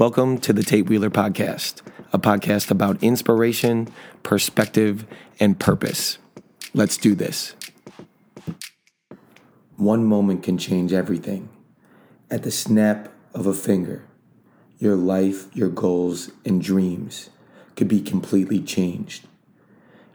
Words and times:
Welcome 0.00 0.38
to 0.38 0.54
the 0.54 0.62
Tate 0.62 0.88
Wheeler 0.88 1.10
Podcast, 1.10 1.82
a 2.10 2.18
podcast 2.18 2.70
about 2.70 3.02
inspiration, 3.02 3.86
perspective, 4.22 5.04
and 5.38 5.60
purpose. 5.60 6.16
Let's 6.72 6.96
do 6.96 7.14
this. 7.14 7.54
One 9.76 10.06
moment 10.06 10.42
can 10.42 10.56
change 10.56 10.94
everything. 10.94 11.50
At 12.30 12.44
the 12.44 12.50
snap 12.50 13.12
of 13.34 13.46
a 13.46 13.52
finger, 13.52 14.06
your 14.78 14.96
life, 14.96 15.54
your 15.54 15.68
goals, 15.68 16.30
and 16.46 16.62
dreams 16.62 17.28
could 17.76 17.88
be 17.88 18.00
completely 18.00 18.62
changed. 18.62 19.26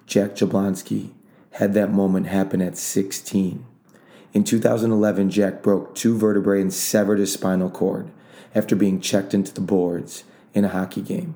Jack 0.07 0.31
Jablonski 0.31 1.11
had 1.51 1.75
that 1.75 1.91
moment 1.91 2.25
happen 2.25 2.59
at 2.59 2.75
16. 2.75 3.63
In 4.33 4.43
2011, 4.43 5.29
Jack 5.29 5.61
broke 5.61 5.93
two 5.93 6.17
vertebrae 6.17 6.61
and 6.61 6.73
severed 6.73 7.19
his 7.19 7.31
spinal 7.31 7.69
cord 7.69 8.09
after 8.55 8.75
being 8.75 8.99
checked 9.01 9.33
into 9.33 9.53
the 9.53 9.61
boards 9.61 10.23
in 10.53 10.65
a 10.65 10.69
hockey 10.69 11.01
game. 11.01 11.35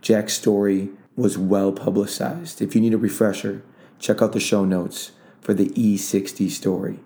Jack's 0.00 0.32
story 0.32 0.88
was 1.14 1.36
well 1.36 1.70
publicized. 1.70 2.62
If 2.62 2.74
you 2.74 2.80
need 2.80 2.94
a 2.94 2.98
refresher, 2.98 3.62
check 3.98 4.22
out 4.22 4.32
the 4.32 4.40
show 4.40 4.64
notes 4.64 5.12
for 5.40 5.52
the 5.52 5.68
E60 5.70 6.50
story. 6.50 7.00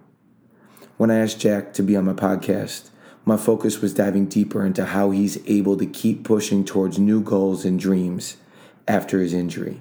When 0.97 1.11
I 1.11 1.17
asked 1.17 1.41
Jack 1.41 1.73
to 1.75 1.83
be 1.83 1.97
on 1.97 2.05
my 2.05 2.13
podcast, 2.13 2.91
my 3.25 3.37
focus 3.37 3.81
was 3.81 3.95
diving 3.95 4.27
deeper 4.27 4.65
into 4.65 4.85
how 4.85 5.11
he's 5.11 5.39
able 5.49 5.77
to 5.79 5.87
keep 5.87 6.25
pushing 6.25 6.65
towards 6.65 6.99
new 6.99 7.21
goals 7.21 7.65
and 7.65 7.81
dreams 7.81 8.37
after 8.87 9.19
his 9.19 9.33
injury, 9.33 9.81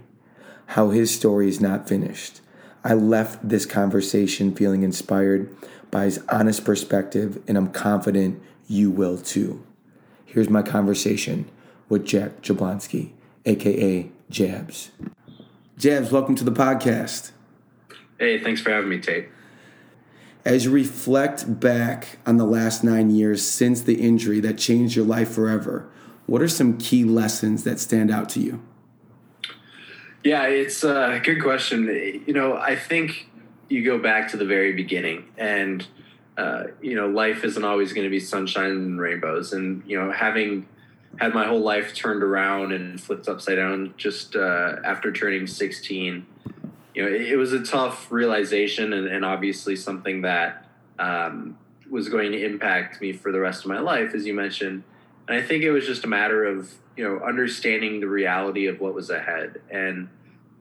how 0.68 0.90
his 0.90 1.14
story 1.14 1.50
is 1.50 1.62
not 1.62 1.88
finished. 1.88 2.42
I 2.84 2.94
left 2.94 3.48
this 3.48 3.66
conversation 3.66 4.56
feeling 4.56 4.84
inspired 4.84 5.56
by 5.92 6.06
his 6.06 6.24
honest 6.30 6.66
perspective, 6.66 7.42
and 7.48 7.58
I'm 7.58 7.72
confident 7.72 8.42
you 8.74 8.90
will 8.90 9.18
too. 9.18 9.64
Here's 10.26 10.50
my 10.50 10.64
conversation 10.64 11.50
with 11.90 12.06
Jack 12.06 12.42
Jablonski, 12.42 13.12
aka 13.46 14.10
Jabs. 14.32 14.90
Jabs, 15.78 16.12
welcome 16.12 16.34
to 16.36 16.44
the 16.44 16.52
podcast. 16.52 17.32
Hey, 18.20 18.40
thanks 18.40 18.62
for 18.62 18.72
having 18.72 18.90
me, 18.90 19.00
Tate. 19.00 19.30
As 20.44 20.66
you 20.66 20.72
reflect 20.72 21.60
back 21.60 22.18
on 22.26 22.38
the 22.38 22.46
last 22.46 22.84
nine 22.84 23.12
years 23.12 23.48
since 23.48 23.82
the 23.82 24.02
injury 24.02 24.40
that 24.40 24.58
changed 24.58 24.96
your 24.96 25.06
life 25.06 25.30
forever, 25.30 25.88
what 26.26 26.42
are 26.42 26.48
some 26.48 26.78
key 26.78 27.04
lessons 27.04 27.64
that 27.64 27.80
stand 27.80 28.10
out 28.10 28.28
to 28.30 28.40
you? 28.40 28.62
Yeah, 30.24 30.46
it's 30.48 30.84
a 30.84 31.22
good 31.24 31.42
question. 31.42 31.86
You 32.26 32.34
know, 32.34 32.58
I 32.58 32.76
think 32.76 33.30
you 33.70 33.86
go 33.86 34.00
back 34.00 34.32
to 34.32 34.38
the 34.38 34.46
very 34.46 34.74
beginning 34.74 35.26
and 35.38 35.86
uh, 36.38 36.64
you 36.82 36.96
know, 36.96 37.08
life 37.08 37.44
isn't 37.44 37.64
always 37.64 37.94
going 37.94 38.06
to 38.06 38.10
be 38.10 38.20
sunshine 38.20 38.72
and 38.72 39.00
rainbows. 39.00 39.54
And, 39.54 39.84
you 39.86 40.00
know, 40.00 40.12
having 40.12 40.68
had 41.20 41.34
my 41.34 41.46
whole 41.46 41.62
life 41.62 41.94
turned 41.94 42.24
around 42.24 42.74
and 42.74 43.00
flipped 43.00 43.28
upside 43.28 43.58
down 43.58 43.94
just 43.98 44.36
uh, 44.36 44.78
after 44.84 45.12
turning 45.12 45.46
16, 45.46 46.26
you 46.96 47.04
know, 47.04 47.08
it, 47.08 47.22
it 47.22 47.36
was 47.36 47.54
a 47.54 47.64
tough 47.64 48.12
realization 48.12 48.94
and, 48.94 49.08
and 49.08 49.24
obviously 49.24 49.76
something 49.76 50.22
that 50.22 50.66
um, 50.98 51.58
was 51.90 52.10
going 52.10 52.32
to 52.32 52.44
impact 52.44 53.00
me 53.00 53.14
for 53.14 53.32
the 53.32 53.40
rest 53.40 53.64
of 53.64 53.70
my 53.70 53.80
life, 53.80 54.16
as 54.16 54.26
you 54.26 54.34
mentioned. 54.34 54.84
And 55.28 55.38
I 55.38 55.42
think 55.42 55.64
it 55.64 55.72
was 55.72 55.86
just 55.86 56.04
a 56.04 56.08
matter 56.08 56.44
of, 56.46 56.74
you 56.98 57.04
know, 57.04 57.24
understanding 57.24 58.00
the 58.00 58.08
reality 58.08 58.66
of 58.66 58.80
what 58.80 58.96
was 58.96 59.10
ahead. 59.10 59.62
And, 59.70 60.10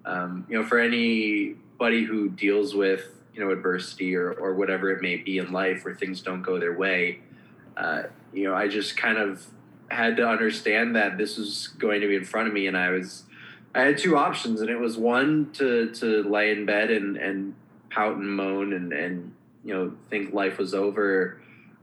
um, 0.05 0.47
you 0.49 0.61
know, 0.61 0.67
for 0.67 0.79
anybody 0.79 2.05
who 2.05 2.29
deals 2.29 2.75
with 2.75 3.07
you 3.35 3.45
know 3.45 3.51
adversity 3.51 4.15
or 4.15 4.33
or 4.33 4.55
whatever 4.55 4.91
it 4.91 5.01
may 5.01 5.17
be 5.17 5.39
in 5.39 5.53
life 5.53 5.85
where 5.85 5.95
things 5.95 6.21
don't 6.21 6.43
go 6.43 6.59
their 6.59 6.77
way 6.77 7.21
uh, 7.77 8.05
you 8.33 8.49
know 8.49 8.55
i 8.55 8.69
just 8.69 8.97
kind 8.97 9.19
of 9.19 9.47
had 9.89 10.17
to 10.17 10.27
understand 10.27 10.97
that 10.97 11.19
this 11.19 11.37
was 11.37 11.69
going 11.79 12.01
to 12.01 12.09
be 12.09 12.17
in 12.17 12.25
front 12.25 12.49
of 12.49 12.55
me 12.55 12.67
and 12.67 12.77
i 12.77 12.91
was 12.91 13.25
i 13.75 13.81
had 13.81 13.99
two 13.99 14.17
options 14.17 14.61
and 14.61 14.71
it 14.71 14.79
was 14.79 14.97
one 14.97 15.51
to 15.53 15.91
to 15.93 16.23
lay 16.23 16.51
in 16.51 16.65
bed 16.65 16.91
and 16.91 17.17
and 17.17 17.55
pout 17.91 18.17
and 18.17 18.31
moan 18.31 18.73
and 18.73 18.93
and 18.93 19.33
you 19.65 19.75
know 19.75 19.93
think 20.11 20.33
life 20.33 20.59
was 20.59 20.75
over 20.75 21.39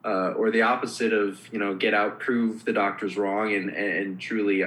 uh, 0.06 0.32
or 0.32 0.50
the 0.50 0.62
opposite 0.62 1.14
of 1.14 1.40
you 1.52 1.60
know 1.60 1.76
get 1.76 1.94
out 1.94 2.20
prove 2.20 2.66
the 2.66 2.74
doctors 2.74 3.18
wrong 3.18 3.54
and 3.54 3.70
and 3.70 4.20
truly 4.20 4.64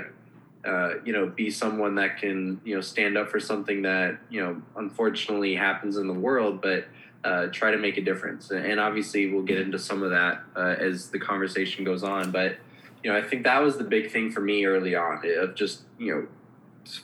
uh, 0.65 0.95
you 1.05 1.13
know, 1.13 1.27
be 1.27 1.51
someone 1.51 1.97
that 1.97 2.19
can, 2.19 2.61
you 2.65 2.75
know, 2.75 2.81
stand 2.81 3.19
up 3.19 3.31
for 3.31 3.41
something 3.41 3.83
that, 3.83 4.19
you 4.31 4.41
know, 4.41 4.63
unfortunately 4.77 5.55
happens 5.57 5.97
in 5.97 6.07
the 6.07 6.15
world, 6.15 6.61
but 6.61 6.87
uh, 7.25 7.47
try 7.47 7.71
to 7.71 7.79
make 7.79 7.97
a 7.97 8.01
difference. 8.01 8.51
And 8.51 8.79
obviously, 8.79 9.33
we'll 9.33 9.43
get 9.43 9.59
into 9.59 9.79
some 9.79 10.03
of 10.03 10.11
that 10.11 10.43
uh, 10.57 10.77
as 10.79 11.09
the 11.09 11.19
conversation 11.19 11.85
goes 11.85 12.03
on. 12.03 12.31
But, 12.31 12.57
you 13.03 13.11
know, 13.11 13.19
I 13.19 13.23
think 13.23 13.45
that 13.45 13.61
was 13.61 13.77
the 13.77 13.85
big 13.85 14.11
thing 14.11 14.31
for 14.31 14.41
me 14.41 14.65
early 14.65 14.95
on 14.95 15.23
of 15.39 15.55
just, 15.55 15.83
you 15.99 16.15
know, 16.15 16.27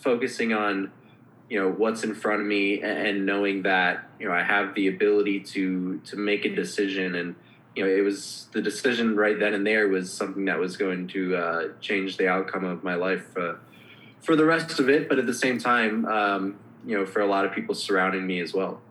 focusing 0.03 0.53
on, 0.53 0.93
you 1.51 1.61
know, 1.61 1.71
what's 1.71 2.05
in 2.05 2.15
front 2.15 2.41
of 2.41 2.47
me 2.47 2.83
and 2.83 3.27
knowing 3.27 3.63
that, 3.63 4.09
you 4.21 4.29
know, 4.29 4.35
I 4.35 4.43
have 4.43 4.75
the 4.75 4.89
ability 4.89 5.41
to 5.41 5.99
to 6.05 6.17
make 6.17 6.45
a 6.45 6.55
decision 6.55 7.15
and, 7.15 7.35
you 7.78 7.84
know, 7.84 7.91
it 7.91 8.00
was 8.00 8.49
the 8.50 8.61
decision 8.61 9.15
right 9.15 9.39
then 9.39 9.55
and 9.55 9.65
there 9.65 9.87
was 9.87 10.12
something 10.12 10.47
that 10.47 10.59
was 10.59 10.77
going 10.77 11.06
to 11.06 11.37
uh, 11.37 11.69
change 11.81 12.16
the 12.16 12.27
outcome 12.27 12.65
of 12.65 12.83
my 12.83 12.97
life 12.97 13.37
uh, 13.37 13.55
for 14.21 14.34
the 14.34 14.44
rest 14.44 14.81
of 14.81 14.91
it. 14.91 15.09
But 15.09 15.21
at 15.21 15.27
the 15.27 15.34
same 15.34 15.61
time, 15.61 16.05
um, 16.06 16.59
you 16.84 16.99
know, 16.99 17.06
for 17.06 17.21
a 17.21 17.27
lot 17.27 17.44
of 17.44 17.53
people 17.53 17.77
surrounding 17.77 18.27
me 18.27 18.41
as 18.41 18.53
well. 18.53 18.83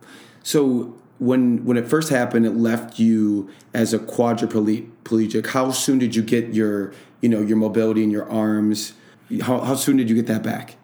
So 0.42 0.96
when 1.18 1.66
when 1.66 1.76
it 1.76 1.86
first 1.86 2.08
happened, 2.08 2.46
it 2.46 2.56
left 2.56 2.98
you 2.98 3.50
as 3.74 3.92
a 3.92 3.98
quadriplegic. 3.98 5.48
How 5.48 5.70
soon 5.70 5.98
did 5.98 6.16
you 6.16 6.22
get 6.22 6.54
your 6.54 6.94
you 7.20 7.28
know 7.28 7.42
your 7.42 7.58
mobility 7.58 8.02
in 8.02 8.10
your 8.10 8.30
arms? 8.30 8.94
How 9.42 9.60
how 9.60 9.74
soon 9.74 9.98
did 9.98 10.08
you 10.08 10.16
get 10.16 10.26
that 10.28 10.42
back? 10.42 10.76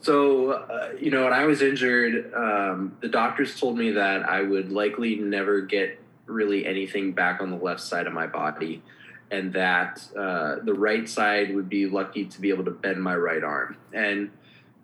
So, 0.00 0.50
uh, 0.50 0.90
you 1.00 1.10
know, 1.10 1.24
when 1.24 1.32
I 1.32 1.44
was 1.44 1.62
injured, 1.62 2.34
um, 2.34 2.94
the 3.00 3.08
doctors 3.08 3.58
told 3.58 3.78
me 3.78 3.92
that 3.92 4.28
I 4.28 4.42
would 4.42 4.70
likely 4.70 5.16
never 5.16 5.62
get 5.62 5.98
really 6.26 6.66
anything 6.66 7.12
back 7.12 7.40
on 7.40 7.50
the 7.50 7.56
left 7.56 7.80
side 7.80 8.06
of 8.06 8.12
my 8.12 8.26
body, 8.26 8.82
and 9.30 9.52
that 9.52 10.02
uh, 10.16 10.56
the 10.64 10.74
right 10.74 11.08
side 11.08 11.54
would 11.54 11.68
be 11.68 11.86
lucky 11.86 12.24
to 12.26 12.40
be 12.40 12.50
able 12.50 12.64
to 12.64 12.70
bend 12.70 13.02
my 13.02 13.16
right 13.16 13.42
arm. 13.42 13.76
And 13.92 14.30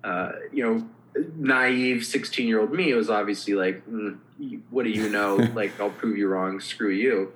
uh, 0.04 0.32
you 0.52 0.64
know, 0.64 1.24
naive 1.36 2.04
sixteen 2.04 2.48
year 2.48 2.60
old 2.60 2.72
me 2.72 2.92
was 2.94 3.10
obviously 3.10 3.54
like, 3.54 3.86
mm, 3.88 4.18
"What 4.70 4.84
do 4.84 4.90
you 4.90 5.08
know? 5.08 5.36
like, 5.54 5.78
I'll 5.80 5.90
prove 5.90 6.16
you 6.16 6.28
wrong. 6.28 6.60
Screw 6.60 6.90
you." 6.90 7.32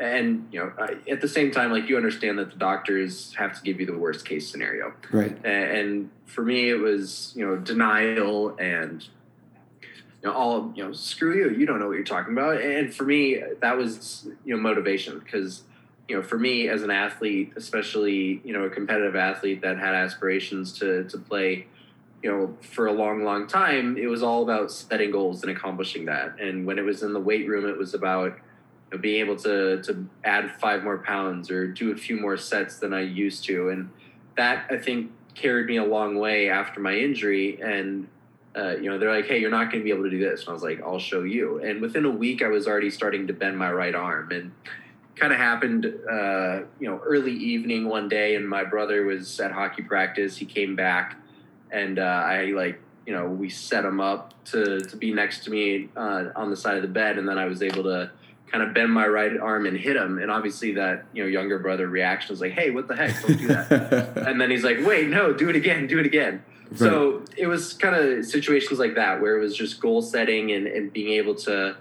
And 0.00 0.48
you 0.50 0.58
know, 0.58 0.72
at 1.08 1.20
the 1.20 1.28
same 1.28 1.52
time, 1.52 1.70
like 1.70 1.88
you 1.88 1.96
understand 1.96 2.38
that 2.38 2.50
the 2.50 2.56
doctors 2.56 3.34
have 3.34 3.56
to 3.56 3.62
give 3.62 3.78
you 3.78 3.86
the 3.86 3.96
worst 3.96 4.24
case 4.24 4.50
scenario, 4.50 4.94
right? 5.12 5.36
And 5.44 6.10
for 6.26 6.42
me, 6.42 6.70
it 6.70 6.78
was 6.78 7.32
you 7.36 7.46
know 7.46 7.56
denial 7.56 8.56
and 8.58 9.06
you 10.22 10.28
know, 10.28 10.34
all 10.34 10.72
you 10.74 10.84
know, 10.84 10.92
screw 10.92 11.36
you, 11.36 11.50
you 11.50 11.66
don't 11.66 11.80
know 11.80 11.88
what 11.88 11.94
you're 11.94 12.04
talking 12.04 12.32
about. 12.32 12.60
And 12.60 12.94
for 12.94 13.04
me, 13.04 13.42
that 13.60 13.76
was 13.76 14.28
you 14.44 14.54
know 14.54 14.60
motivation 14.60 15.18
because 15.18 15.62
you 16.08 16.16
know, 16.16 16.22
for 16.22 16.38
me 16.38 16.68
as 16.68 16.82
an 16.82 16.90
athlete, 16.90 17.52
especially 17.56 18.40
you 18.44 18.52
know 18.52 18.64
a 18.64 18.70
competitive 18.70 19.16
athlete 19.16 19.62
that 19.62 19.78
had 19.78 19.94
aspirations 19.94 20.72
to 20.78 21.04
to 21.04 21.18
play, 21.18 21.66
you 22.22 22.30
know, 22.30 22.56
for 22.60 22.86
a 22.86 22.92
long, 22.92 23.24
long 23.24 23.46
time, 23.46 23.96
it 23.96 24.06
was 24.06 24.22
all 24.22 24.42
about 24.42 24.70
setting 24.70 25.10
goals 25.10 25.42
and 25.42 25.50
accomplishing 25.50 26.04
that. 26.06 26.38
And 26.40 26.66
when 26.66 26.78
it 26.78 26.82
was 26.82 27.02
in 27.02 27.12
the 27.12 27.20
weight 27.20 27.48
room, 27.48 27.68
it 27.68 27.76
was 27.76 27.94
about 27.94 28.32
you 28.90 28.96
know, 28.96 28.98
being 28.98 29.20
able 29.20 29.36
to 29.36 29.82
to 29.82 30.06
add 30.22 30.52
five 30.60 30.84
more 30.84 30.98
pounds 30.98 31.50
or 31.50 31.66
do 31.66 31.92
a 31.92 31.96
few 31.96 32.20
more 32.20 32.36
sets 32.36 32.76
than 32.78 32.92
I 32.92 33.00
used 33.00 33.44
to, 33.44 33.70
and 33.70 33.90
that 34.36 34.66
I 34.70 34.76
think 34.76 35.10
carried 35.34 35.66
me 35.66 35.78
a 35.78 35.84
long 35.84 36.16
way 36.16 36.48
after 36.48 36.78
my 36.78 36.94
injury 36.94 37.60
and 37.60 38.06
uh, 38.56 38.76
you 38.76 38.90
know, 38.90 38.98
they're 38.98 39.14
like, 39.14 39.26
hey, 39.26 39.38
you're 39.38 39.50
not 39.50 39.70
going 39.70 39.80
to 39.80 39.84
be 39.84 39.90
able 39.90 40.04
to 40.04 40.10
do 40.10 40.18
this. 40.18 40.40
And 40.40 40.50
I 40.50 40.52
was 40.52 40.62
like, 40.62 40.82
I'll 40.82 40.98
show 40.98 41.22
you. 41.22 41.62
And 41.62 41.80
within 41.80 42.04
a 42.04 42.10
week, 42.10 42.42
I 42.42 42.48
was 42.48 42.66
already 42.66 42.90
starting 42.90 43.26
to 43.28 43.32
bend 43.32 43.56
my 43.58 43.72
right 43.72 43.94
arm. 43.94 44.30
And 44.30 44.52
kind 45.16 45.32
of 45.32 45.38
happened, 45.38 45.86
uh, 45.86 46.60
you 46.80 46.88
know, 46.88 47.00
early 47.04 47.32
evening 47.32 47.88
one 47.88 48.08
day, 48.08 48.34
and 48.34 48.48
my 48.48 48.64
brother 48.64 49.04
was 49.04 49.40
at 49.40 49.52
hockey 49.52 49.82
practice. 49.82 50.36
He 50.36 50.46
came 50.46 50.74
back, 50.74 51.16
and 51.70 51.98
uh, 51.98 52.02
I 52.02 52.46
like, 52.46 52.80
you 53.06 53.12
know, 53.12 53.28
we 53.28 53.48
set 53.48 53.84
him 53.84 54.00
up 54.00 54.32
to 54.46 54.80
to 54.80 54.96
be 54.96 55.12
next 55.12 55.44
to 55.44 55.50
me 55.50 55.88
uh, 55.96 56.26
on 56.34 56.50
the 56.50 56.56
side 56.56 56.76
of 56.76 56.82
the 56.82 56.88
bed, 56.88 57.18
and 57.18 57.28
then 57.28 57.38
I 57.38 57.46
was 57.46 57.62
able 57.62 57.84
to 57.84 58.10
kind 58.50 58.62
of 58.62 58.74
bend 58.74 58.92
my 58.92 59.06
right 59.06 59.38
arm 59.38 59.66
and 59.66 59.76
hit 59.76 59.96
him. 59.96 60.18
And 60.18 60.30
obviously, 60.30 60.72
that 60.74 61.04
you 61.12 61.22
know 61.22 61.28
younger 61.28 61.58
brother 61.58 61.88
reaction 61.88 62.32
was 62.32 62.40
like, 62.40 62.52
"Hey, 62.52 62.70
what 62.70 62.88
the 62.88 62.96
heck? 62.96 63.20
Don't 63.22 63.38
do 63.38 63.48
that." 63.48 64.16
and 64.26 64.40
then 64.40 64.50
he's 64.50 64.64
like, 64.64 64.78
"Wait, 64.84 65.08
no, 65.08 65.32
do 65.32 65.48
it 65.50 65.56
again, 65.56 65.86
do 65.86 65.98
it 65.98 66.06
again." 66.06 66.42
So 66.76 67.22
it 67.36 67.46
was 67.46 67.72
kind 67.74 67.94
of 67.94 68.24
situations 68.24 68.78
like 68.78 68.94
that 68.94 69.20
where 69.20 69.36
it 69.36 69.40
was 69.40 69.56
just 69.56 69.80
goal 69.80 70.02
setting 70.02 70.52
and, 70.52 70.66
and 70.66 70.92
being 70.92 71.12
able 71.14 71.34
to 71.36 71.76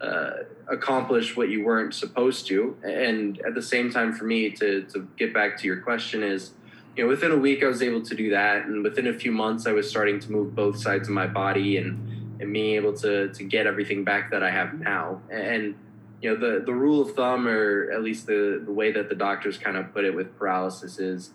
uh, 0.00 0.30
accomplish 0.68 1.36
what 1.36 1.48
you 1.48 1.64
weren't 1.64 1.94
supposed 1.94 2.46
to. 2.48 2.76
And 2.82 3.40
at 3.40 3.54
the 3.54 3.62
same 3.62 3.90
time, 3.90 4.12
for 4.12 4.24
me 4.24 4.50
to, 4.50 4.82
to 4.92 5.08
get 5.16 5.32
back 5.32 5.56
to 5.58 5.66
your 5.66 5.78
question 5.78 6.22
is, 6.22 6.52
you 6.96 7.04
know, 7.04 7.08
within 7.08 7.30
a 7.30 7.36
week 7.36 7.62
I 7.62 7.66
was 7.66 7.82
able 7.82 8.02
to 8.02 8.14
do 8.14 8.30
that, 8.30 8.64
and 8.64 8.82
within 8.82 9.06
a 9.06 9.12
few 9.12 9.30
months 9.30 9.66
I 9.66 9.72
was 9.72 9.88
starting 9.88 10.18
to 10.20 10.32
move 10.32 10.54
both 10.54 10.78
sides 10.78 11.08
of 11.08 11.14
my 11.14 11.26
body 11.26 11.76
and 11.76 12.40
and 12.40 12.52
being 12.52 12.74
able 12.74 12.94
to 12.94 13.28
to 13.32 13.44
get 13.44 13.66
everything 13.66 14.02
back 14.04 14.30
that 14.30 14.42
I 14.42 14.50
have 14.50 14.74
now. 14.74 15.20
And 15.30 15.74
you 16.22 16.30
know, 16.30 16.36
the, 16.36 16.64
the 16.64 16.72
rule 16.72 17.02
of 17.02 17.14
thumb, 17.14 17.46
or 17.46 17.90
at 17.92 18.02
least 18.02 18.26
the, 18.26 18.62
the 18.64 18.72
way 18.72 18.90
that 18.92 19.08
the 19.08 19.14
doctors 19.14 19.58
kind 19.58 19.76
of 19.76 19.92
put 19.92 20.04
it 20.04 20.14
with 20.14 20.36
paralysis 20.38 20.98
is, 20.98 21.30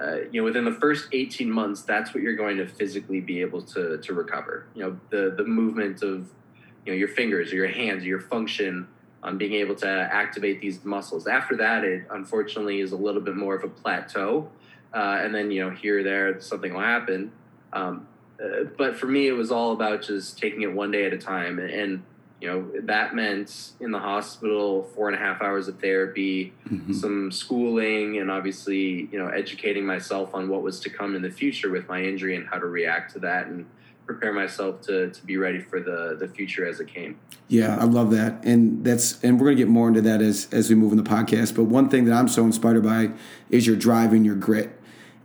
uh, 0.00 0.18
you 0.30 0.40
know, 0.40 0.44
within 0.44 0.64
the 0.64 0.72
first 0.72 1.08
18 1.12 1.50
months, 1.50 1.82
that's 1.82 2.14
what 2.14 2.22
you're 2.22 2.36
going 2.36 2.56
to 2.56 2.66
physically 2.66 3.20
be 3.20 3.40
able 3.40 3.62
to, 3.62 3.98
to 3.98 4.14
recover. 4.14 4.66
You 4.74 4.84
know, 4.84 5.00
the, 5.10 5.34
the 5.36 5.44
movement 5.44 6.02
of, 6.02 6.28
you 6.86 6.92
know, 6.92 6.94
your 6.94 7.08
fingers 7.08 7.52
or 7.52 7.56
your 7.56 7.68
hands, 7.68 8.04
your 8.04 8.20
function 8.20 8.86
on 9.22 9.36
being 9.38 9.54
able 9.54 9.74
to 9.74 9.88
activate 9.88 10.60
these 10.60 10.84
muscles. 10.84 11.26
After 11.26 11.56
that, 11.56 11.84
it 11.84 12.06
unfortunately 12.10 12.80
is 12.80 12.92
a 12.92 12.96
little 12.96 13.20
bit 13.20 13.34
more 13.34 13.56
of 13.56 13.64
a 13.64 13.68
plateau. 13.68 14.48
Uh, 14.94 15.18
and 15.20 15.34
then, 15.34 15.50
you 15.50 15.64
know, 15.64 15.74
here 15.74 15.98
or 15.98 16.02
there, 16.04 16.40
something 16.40 16.72
will 16.72 16.80
happen. 16.80 17.32
Um, 17.72 18.06
uh, 18.42 18.64
but 18.76 18.96
for 18.96 19.06
me, 19.06 19.26
it 19.26 19.32
was 19.32 19.50
all 19.50 19.72
about 19.72 20.02
just 20.02 20.38
taking 20.38 20.62
it 20.62 20.72
one 20.72 20.92
day 20.92 21.04
at 21.06 21.12
a 21.12 21.18
time. 21.18 21.58
And, 21.58 21.70
and, 21.70 22.02
you 22.40 22.48
know, 22.48 22.70
that 22.82 23.14
meant 23.14 23.72
in 23.80 23.90
the 23.90 23.98
hospital, 23.98 24.84
four 24.94 25.08
and 25.08 25.16
a 25.16 25.18
half 25.18 25.42
hours 25.42 25.66
of 25.66 25.80
therapy, 25.80 26.52
mm-hmm. 26.68 26.92
some 26.92 27.32
schooling, 27.32 28.18
and 28.18 28.30
obviously, 28.30 29.08
you 29.10 29.18
know, 29.18 29.26
educating 29.26 29.84
myself 29.84 30.34
on 30.34 30.48
what 30.48 30.62
was 30.62 30.78
to 30.80 30.90
come 30.90 31.16
in 31.16 31.22
the 31.22 31.30
future 31.30 31.70
with 31.70 31.88
my 31.88 32.02
injury 32.02 32.36
and 32.36 32.46
how 32.46 32.58
to 32.58 32.66
react 32.66 33.12
to 33.14 33.18
that. 33.20 33.46
And, 33.46 33.66
prepare 34.08 34.32
myself 34.32 34.80
to 34.80 35.10
to 35.10 35.26
be 35.26 35.36
ready 35.36 35.60
for 35.60 35.80
the 35.80 36.16
the 36.18 36.26
future 36.26 36.66
as 36.66 36.80
it 36.80 36.88
came. 36.88 37.16
Yeah, 37.46 37.76
I 37.78 37.84
love 37.84 38.10
that, 38.10 38.42
and 38.42 38.84
that's 38.84 39.22
and 39.22 39.38
we're 39.38 39.48
gonna 39.48 39.56
get 39.56 39.68
more 39.68 39.86
into 39.86 40.00
that 40.00 40.20
as 40.20 40.48
as 40.50 40.68
we 40.68 40.74
move 40.74 40.90
in 40.90 40.98
the 40.98 41.08
podcast. 41.08 41.54
But 41.54 41.64
one 41.64 41.88
thing 41.88 42.06
that 42.06 42.14
I'm 42.14 42.26
so 42.26 42.44
inspired 42.44 42.82
by 42.82 43.10
is 43.50 43.66
your 43.66 43.76
drive 43.76 44.12
and 44.12 44.26
your 44.26 44.34
grit. 44.34 44.74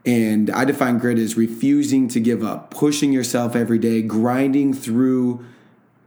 And 0.06 0.50
I 0.50 0.66
define 0.66 0.98
grit 0.98 1.18
as 1.18 1.38
refusing 1.38 2.09
to 2.09 2.19
give 2.19 2.44
up, 2.44 2.71
pushing 2.71 3.13
yourself 3.13 3.56
every 3.56 3.80
day, 3.80 4.01
grinding 4.01 4.74
through 4.74 5.45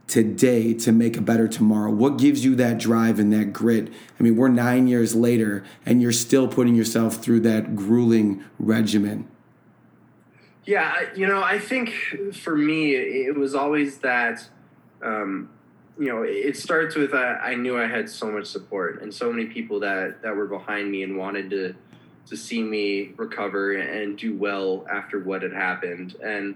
today 0.07 0.73
to 0.73 0.91
make 0.91 1.17
a 1.17 1.21
better 1.21 1.47
tomorrow? 1.47 1.91
What 1.91 2.17
gives 2.17 2.43
you 2.43 2.55
that 2.55 2.77
drive 2.77 3.19
and 3.19 3.31
that 3.33 3.53
grit? 3.53 3.91
I 4.19 4.23
mean, 4.23 4.35
we're 4.35 4.47
nine 4.47 4.87
years 4.87 5.15
later 5.15 5.63
and 5.85 6.01
you're 6.01 6.11
still 6.11 6.47
putting 6.47 6.75
yourself 6.75 7.17
through 7.17 7.41
that 7.41 7.75
grueling 7.75 8.43
regimen. 8.57 9.27
Yeah, 10.65 10.93
you 11.15 11.27
know, 11.27 11.41
I 11.41 11.59
think 11.59 11.93
for 12.33 12.55
me, 12.55 12.93
it 12.93 13.37
was 13.37 13.55
always 13.55 13.99
that, 13.99 14.45
um, 15.01 15.49
you 15.97 16.07
know, 16.07 16.23
it 16.23 16.57
starts 16.57 16.95
with 16.95 17.13
uh, 17.13 17.37
I 17.41 17.55
knew 17.55 17.79
I 17.79 17.87
had 17.87 18.09
so 18.09 18.29
much 18.29 18.47
support 18.47 19.01
and 19.01 19.13
so 19.13 19.31
many 19.31 19.47
people 19.47 19.79
that 19.79 20.21
that 20.21 20.35
were 20.35 20.45
behind 20.45 20.91
me 20.91 21.03
and 21.03 21.17
wanted 21.17 21.49
to 21.51 21.73
to 22.27 22.35
see 22.35 22.61
me 22.61 23.13
recover 23.15 23.77
and 23.77 24.17
do 24.17 24.35
well 24.35 24.85
after 24.91 25.19
what 25.19 25.41
had 25.41 25.53
happened. 25.53 26.17
And 26.21 26.55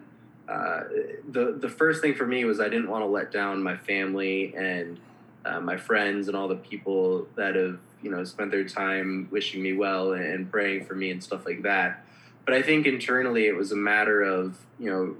uh, 0.51 0.83
the 1.29 1.55
the 1.57 1.69
first 1.69 2.01
thing 2.01 2.13
for 2.13 2.25
me 2.25 2.43
was 2.43 2.59
I 2.59 2.67
didn't 2.67 2.89
want 2.89 3.03
to 3.03 3.07
let 3.07 3.31
down 3.31 3.63
my 3.63 3.77
family 3.77 4.53
and 4.55 4.99
uh, 5.45 5.61
my 5.61 5.77
friends 5.77 6.27
and 6.27 6.35
all 6.35 6.47
the 6.47 6.55
people 6.55 7.27
that 7.35 7.55
have 7.55 7.79
you 8.01 8.11
know 8.11 8.23
spent 8.25 8.51
their 8.51 8.65
time 8.65 9.27
wishing 9.31 9.61
me 9.61 9.73
well 9.73 10.11
and 10.11 10.51
praying 10.51 10.85
for 10.85 10.93
me 10.93 11.09
and 11.11 11.23
stuff 11.23 11.45
like 11.45 11.61
that. 11.63 12.03
But 12.45 12.55
I 12.55 12.61
think 12.61 12.85
internally 12.85 13.47
it 13.47 13.55
was 13.55 13.71
a 13.71 13.77
matter 13.77 14.21
of 14.21 14.57
you 14.77 14.91
know 14.91 15.15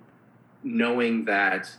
knowing 0.64 1.26
that 1.26 1.74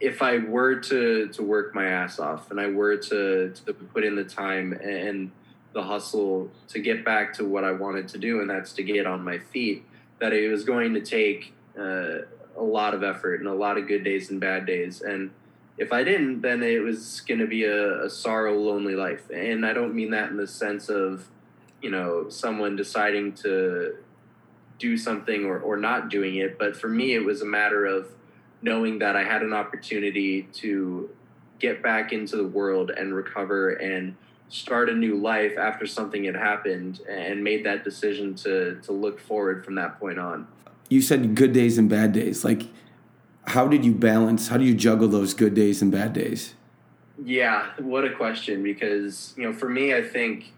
if 0.00 0.22
I 0.22 0.38
were 0.38 0.76
to 0.76 1.28
to 1.28 1.42
work 1.42 1.74
my 1.74 1.86
ass 1.86 2.18
off 2.18 2.50
and 2.50 2.58
I 2.58 2.68
were 2.68 2.96
to 2.96 3.52
to 3.66 3.74
put 3.74 4.02
in 4.02 4.16
the 4.16 4.24
time 4.24 4.72
and 4.72 5.30
the 5.74 5.82
hustle 5.82 6.50
to 6.68 6.78
get 6.78 7.04
back 7.04 7.34
to 7.34 7.44
what 7.44 7.64
I 7.64 7.72
wanted 7.72 8.08
to 8.08 8.18
do, 8.18 8.40
and 8.40 8.48
that's 8.48 8.72
to 8.72 8.82
get 8.82 9.06
on 9.06 9.22
my 9.22 9.38
feet, 9.38 9.84
that 10.20 10.32
it 10.32 10.50
was 10.50 10.64
going 10.64 10.94
to 10.94 11.02
take 11.02 11.52
uh, 11.78 12.20
a 12.56 12.62
lot 12.62 12.94
of 12.94 13.02
effort 13.02 13.40
and 13.40 13.48
a 13.48 13.54
lot 13.54 13.78
of 13.78 13.86
good 13.86 14.04
days 14.04 14.30
and 14.30 14.40
bad 14.40 14.66
days. 14.66 15.00
And 15.00 15.30
if 15.78 15.92
I 15.92 16.04
didn't, 16.04 16.40
then 16.40 16.62
it 16.62 16.82
was 16.82 17.20
going 17.20 17.40
to 17.40 17.46
be 17.46 17.64
a, 17.64 18.04
a 18.04 18.10
sorrow, 18.10 18.54
lonely 18.58 18.94
life. 18.94 19.30
And 19.30 19.64
I 19.66 19.72
don't 19.72 19.94
mean 19.94 20.10
that 20.10 20.30
in 20.30 20.36
the 20.36 20.46
sense 20.46 20.88
of, 20.88 21.28
you 21.82 21.90
know, 21.90 22.28
someone 22.28 22.76
deciding 22.76 23.34
to 23.34 23.96
do 24.78 24.96
something 24.96 25.44
or, 25.44 25.58
or 25.58 25.76
not 25.76 26.08
doing 26.08 26.36
it. 26.36 26.58
But 26.58 26.76
for 26.76 26.88
me, 26.88 27.14
it 27.14 27.24
was 27.24 27.42
a 27.42 27.46
matter 27.46 27.84
of 27.84 28.08
knowing 28.62 28.98
that 29.00 29.16
I 29.16 29.24
had 29.24 29.42
an 29.42 29.52
opportunity 29.52 30.42
to 30.54 31.10
get 31.58 31.82
back 31.82 32.12
into 32.12 32.36
the 32.36 32.46
world 32.46 32.90
and 32.90 33.14
recover 33.14 33.70
and 33.70 34.16
start 34.48 34.88
a 34.88 34.94
new 34.94 35.16
life 35.16 35.58
after 35.58 35.86
something 35.86 36.24
had 36.24 36.36
happened 36.36 37.00
and 37.08 37.42
made 37.42 37.64
that 37.66 37.84
decision 37.84 38.34
to 38.34 38.80
to 38.82 38.92
look 38.92 39.18
forward 39.20 39.64
from 39.64 39.74
that 39.74 39.98
point 39.98 40.18
on. 40.18 40.46
You 40.88 41.02
said 41.02 41.34
good 41.34 41.52
days 41.52 41.78
and 41.78 41.88
bad 41.88 42.12
days. 42.12 42.44
Like 42.44 42.62
how 43.48 43.68
did 43.68 43.84
you 43.84 43.92
balance 43.92 44.48
how 44.48 44.56
do 44.56 44.64
you 44.64 44.74
juggle 44.74 45.08
those 45.08 45.34
good 45.34 45.54
days 45.54 45.82
and 45.82 45.90
bad 45.90 46.12
days? 46.12 46.54
Yeah, 47.24 47.70
what 47.78 48.04
a 48.04 48.10
question 48.14 48.62
because 48.62 49.34
you 49.36 49.44
know 49.44 49.52
for 49.52 49.68
me 49.68 49.94
I 49.94 50.02
think 50.02 50.52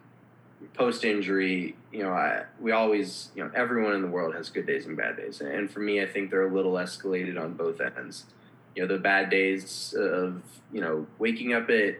post 0.74 1.04
injury, 1.04 1.76
you 1.92 2.02
know, 2.02 2.12
I, 2.12 2.44
we 2.60 2.72
always, 2.72 3.30
you 3.34 3.44
know, 3.44 3.50
everyone 3.54 3.94
in 3.94 4.02
the 4.02 4.08
world 4.08 4.34
has 4.34 4.48
good 4.50 4.66
days 4.66 4.86
and 4.86 4.96
bad 4.96 5.16
days. 5.16 5.40
And 5.40 5.70
for 5.70 5.80
me, 5.80 6.02
I 6.02 6.06
think 6.06 6.30
they're 6.30 6.48
a 6.48 6.54
little 6.54 6.72
escalated 6.72 7.40
on 7.40 7.54
both 7.54 7.80
ends. 7.80 8.26
You 8.74 8.82
know, 8.82 8.94
the 8.94 9.00
bad 9.00 9.30
days 9.30 9.94
of, 9.98 10.42
you 10.72 10.80
know, 10.80 11.06
waking 11.18 11.52
up 11.52 11.68
at 11.70 11.96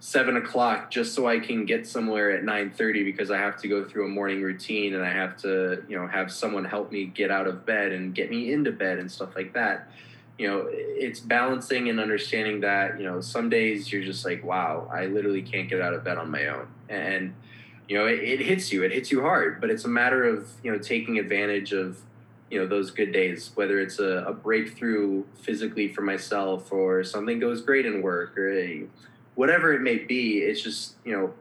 seven 0.00 0.38
o'clock 0.38 0.90
just 0.90 1.14
so 1.14 1.28
I 1.28 1.38
can 1.38 1.66
get 1.66 1.86
somewhere 1.86 2.30
at 2.30 2.42
nine 2.42 2.70
thirty 2.70 3.04
because 3.04 3.30
I 3.30 3.36
have 3.36 3.58
to 3.58 3.68
go 3.68 3.84
through 3.84 4.06
a 4.06 4.08
morning 4.08 4.42
routine 4.42 4.94
and 4.94 5.04
I 5.04 5.12
have 5.12 5.36
to, 5.42 5.84
you 5.88 5.96
know, 5.96 6.06
have 6.06 6.32
someone 6.32 6.64
help 6.64 6.90
me 6.90 7.04
get 7.04 7.30
out 7.30 7.46
of 7.46 7.66
bed 7.66 7.92
and 7.92 8.14
get 8.14 8.30
me 8.30 8.52
into 8.52 8.72
bed 8.72 8.98
and 8.98 9.12
stuff 9.12 9.36
like 9.36 9.52
that. 9.52 9.90
You 10.38 10.48
know, 10.48 10.66
it's 10.70 11.20
balancing 11.20 11.90
and 11.90 12.00
understanding 12.00 12.60
that, 12.60 12.98
you 12.98 13.04
know, 13.04 13.20
some 13.20 13.50
days 13.50 13.92
you're 13.92 14.02
just 14.02 14.24
like, 14.24 14.42
wow, 14.42 14.90
I 14.90 15.04
literally 15.04 15.42
can't 15.42 15.68
get 15.68 15.82
out 15.82 15.92
of 15.92 16.02
bed 16.02 16.16
on 16.16 16.30
my 16.30 16.46
own. 16.46 16.68
And 16.88 17.34
you 17.86 17.98
know, 17.98 18.06
it, 18.06 18.20
it 18.20 18.40
hits 18.40 18.72
you, 18.72 18.84
it 18.84 18.92
hits 18.92 19.10
you 19.10 19.20
hard, 19.20 19.60
but 19.60 19.68
it's 19.68 19.84
a 19.84 19.88
matter 19.88 20.24
of, 20.24 20.48
you 20.62 20.72
know, 20.72 20.78
taking 20.78 21.18
advantage 21.18 21.72
of, 21.72 22.00
you 22.48 22.58
know, 22.58 22.66
those 22.66 22.90
good 22.92 23.12
days, 23.12 23.50
whether 23.54 23.80
it's 23.80 23.98
a, 23.98 24.24
a 24.28 24.32
breakthrough 24.32 25.24
physically 25.42 25.92
for 25.92 26.00
myself 26.00 26.72
or 26.72 27.04
something 27.04 27.38
goes 27.38 27.60
great 27.60 27.84
in 27.84 28.00
work 28.00 28.38
or 28.38 28.50
a, 28.56 28.86
whatever 29.34 29.72
it 29.72 29.80
may 29.80 29.98
be. 29.98 30.38
It's 30.38 30.62
just, 30.62 30.94
you 31.04 31.12
know, 31.12 31.34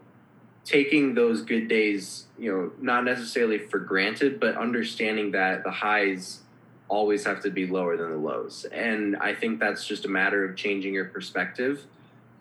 taking 0.65 1.15
those 1.15 1.41
good 1.41 1.67
days, 1.67 2.25
you 2.37 2.51
know, 2.51 2.71
not 2.79 3.03
necessarily 3.03 3.57
for 3.57 3.79
granted, 3.79 4.39
but 4.39 4.55
understanding 4.55 5.31
that 5.31 5.63
the 5.63 5.71
highs 5.71 6.41
always 6.87 7.25
have 7.25 7.41
to 7.41 7.49
be 7.49 7.67
lower 7.67 7.97
than 7.97 8.09
the 8.09 8.17
lows. 8.17 8.65
And 8.71 9.15
I 9.17 9.33
think 9.33 9.59
that's 9.59 9.85
just 9.85 10.05
a 10.05 10.09
matter 10.09 10.43
of 10.43 10.55
changing 10.55 10.93
your 10.93 11.05
perspective 11.05 11.85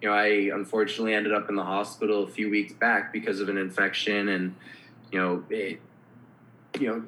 you 0.01 0.09
know, 0.09 0.15
I 0.15 0.51
unfortunately 0.55 1.15
ended 1.15 1.33
up 1.33 1.49
in 1.49 1.57
the 1.57 1.65
hospital 1.65 2.25
a 2.25 2.29
few 2.29 2.51
weeks 2.51 2.73
back 2.73 3.13
because 3.13 3.41
of 3.41 3.49
an 3.49 3.59
infection, 3.59 4.29
and 4.29 4.55
you 5.11 5.19
know, 5.19 5.45
it, 5.51 5.81
you 6.79 6.87
know, 6.87 7.03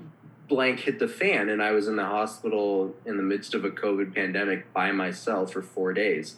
blank 0.49 0.81
hit 0.81 0.99
the 0.99 1.07
fan, 1.07 1.51
and 1.51 1.63
I 1.63 1.71
was 1.71 1.87
in 1.87 1.97
the 1.97 2.05
hospital 2.05 2.95
in 3.07 3.17
the 3.17 3.23
midst 3.23 3.55
of 3.55 3.65
a 3.65 3.71
COVID 3.71 4.15
pandemic 4.15 4.73
by 4.73 4.91
myself 4.91 5.53
for 5.53 5.63
four 5.63 5.93
days, 5.93 6.37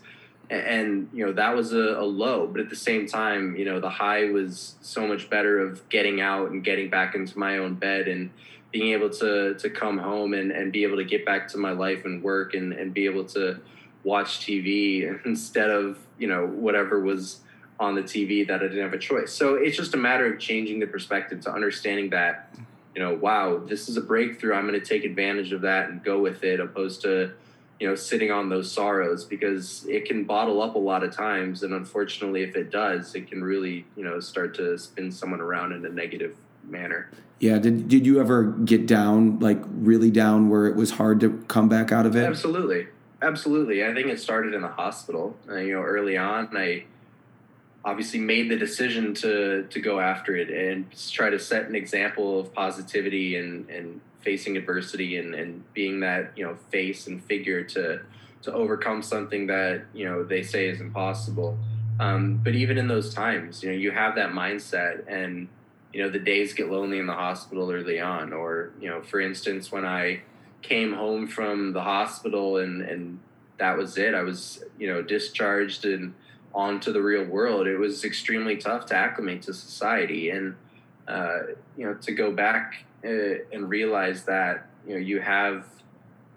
and, 0.52 1.08
you 1.12 1.26
know 1.26 1.32
that 1.32 1.54
was 1.54 1.72
a, 1.72 1.96
a 1.98 2.04
low, 2.04 2.46
but 2.46 2.60
at 2.60 2.70
the 2.70 2.76
same 2.76 3.06
time, 3.06 3.56
you 3.56 3.64
know, 3.64 3.80
the 3.80 3.90
high 3.90 4.30
was 4.30 4.76
so 4.80 5.06
much 5.06 5.30
better 5.30 5.58
of 5.58 5.88
getting 5.88 6.20
out 6.20 6.50
and 6.50 6.64
getting 6.64 6.90
back 6.90 7.14
into 7.14 7.38
my 7.38 7.58
own 7.58 7.74
bed 7.74 8.08
and 8.08 8.30
being 8.70 8.92
able 8.92 9.10
to 9.10 9.54
to 9.54 9.70
come 9.70 9.98
home 9.98 10.34
and, 10.34 10.50
and 10.50 10.72
be 10.72 10.82
able 10.82 10.96
to 10.96 11.04
get 11.04 11.24
back 11.24 11.48
to 11.48 11.58
my 11.58 11.72
life 11.72 12.04
and 12.04 12.22
work 12.22 12.54
and, 12.54 12.72
and 12.72 12.92
be 12.94 13.04
able 13.04 13.24
to 13.24 13.60
watch 14.04 14.40
TV 14.40 15.20
instead 15.26 15.70
of 15.70 15.98
you 16.18 16.28
know 16.28 16.46
whatever 16.46 17.00
was 17.00 17.40
on 17.80 17.94
the 17.94 18.02
TV 18.02 18.46
that 18.46 18.60
I 18.60 18.68
didn't 18.68 18.82
have 18.82 18.92
a 18.92 18.98
choice. 18.98 19.32
So 19.32 19.54
it's 19.54 19.76
just 19.76 19.94
a 19.94 19.96
matter 19.96 20.32
of 20.32 20.38
changing 20.38 20.78
the 20.78 20.86
perspective 20.86 21.40
to 21.40 21.52
understanding 21.52 22.10
that 22.10 22.54
you 22.94 23.02
know 23.02 23.14
wow 23.14 23.58
this 23.58 23.88
is 23.88 23.96
a 23.96 24.02
breakthrough 24.02 24.54
I'm 24.54 24.66
going 24.66 24.78
to 24.78 24.86
take 24.86 25.04
advantage 25.04 25.52
of 25.52 25.62
that 25.62 25.88
and 25.88 26.02
go 26.04 26.20
with 26.20 26.44
it 26.44 26.60
opposed 26.60 27.02
to 27.02 27.32
you 27.82 27.88
know 27.88 27.96
sitting 27.96 28.30
on 28.30 28.48
those 28.48 28.70
sorrows 28.70 29.24
because 29.24 29.84
it 29.88 30.04
can 30.04 30.22
bottle 30.22 30.62
up 30.62 30.76
a 30.76 30.78
lot 30.78 31.02
of 31.02 31.12
times 31.12 31.64
and 31.64 31.74
unfortunately 31.74 32.44
if 32.44 32.54
it 32.54 32.70
does 32.70 33.12
it 33.16 33.28
can 33.28 33.42
really 33.42 33.84
you 33.96 34.04
know 34.04 34.20
start 34.20 34.54
to 34.54 34.78
spin 34.78 35.10
someone 35.10 35.40
around 35.40 35.72
in 35.72 35.84
a 35.84 35.88
negative 35.88 36.36
manner. 36.62 37.10
Yeah, 37.40 37.58
did 37.58 37.88
did 37.88 38.06
you 38.06 38.20
ever 38.20 38.44
get 38.44 38.86
down 38.86 39.40
like 39.40 39.60
really 39.66 40.12
down 40.12 40.48
where 40.48 40.66
it 40.66 40.76
was 40.76 40.92
hard 40.92 41.18
to 41.20 41.44
come 41.48 41.68
back 41.68 41.90
out 41.90 42.06
of 42.06 42.14
it? 42.14 42.24
Absolutely. 42.24 42.86
Absolutely. 43.20 43.84
I 43.84 43.92
think 43.92 44.06
it 44.06 44.20
started 44.20 44.54
in 44.54 44.62
the 44.62 44.68
hospital. 44.68 45.36
Uh, 45.48 45.56
you 45.56 45.74
know, 45.74 45.82
early 45.82 46.16
on, 46.16 46.56
I 46.56 46.84
obviously 47.84 48.20
made 48.20 48.50
the 48.50 48.56
decision 48.56 49.14
to 49.14 49.66
to 49.70 49.80
go 49.80 50.00
after 50.00 50.36
it 50.36 50.50
and 50.50 50.86
try 51.10 51.30
to 51.30 51.38
set 51.38 51.66
an 51.66 51.74
example 51.74 52.40
of 52.40 52.52
positivity 52.52 53.36
and 53.36 53.68
and 53.68 54.00
facing 54.20 54.56
adversity 54.56 55.16
and 55.16 55.34
and 55.34 55.64
being 55.74 56.00
that 56.00 56.32
you 56.36 56.44
know 56.44 56.56
face 56.70 57.06
and 57.06 57.24
figure 57.24 57.64
to 57.64 58.00
to 58.42 58.52
overcome 58.52 59.02
something 59.02 59.46
that 59.46 59.84
you 59.92 60.04
know 60.04 60.22
they 60.22 60.42
say 60.42 60.68
is 60.68 60.80
impossible. 60.80 61.58
Um, 62.00 62.40
but 62.42 62.54
even 62.54 62.78
in 62.78 62.88
those 62.88 63.14
times, 63.14 63.62
you 63.62 63.70
know, 63.70 63.76
you 63.76 63.90
have 63.90 64.16
that 64.16 64.30
mindset 64.30 65.04
and 65.06 65.48
you 65.92 66.02
know 66.02 66.08
the 66.08 66.18
days 66.18 66.54
get 66.54 66.70
lonely 66.70 66.98
in 66.98 67.06
the 67.06 67.12
hospital 67.12 67.70
early 67.70 68.00
on 68.00 68.32
or 68.32 68.72
you 68.80 68.88
know 68.88 69.02
for 69.02 69.20
instance 69.20 69.70
when 69.70 69.84
i 69.84 70.22
came 70.62 70.94
home 70.94 71.26
from 71.26 71.72
the 71.72 71.82
hospital 71.82 72.56
and 72.56 72.80
and 72.80 73.18
that 73.58 73.76
was 73.76 73.96
it. 73.96 74.14
I 74.14 74.22
was 74.22 74.64
you 74.78 74.88
know 74.88 75.02
discharged 75.02 75.84
and 75.84 76.14
onto 76.54 76.92
the 76.92 77.02
real 77.02 77.24
world, 77.24 77.66
it 77.66 77.78
was 77.78 78.04
extremely 78.04 78.56
tough 78.56 78.86
to 78.86 78.94
acclimate 78.94 79.42
to 79.42 79.54
society. 79.54 80.30
And, 80.30 80.54
uh, 81.08 81.38
you 81.76 81.86
know, 81.86 81.94
to 81.94 82.12
go 82.12 82.32
back 82.32 82.84
uh, 83.04 83.08
and 83.52 83.68
realize 83.68 84.24
that, 84.24 84.68
you 84.86 84.94
know, 84.94 85.00
you 85.00 85.20
have 85.20 85.66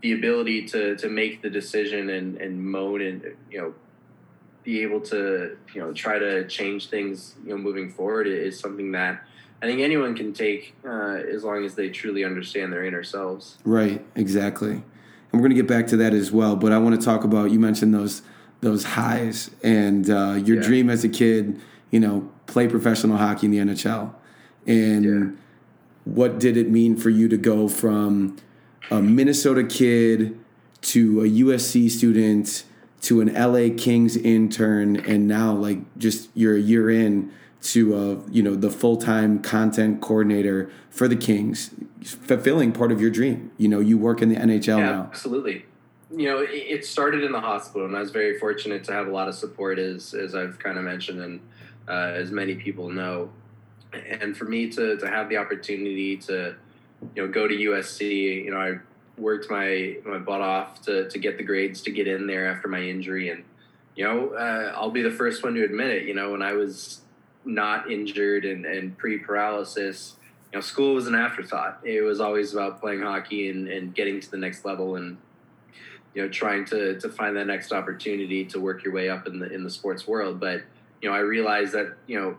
the 0.01 0.13
ability 0.13 0.65
to, 0.67 0.95
to 0.97 1.09
make 1.09 1.41
the 1.41 1.49
decision 1.49 2.09
and, 2.09 2.37
and 2.37 2.63
moan 2.63 3.01
and, 3.01 3.23
you 3.51 3.59
know, 3.59 3.73
be 4.63 4.81
able 4.81 4.99
to, 4.99 5.57
you 5.73 5.81
know, 5.81 5.93
try 5.93 6.17
to 6.17 6.47
change 6.47 6.89
things, 6.89 7.35
you 7.43 7.49
know, 7.49 7.57
moving 7.57 7.91
forward 7.91 8.25
is 8.27 8.59
something 8.59 8.91
that 8.93 9.23
I 9.61 9.67
think 9.67 9.79
anyone 9.79 10.15
can 10.15 10.33
take 10.33 10.75
uh, 10.85 11.17
as 11.33 11.43
long 11.43 11.65
as 11.65 11.75
they 11.75 11.89
truly 11.89 12.23
understand 12.23 12.73
their 12.73 12.83
inner 12.83 13.03
selves. 13.03 13.57
Right, 13.63 14.03
exactly. 14.15 14.71
And 14.71 14.83
we're 15.33 15.39
going 15.39 15.51
to 15.51 15.55
get 15.55 15.67
back 15.67 15.87
to 15.87 15.97
that 15.97 16.13
as 16.13 16.31
well. 16.31 16.55
But 16.55 16.71
I 16.71 16.77
want 16.77 16.99
to 16.99 17.03
talk 17.03 17.23
about, 17.23 17.51
you 17.51 17.59
mentioned 17.59 17.93
those 17.93 18.21
those 18.61 18.83
highs 18.83 19.51
and 19.63 20.09
uh, 20.09 20.33
your 20.43 20.57
yeah. 20.57 20.67
dream 20.67 20.89
as 20.89 21.03
a 21.03 21.09
kid, 21.09 21.59
you 21.91 21.99
know, 21.99 22.29
play 22.47 22.67
professional 22.67 23.17
hockey 23.17 23.45
in 23.47 23.51
the 23.51 23.59
NHL. 23.59 24.13
And 24.65 25.05
yeah. 25.05 25.41
what 26.05 26.39
did 26.39 26.57
it 26.57 26.69
mean 26.69 26.95
for 26.97 27.09
you 27.09 27.27
to 27.27 27.37
go 27.37 27.67
from 27.67 28.37
a 28.89 29.01
Minnesota 29.01 29.63
kid 29.63 30.39
to 30.81 31.21
a 31.21 31.27
USC 31.27 31.89
student 31.89 32.63
to 33.01 33.21
an 33.21 33.33
LA 33.33 33.75
Kings 33.75 34.17
intern 34.17 34.95
and 34.97 35.27
now 35.27 35.53
like 35.53 35.79
just 35.97 36.29
you're 36.33 36.55
a 36.55 36.59
year 36.59 36.89
in 36.89 37.31
to 37.61 37.95
uh, 37.95 38.21
you 38.31 38.43
know 38.43 38.55
the 38.55 38.69
full-time 38.69 39.39
content 39.39 40.01
coordinator 40.01 40.69
for 40.89 41.07
the 41.07 41.15
Kings 41.15 41.71
fulfilling 42.03 42.71
part 42.71 42.91
of 42.91 43.01
your 43.01 43.09
dream. 43.09 43.51
You 43.57 43.67
know, 43.67 43.79
you 43.79 43.97
work 43.97 44.21
in 44.21 44.29
the 44.29 44.35
NHL 44.35 44.77
yeah, 44.79 44.85
now. 44.85 45.03
Absolutely 45.11 45.65
you 46.15 46.29
know, 46.29 46.45
it, 46.47 46.85
started 46.85 47.23
in 47.23 47.31
the 47.31 47.39
hospital, 47.41 47.85
and 47.85 47.95
I 47.95 47.99
was 47.99 48.11
very 48.11 48.39
fortunate 48.39 48.83
to 48.85 48.93
have 48.93 49.07
a 49.07 49.11
lot 49.11 49.27
of 49.27 49.35
support, 49.35 49.79
as 49.79 50.13
as 50.13 50.35
I've 50.35 50.57
kind 50.59 50.77
of 50.77 50.83
mentioned, 50.83 51.21
and 51.21 51.39
uh, 51.87 52.13
as 52.15 52.31
many 52.31 52.55
people 52.55 52.89
know. 52.89 53.29
And 53.93 54.35
for 54.35 54.45
me 54.45 54.69
to 54.71 54.97
to 54.97 55.07
have 55.07 55.29
the 55.29 55.37
opportunity 55.37 56.17
to, 56.17 56.55
you 57.15 57.23
know, 57.23 57.31
go 57.31 57.47
to 57.47 57.53
USC, 57.53 58.45
you 58.45 58.51
know, 58.51 58.57
I 58.57 58.79
worked 59.19 59.49
my 59.49 59.97
my 60.05 60.17
butt 60.17 60.41
off 60.41 60.81
to 60.83 61.09
to 61.09 61.19
get 61.19 61.37
the 61.37 61.43
grades 61.43 61.81
to 61.81 61.91
get 61.91 62.07
in 62.07 62.27
there 62.27 62.47
after 62.47 62.67
my 62.67 62.81
injury, 62.81 63.29
and 63.29 63.43
you 63.95 64.05
know, 64.05 64.29
uh, 64.29 64.73
I'll 64.75 64.91
be 64.91 65.01
the 65.01 65.11
first 65.11 65.43
one 65.43 65.53
to 65.55 65.63
admit 65.63 65.87
it. 65.87 66.03
You 66.03 66.13
know, 66.13 66.31
when 66.31 66.41
I 66.41 66.53
was 66.53 67.01
not 67.45 67.91
injured 67.91 68.45
and 68.45 68.65
and 68.65 68.97
pre 68.97 69.19
paralysis. 69.19 70.15
You 70.51 70.59
know, 70.59 70.61
school 70.61 70.93
was 70.93 71.07
an 71.07 71.15
afterthought. 71.15 71.81
It 71.83 72.01
was 72.01 72.21
always 72.21 72.53
about 72.53 72.79
playing 72.79 73.01
hockey 73.01 73.49
and, 73.49 73.67
and 73.67 73.93
getting 73.93 74.21
to 74.21 74.31
the 74.31 74.37
next 74.37 74.63
level. 74.63 74.95
And 74.95 75.17
you 76.15 76.23
know 76.23 76.29
trying 76.29 76.65
to 76.65 76.99
to 76.99 77.09
find 77.09 77.37
that 77.37 77.45
next 77.45 77.71
opportunity 77.71 78.45
to 78.45 78.59
work 78.59 78.83
your 78.83 78.93
way 78.93 79.09
up 79.09 79.27
in 79.27 79.37
the 79.39 79.53
in 79.53 79.63
the 79.63 79.69
sports 79.69 80.07
world. 80.07 80.39
But 80.39 80.63
you 81.05 81.11
know 81.11 81.15
i 81.15 81.19
realized 81.19 81.73
that 81.73 81.95
you 82.07 82.19
know 82.19 82.35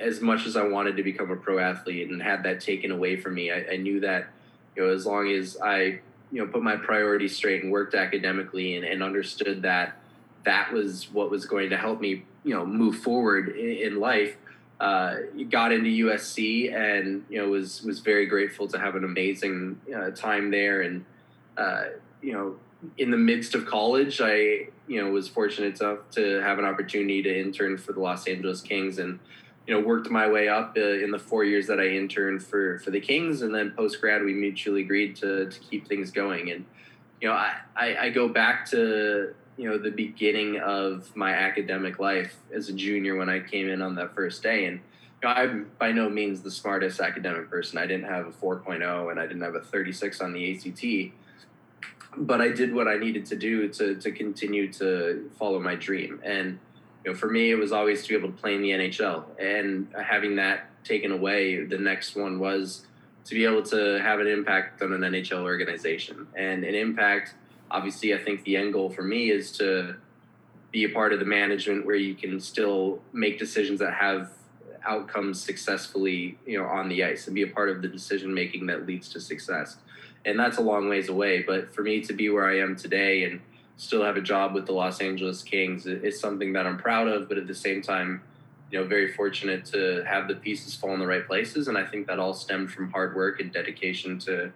as 0.00 0.20
much 0.20 0.46
as 0.46 0.56
i 0.56 0.62
wanted 0.62 0.96
to 0.96 1.02
become 1.02 1.30
a 1.30 1.36
pro 1.36 1.58
athlete 1.58 2.08
and 2.10 2.22
had 2.22 2.42
that 2.42 2.60
taken 2.60 2.90
away 2.90 3.16
from 3.16 3.34
me 3.34 3.50
i, 3.50 3.64
I 3.72 3.76
knew 3.76 4.00
that 4.00 4.28
you 4.74 4.82
know 4.82 4.92
as 4.92 5.04
long 5.04 5.30
as 5.30 5.58
i 5.62 6.00
you 6.32 6.44
know 6.44 6.46
put 6.46 6.62
my 6.62 6.76
priorities 6.76 7.36
straight 7.36 7.62
and 7.62 7.70
worked 7.70 7.94
academically 7.94 8.76
and, 8.76 8.84
and 8.84 9.02
understood 9.02 9.62
that 9.62 9.98
that 10.44 10.72
was 10.72 11.12
what 11.12 11.30
was 11.30 11.44
going 11.44 11.70
to 11.70 11.76
help 11.76 12.00
me 12.00 12.24
you 12.42 12.54
know 12.54 12.64
move 12.64 12.96
forward 12.96 13.50
in, 13.50 13.92
in 13.92 14.00
life 14.00 14.36
uh, 14.78 15.14
got 15.48 15.72
into 15.72 15.88
USC 16.04 16.70
and 16.70 17.24
you 17.30 17.40
know 17.40 17.48
was 17.48 17.82
was 17.82 18.00
very 18.00 18.26
grateful 18.26 18.68
to 18.68 18.78
have 18.78 18.94
an 18.94 19.04
amazing 19.04 19.80
uh, 19.94 20.10
time 20.10 20.50
there 20.50 20.82
and 20.82 21.02
uh, 21.56 21.84
you 22.20 22.34
know 22.34 22.56
in 22.98 23.10
the 23.10 23.16
midst 23.16 23.54
of 23.54 23.66
college, 23.66 24.20
I 24.20 24.68
you 24.86 25.02
know 25.02 25.10
was 25.10 25.28
fortunate 25.28 25.80
enough 25.80 26.10
to 26.12 26.40
have 26.40 26.58
an 26.58 26.64
opportunity 26.64 27.22
to 27.22 27.40
intern 27.40 27.78
for 27.78 27.92
the 27.92 28.00
Los 28.00 28.26
Angeles 28.26 28.60
Kings, 28.60 28.98
and 28.98 29.18
you 29.66 29.74
know 29.74 29.80
worked 29.80 30.10
my 30.10 30.28
way 30.28 30.48
up 30.48 30.76
uh, 30.76 30.80
in 30.80 31.10
the 31.10 31.18
four 31.18 31.44
years 31.44 31.66
that 31.66 31.80
I 31.80 31.88
interned 31.88 32.42
for 32.42 32.78
for 32.80 32.90
the 32.90 33.00
Kings, 33.00 33.42
and 33.42 33.54
then 33.54 33.72
post 33.72 34.00
grad 34.00 34.22
we 34.22 34.34
mutually 34.34 34.82
agreed 34.82 35.16
to 35.16 35.48
to 35.48 35.60
keep 35.60 35.88
things 35.88 36.10
going, 36.10 36.50
and 36.50 36.64
you 37.20 37.28
know 37.28 37.34
I, 37.34 37.56
I, 37.74 37.96
I 37.96 38.10
go 38.10 38.28
back 38.28 38.68
to 38.70 39.34
you 39.56 39.68
know 39.68 39.78
the 39.78 39.90
beginning 39.90 40.60
of 40.60 41.14
my 41.16 41.32
academic 41.32 41.98
life 41.98 42.36
as 42.54 42.68
a 42.68 42.72
junior 42.72 43.16
when 43.16 43.30
I 43.30 43.40
came 43.40 43.68
in 43.68 43.80
on 43.82 43.94
that 43.96 44.14
first 44.14 44.42
day, 44.42 44.66
and 44.66 44.80
you 45.22 45.28
know, 45.28 45.34
I'm 45.34 45.70
by 45.78 45.92
no 45.92 46.10
means 46.10 46.42
the 46.42 46.50
smartest 46.50 47.00
academic 47.00 47.48
person. 47.48 47.78
I 47.78 47.86
didn't 47.86 48.06
have 48.06 48.26
a 48.26 48.32
4.0 48.32 49.10
and 49.10 49.18
I 49.18 49.26
didn't 49.26 49.42
have 49.42 49.54
a 49.54 49.60
36 49.60 50.20
on 50.20 50.34
the 50.34 50.54
ACT 50.54 51.12
but 52.16 52.40
I 52.40 52.48
did 52.48 52.74
what 52.74 52.88
I 52.88 52.96
needed 52.96 53.26
to 53.26 53.36
do 53.36 53.68
to 53.68 53.96
to 53.96 54.10
continue 54.10 54.72
to 54.74 55.30
follow 55.38 55.60
my 55.60 55.74
dream. 55.74 56.20
And 56.24 56.58
you 57.04 57.12
know, 57.12 57.16
for 57.16 57.30
me, 57.30 57.50
it 57.50 57.56
was 57.56 57.72
always 57.72 58.02
to 58.02 58.08
be 58.08 58.14
able 58.16 58.30
to 58.30 58.36
play 58.36 58.54
in 58.54 58.62
the 58.62 58.70
NHL. 58.70 59.24
And 59.38 59.88
having 60.00 60.36
that 60.36 60.70
taken 60.84 61.12
away, 61.12 61.64
the 61.64 61.78
next 61.78 62.16
one 62.16 62.38
was 62.38 62.86
to 63.26 63.34
be 63.34 63.44
able 63.44 63.62
to 63.62 64.00
have 64.02 64.20
an 64.20 64.26
impact 64.26 64.82
on 64.82 64.92
an 64.92 65.00
NHL 65.02 65.42
organization. 65.42 66.26
And 66.34 66.64
an 66.64 66.74
impact, 66.74 67.34
obviously, 67.70 68.14
I 68.14 68.18
think 68.18 68.44
the 68.44 68.56
end 68.56 68.72
goal 68.72 68.90
for 68.90 69.02
me 69.02 69.30
is 69.30 69.52
to 69.58 69.96
be 70.72 70.84
a 70.84 70.88
part 70.88 71.12
of 71.12 71.20
the 71.20 71.24
management 71.24 71.86
where 71.86 71.96
you 71.96 72.14
can 72.14 72.40
still 72.40 73.00
make 73.12 73.38
decisions 73.38 73.78
that 73.80 73.94
have 73.94 74.30
outcomes 74.84 75.40
successfully, 75.40 76.38
you 76.46 76.58
know, 76.58 76.66
on 76.66 76.88
the 76.88 77.04
ice 77.04 77.26
and 77.26 77.34
be 77.34 77.42
a 77.42 77.48
part 77.48 77.68
of 77.68 77.82
the 77.82 77.88
decision 77.88 78.32
making 78.32 78.66
that 78.66 78.86
leads 78.86 79.08
to 79.10 79.20
success 79.20 79.76
and 80.26 80.38
that's 80.38 80.58
a 80.58 80.60
long 80.60 80.88
ways 80.88 81.08
away. 81.08 81.42
But 81.42 81.74
for 81.74 81.82
me 81.82 82.02
to 82.02 82.12
be 82.12 82.28
where 82.28 82.46
I 82.46 82.58
am 82.58 82.76
today 82.76 83.24
and 83.24 83.40
still 83.76 84.04
have 84.04 84.16
a 84.16 84.20
job 84.20 84.54
with 84.54 84.66
the 84.66 84.72
Los 84.72 85.00
Angeles 85.00 85.42
Kings 85.42 85.86
is 85.86 86.18
something 86.18 86.52
that 86.54 86.66
I'm 86.66 86.76
proud 86.76 87.08
of. 87.08 87.28
But 87.28 87.38
at 87.38 87.46
the 87.46 87.54
same 87.54 87.80
time, 87.80 88.22
you 88.70 88.80
know, 88.80 88.86
very 88.86 89.12
fortunate 89.12 89.64
to 89.66 90.04
have 90.04 90.26
the 90.26 90.34
pieces 90.34 90.74
fall 90.74 90.92
in 90.92 90.98
the 90.98 91.06
right 91.06 91.24
places, 91.26 91.68
and 91.68 91.78
I 91.78 91.86
think 91.86 92.08
that 92.08 92.18
all 92.18 92.34
stemmed 92.34 92.72
from 92.72 92.90
hard 92.90 93.14
work 93.14 93.38
and 93.38 93.52
dedication 93.52 94.18
to 94.20 94.52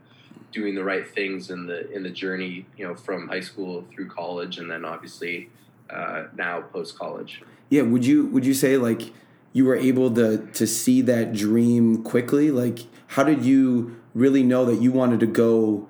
doing 0.51 0.75
the 0.75 0.83
right 0.83 1.09
things 1.09 1.51
in 1.51 1.67
the 1.67 1.89
in 1.93 2.03
the 2.03 2.11
journey. 2.11 2.67
You 2.77 2.89
know, 2.89 2.97
from 2.97 3.29
high 3.29 3.41
school 3.41 3.85
through 3.95 4.09
college, 4.09 4.59
and 4.59 4.69
then 4.69 4.85
obviously 4.85 5.51
uh, 5.89 6.25
now 6.37 6.63
post 6.63 6.99
college. 6.99 7.43
Yeah, 7.69 7.83
would 7.83 8.05
you 8.05 8.27
would 8.27 8.45
you 8.45 8.55
say 8.55 8.77
like 8.77 9.13
you 9.53 9.65
were 9.65 9.77
able 9.77 10.13
to 10.15 10.39
to 10.39 10.67
see 10.67 11.03
that 11.03 11.33
dream 11.33 12.03
quickly? 12.03 12.51
Like, 12.51 12.81
how 13.07 13.23
did 13.23 13.45
you 13.45 14.00
really 14.15 14.43
know 14.43 14.65
that 14.65 14.81
you 14.81 14.93
wanted 14.93 15.21
to 15.21 15.27
go 15.27 15.89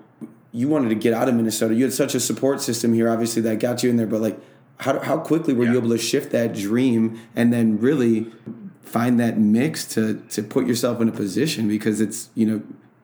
you 0.53 0.69
wanted 0.69 0.89
to 0.89 0.95
get 0.95 1.15
out 1.15 1.29
of 1.29 1.35
Minnesota. 1.35 1.75
You 1.75 1.85
had 1.85 1.93
such 1.93 2.15
a 2.15 2.21
support 2.21 2.61
system 2.61 2.93
here, 2.93 3.09
obviously, 3.09 3.43
that 3.43 3.61
got 3.61 3.83
you 3.83 3.91
in 3.91 3.97
there. 3.97 4.07
But 4.07 4.21
like, 4.21 4.39
how 4.79 4.99
how 5.00 5.19
quickly 5.19 5.55
were 5.55 5.65
yeah. 5.65 5.73
you 5.73 5.79
able 5.79 5.91
to 5.91 5.99
shift 5.99 6.33
that 6.33 6.55
dream 6.55 7.21
and 7.37 7.53
then 7.53 7.79
really 7.79 8.33
find 8.83 9.21
that 9.21 9.39
mix 9.39 9.85
to 9.95 10.23
to 10.31 10.43
put 10.43 10.67
yourself 10.67 11.00
in 11.00 11.09
a 11.09 11.12
position 11.12 11.69
because 11.69 12.00
it's 12.00 12.31
you 12.35 12.47
know 12.47 12.62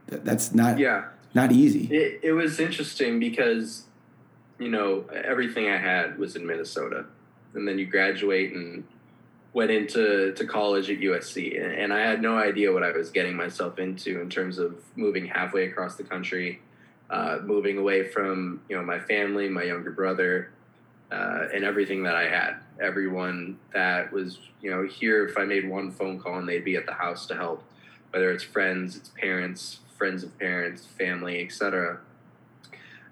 that's 0.09 0.55
not 0.55 0.79
yeah 0.79 1.05
not 1.35 1.53
easy. 1.53 1.87
It, 1.95 2.21
it 2.23 2.33
was 2.33 2.59
interesting 2.59 3.21
because 3.21 3.85
you 4.59 4.69
know 4.69 5.05
everything 5.13 5.69
I 5.69 5.77
had 5.77 6.19
was 6.19 6.35
in 6.35 6.47
Minnesota, 6.47 7.05
and 7.55 7.69
then 7.69 7.79
you 7.79 7.87
graduate 7.87 8.53
and 8.53 8.85
went 9.57 9.71
into 9.71 10.35
to 10.35 10.45
college 10.45 10.91
at 10.91 10.99
USC, 10.99 11.59
and 11.83 11.91
I 11.91 12.01
had 12.01 12.21
no 12.21 12.37
idea 12.37 12.71
what 12.71 12.83
I 12.83 12.93
was 12.93 13.09
getting 13.09 13.35
myself 13.35 13.79
into 13.79 14.21
in 14.21 14.29
terms 14.29 14.59
of 14.59 14.77
moving 14.97 15.27
halfway 15.27 15.65
across 15.67 15.97
the 15.97 16.05
country, 16.05 16.61
uh, 17.09 17.39
moving 17.43 17.79
away 17.79 18.07
from 18.07 18.61
you 18.69 18.77
know 18.77 18.83
my 18.83 18.99
family, 18.99 19.49
my 19.49 19.63
younger 19.63 19.93
brother, 19.93 20.51
uh, 21.11 21.47
and 21.55 21.65
everything 21.65 22.03
that 22.03 22.15
I 22.15 22.29
had. 22.29 22.57
Everyone 22.83 23.59
that 23.73 24.13
was 24.13 24.41
you 24.61 24.71
know 24.71 24.87
here, 24.87 25.27
if 25.27 25.39
I 25.39 25.47
made 25.47 25.67
one 25.67 25.91
phone 25.91 26.21
call 26.21 26.37
and 26.37 26.47
they'd 26.47 26.63
be 26.63 26.77
at 26.77 26.85
the 26.85 26.93
house 26.93 27.25
to 27.29 27.35
help, 27.35 27.65
whether 28.11 28.31
it's 28.33 28.45
friends, 28.45 28.95
it's 28.95 29.09
parents, 29.09 29.79
friends 29.97 30.23
of 30.23 30.39
parents, 30.39 30.85
family, 30.85 31.43
etc. 31.43 32.01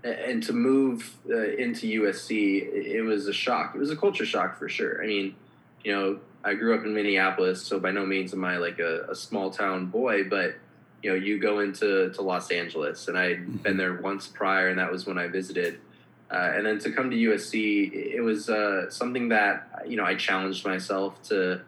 And 0.02 0.42
to 0.42 0.52
move 0.52 1.16
uh, 1.30 1.54
into 1.54 2.02
USC, 2.02 2.70
it 2.70 3.00
was 3.00 3.28
a 3.28 3.32
shock. 3.32 3.74
It 3.74 3.78
was 3.78 3.90
a 3.90 3.96
culture 3.96 4.26
shock 4.26 4.58
for 4.58 4.68
sure. 4.68 5.02
I 5.02 5.06
mean, 5.06 5.36
you 5.82 5.92
know, 5.92 6.18
I 6.44 6.54
grew 6.54 6.74
up 6.74 6.84
in 6.84 6.94
Minneapolis, 6.94 7.62
so 7.62 7.80
by 7.80 7.90
no 7.90 8.04
means 8.04 8.34
am 8.34 8.44
I 8.44 8.58
like 8.58 8.78
a, 8.78 9.06
a 9.10 9.14
small 9.14 9.50
town 9.50 9.86
boy, 9.86 10.24
but 10.24 10.56
you 11.02 11.10
know, 11.10 11.16
you 11.16 11.38
go 11.38 11.60
into 11.60 12.10
to 12.10 12.22
Los 12.22 12.50
Angeles, 12.50 13.08
and 13.08 13.18
I'd 13.18 13.38
mm-hmm. 13.38 13.56
been 13.58 13.76
there 13.76 13.94
once 13.94 14.26
prior, 14.26 14.68
and 14.68 14.78
that 14.78 14.92
was 14.92 15.06
when 15.06 15.18
I 15.18 15.26
visited. 15.26 15.80
Uh, 16.30 16.52
and 16.54 16.66
then 16.66 16.78
to 16.80 16.90
come 16.90 17.10
to 17.10 17.16
USC, 17.16 17.92
it 17.92 18.20
was 18.20 18.48
uh, 18.48 18.90
something 18.90 19.28
that 19.28 19.84
you 19.86 19.96
know 19.96 20.04
I 20.04 20.14
challenged 20.14 20.64
myself 20.64 21.22
to 21.24 21.62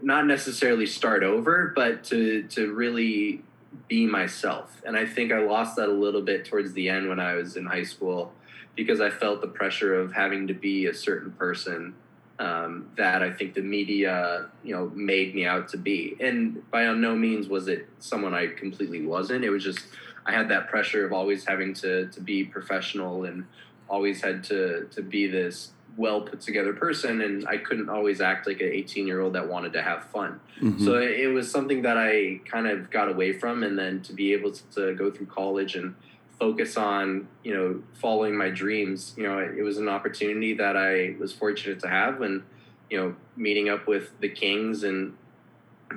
not 0.00 0.26
necessarily 0.26 0.86
start 0.86 1.22
over, 1.22 1.72
but 1.74 2.04
to 2.04 2.44
to 2.44 2.72
really 2.72 3.42
be 3.88 4.06
myself. 4.06 4.82
And 4.84 4.96
I 4.96 5.06
think 5.06 5.32
I 5.32 5.38
lost 5.38 5.76
that 5.76 5.88
a 5.88 5.92
little 5.92 6.22
bit 6.22 6.44
towards 6.44 6.72
the 6.72 6.88
end 6.88 7.08
when 7.08 7.20
I 7.20 7.34
was 7.34 7.56
in 7.56 7.66
high 7.66 7.84
school 7.84 8.32
because 8.76 9.00
I 9.00 9.10
felt 9.10 9.40
the 9.40 9.48
pressure 9.48 9.94
of 9.94 10.12
having 10.12 10.46
to 10.46 10.54
be 10.54 10.86
a 10.86 10.94
certain 10.94 11.32
person 11.32 11.94
um, 12.42 12.88
that 12.96 13.22
I 13.22 13.30
think 13.30 13.54
the 13.54 13.62
media, 13.62 14.48
you 14.64 14.74
know, 14.74 14.90
made 14.94 15.32
me 15.34 15.46
out 15.46 15.68
to 15.68 15.76
be. 15.76 16.16
And 16.18 16.68
by 16.72 16.84
no 16.92 17.14
means 17.14 17.48
was 17.48 17.68
it 17.68 17.88
someone 18.00 18.34
I 18.34 18.48
completely 18.48 19.06
wasn't. 19.06 19.44
It 19.44 19.50
was 19.50 19.62
just 19.62 19.80
I 20.26 20.32
had 20.32 20.48
that 20.48 20.68
pressure 20.68 21.06
of 21.06 21.12
always 21.12 21.44
having 21.46 21.72
to 21.74 22.08
to 22.08 22.20
be 22.20 22.44
professional 22.44 23.24
and 23.24 23.44
always 23.88 24.20
had 24.20 24.42
to 24.44 24.88
to 24.90 25.02
be 25.02 25.28
this 25.28 25.70
well 25.96 26.22
put 26.22 26.40
together 26.40 26.72
person 26.72 27.20
and 27.20 27.46
I 27.46 27.58
couldn't 27.58 27.90
always 27.90 28.20
act 28.22 28.46
like 28.46 28.60
an 28.60 28.70
18 28.72 29.06
year 29.06 29.20
old 29.20 29.34
that 29.34 29.46
wanted 29.48 29.74
to 29.74 29.82
have 29.82 30.04
fun. 30.04 30.40
Mhm. 30.60 30.84
So 30.84 30.98
it 30.98 31.32
was 31.32 31.48
something 31.50 31.82
that 31.82 31.96
I 31.96 32.40
kind 32.44 32.66
of 32.66 32.90
got 32.90 33.08
away 33.08 33.34
from. 33.34 33.62
And 33.62 33.78
then 33.78 34.00
to 34.02 34.12
be 34.14 34.32
able 34.32 34.50
to, 34.52 34.62
to 34.74 34.94
go 34.94 35.10
through 35.10 35.26
college 35.26 35.76
and 35.76 35.94
focus 36.42 36.76
on, 36.76 37.28
you 37.44 37.54
know, 37.54 37.80
following 37.94 38.36
my 38.36 38.50
dreams, 38.50 39.14
you 39.16 39.22
know, 39.22 39.38
it, 39.38 39.62
was 39.62 39.78
an 39.78 39.88
opportunity 39.88 40.52
that 40.54 40.76
I 40.76 41.14
was 41.20 41.32
fortunate 41.32 41.78
to 41.82 41.88
have 41.88 42.18
when, 42.18 42.42
you 42.90 42.98
know, 42.98 43.14
meeting 43.36 43.68
up 43.68 43.86
with 43.86 44.10
the 44.18 44.28
Kings 44.28 44.82
and, 44.82 45.16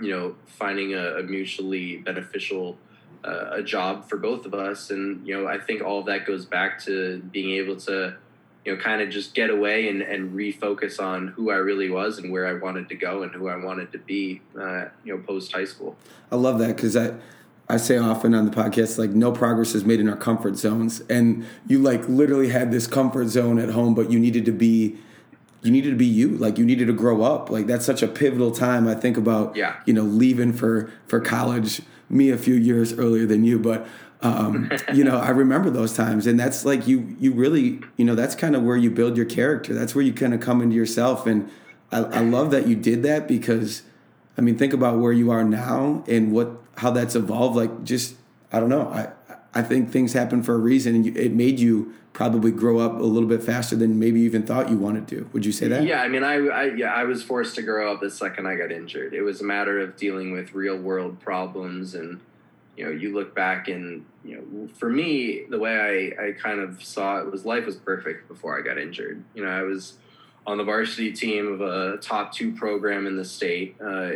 you 0.04 0.12
know, 0.12 0.36
finding 0.46 0.94
a, 0.94 1.18
a 1.18 1.24
mutually 1.24 1.98
beneficial 1.98 2.78
uh, 3.24 3.54
a 3.54 3.64
job 3.64 4.08
for 4.08 4.18
both 4.18 4.46
of 4.46 4.54
us. 4.54 4.92
And, 4.92 5.28
you 5.28 5.36
know, 5.36 5.48
I 5.48 5.58
think 5.58 5.82
all 5.82 6.02
of 6.02 6.06
that 6.06 6.28
goes 6.28 6.46
back 6.46 6.80
to 6.84 7.24
being 7.32 7.50
able 7.60 7.78
to, 7.78 8.16
you 8.66 8.76
know, 8.76 8.80
kind 8.80 9.02
of 9.02 9.10
just 9.10 9.34
get 9.34 9.50
away 9.50 9.90
and, 9.90 10.04
and 10.04 10.32
refocus 10.36 11.02
on 11.02 11.30
who 11.30 11.50
I 11.50 11.56
really 11.56 11.90
was 11.90 12.20
and 12.20 12.32
where 12.32 12.46
I 12.46 12.54
wanted 12.54 12.88
to 12.90 12.96
go 12.96 13.24
and 13.24 13.34
who 13.34 13.48
I 13.48 13.56
wanted 13.56 13.92
to 13.94 13.98
be, 13.98 14.42
uh, 14.56 14.90
you 15.04 15.18
know, 15.18 15.24
post 15.24 15.54
high 15.54 15.66
school. 15.66 15.96
I 16.32 16.36
love 16.36 16.60
that 16.60 16.76
because 16.76 16.96
I, 16.96 17.16
I 17.68 17.78
say 17.78 17.98
often 17.98 18.36
on 18.36 18.46
the 18.46 18.52
podcast, 18.52 18.98
like 19.00 19.10
no 19.12 19.32
progress 19.32 19.74
is 19.74 19.84
made 19.86 20.00
in 20.00 20.08
our 20.08 20.16
comfort 20.16 20.56
zones, 20.56 21.02
and 21.10 21.46
you 21.68 21.80
like 21.80 22.08
literally 22.08 22.50
had 22.50 22.72
this 22.72 22.86
comfort 22.88 23.28
zone 23.30 23.58
at 23.58 23.70
home, 23.70 23.96
but 23.96 24.12
you 24.12 24.20
needed 24.20 24.46
to 24.46 24.52
be, 24.52 24.98
you 25.64 25.72
needed 25.72 25.90
to 25.90 25.96
be 25.96 26.06
you, 26.06 26.30
like 26.38 26.60
you 26.60 26.66
needed 26.66 26.86
to 26.88 26.94
grow 26.94 27.24
up. 27.24 27.50
Like 27.50 27.66
that's 27.66 27.84
such 27.86 28.04
a 28.04 28.08
pivotal 28.08 28.52
time. 28.52 28.88
I 28.88 28.94
think 28.94 29.18
about, 29.18 29.56
Yeah. 29.56 29.78
you 29.86 29.94
know, 29.94 30.04
leaving 30.04 30.54
for 30.54 30.92
for 31.08 31.20
college. 31.20 31.82
Me 32.08 32.30
a 32.30 32.38
few 32.38 32.54
years 32.54 32.94
earlier 32.94 33.26
than 33.26 33.44
you, 33.44 33.58
but 33.58 33.88
um, 34.22 34.70
you 34.94 35.04
know, 35.04 35.18
I 35.18 35.30
remember 35.30 35.72
those 35.72 35.94
times, 35.94 36.28
and 36.28 36.40
that's 36.40 36.66
like 36.66 36.88
you 36.88 37.16
you 37.20 37.34
really, 37.34 37.82
you 37.98 38.06
know, 38.06 38.14
that's 38.14 38.36
kind 38.36 38.56
of 38.56 38.62
where 38.62 38.78
you 38.78 38.92
build 38.92 39.18
your 39.18 39.26
character. 39.26 39.74
That's 39.74 39.96
where 39.96 40.04
you 40.04 40.14
kind 40.14 40.32
of 40.36 40.40
come 40.40 40.62
into 40.62 40.76
yourself, 40.76 41.26
and 41.26 41.50
I, 41.92 42.04
I 42.04 42.20
love 42.20 42.52
that 42.52 42.68
you 42.68 42.76
did 42.76 43.02
that 43.04 43.28
because. 43.28 43.82
I 44.38 44.42
mean, 44.42 44.58
think 44.58 44.74
about 44.74 45.00
where 45.00 45.14
you 45.14 45.32
are 45.32 45.46
now 45.46 46.04
and 46.10 46.34
what 46.34 46.65
how 46.78 46.92
that's 46.92 47.16
evolved. 47.16 47.56
Like, 47.56 47.84
just 47.84 48.16
I 48.52 48.60
don't 48.60 48.70
know. 48.70 48.88
I 48.90 49.10
I 49.54 49.62
think 49.62 49.92
things 49.92 50.14
happen 50.14 50.44
for 50.44 50.54
a 50.54 50.58
reason, 50.58 50.96
and 50.96 51.18
it 51.18 51.34
made 51.34 51.60
you 51.60 51.94
probably 52.12 52.52
grow 52.52 52.80
up 52.80 53.00
a 53.00 53.04
little 53.04 53.28
bit 53.28 53.44
faster 53.44 53.76
than 53.76 54.00
maybe 54.00 54.20
you 54.22 54.26
even 54.26 54.44
thought 54.44 54.70
you 54.70 54.78
wanted 54.78 55.08
to. 55.08 55.30
Would 55.34 55.46
you 55.46 55.52
say 55.52 55.68
that? 55.68 55.84
Yeah, 55.84 56.02
I 56.02 56.08
mean, 56.08 56.24
I, 56.24 56.36
I 56.48 56.64
yeah, 56.74 56.94
I 56.94 57.04
was 57.04 57.24
forced 57.24 57.56
to 57.56 57.62
grow 57.62 57.94
up 57.94 58.02
the 58.02 58.10
second 58.10 58.48
I 58.48 58.56
got 58.56 58.72
injured. 58.72 59.14
It 59.14 59.22
was 59.22 59.42
a 59.42 59.44
matter 59.44 59.80
of 59.80 59.96
dealing 59.96 60.32
with 60.32 60.54
real 60.54 60.78
world 60.78 61.20
problems, 61.20 61.96
and 61.96 62.20
you 62.76 62.86
know, 62.86 62.92
you 62.92 63.14
look 63.14 63.34
back 63.34 63.68
and 63.70 64.06
you 64.24 64.38
know, 64.38 64.68
for 64.76 64.90
me, 64.90 65.46
the 65.50 65.60
way 65.60 66.14
I 66.18 66.28
I 66.28 66.32
kind 66.34 66.60
of 66.60 66.84
saw 66.84 67.20
it 67.20 67.32
was 67.32 67.46
life 67.46 67.66
was 67.66 67.76
perfect 67.76 68.28
before 68.28 68.60
I 68.60 68.62
got 68.62 68.78
injured. 68.78 69.24
You 69.34 69.46
know, 69.46 69.52
I 69.52 69.64
was 69.64 69.94
on 70.48 70.58
the 70.58 70.64
varsity 70.64 71.12
team 71.12 71.48
of 71.48 71.62
a 71.62 71.98
top 71.98 72.34
two 72.34 72.54
program 72.54 73.08
in 73.08 73.16
the 73.18 73.26
state, 73.26 73.76
uh, 73.82 74.12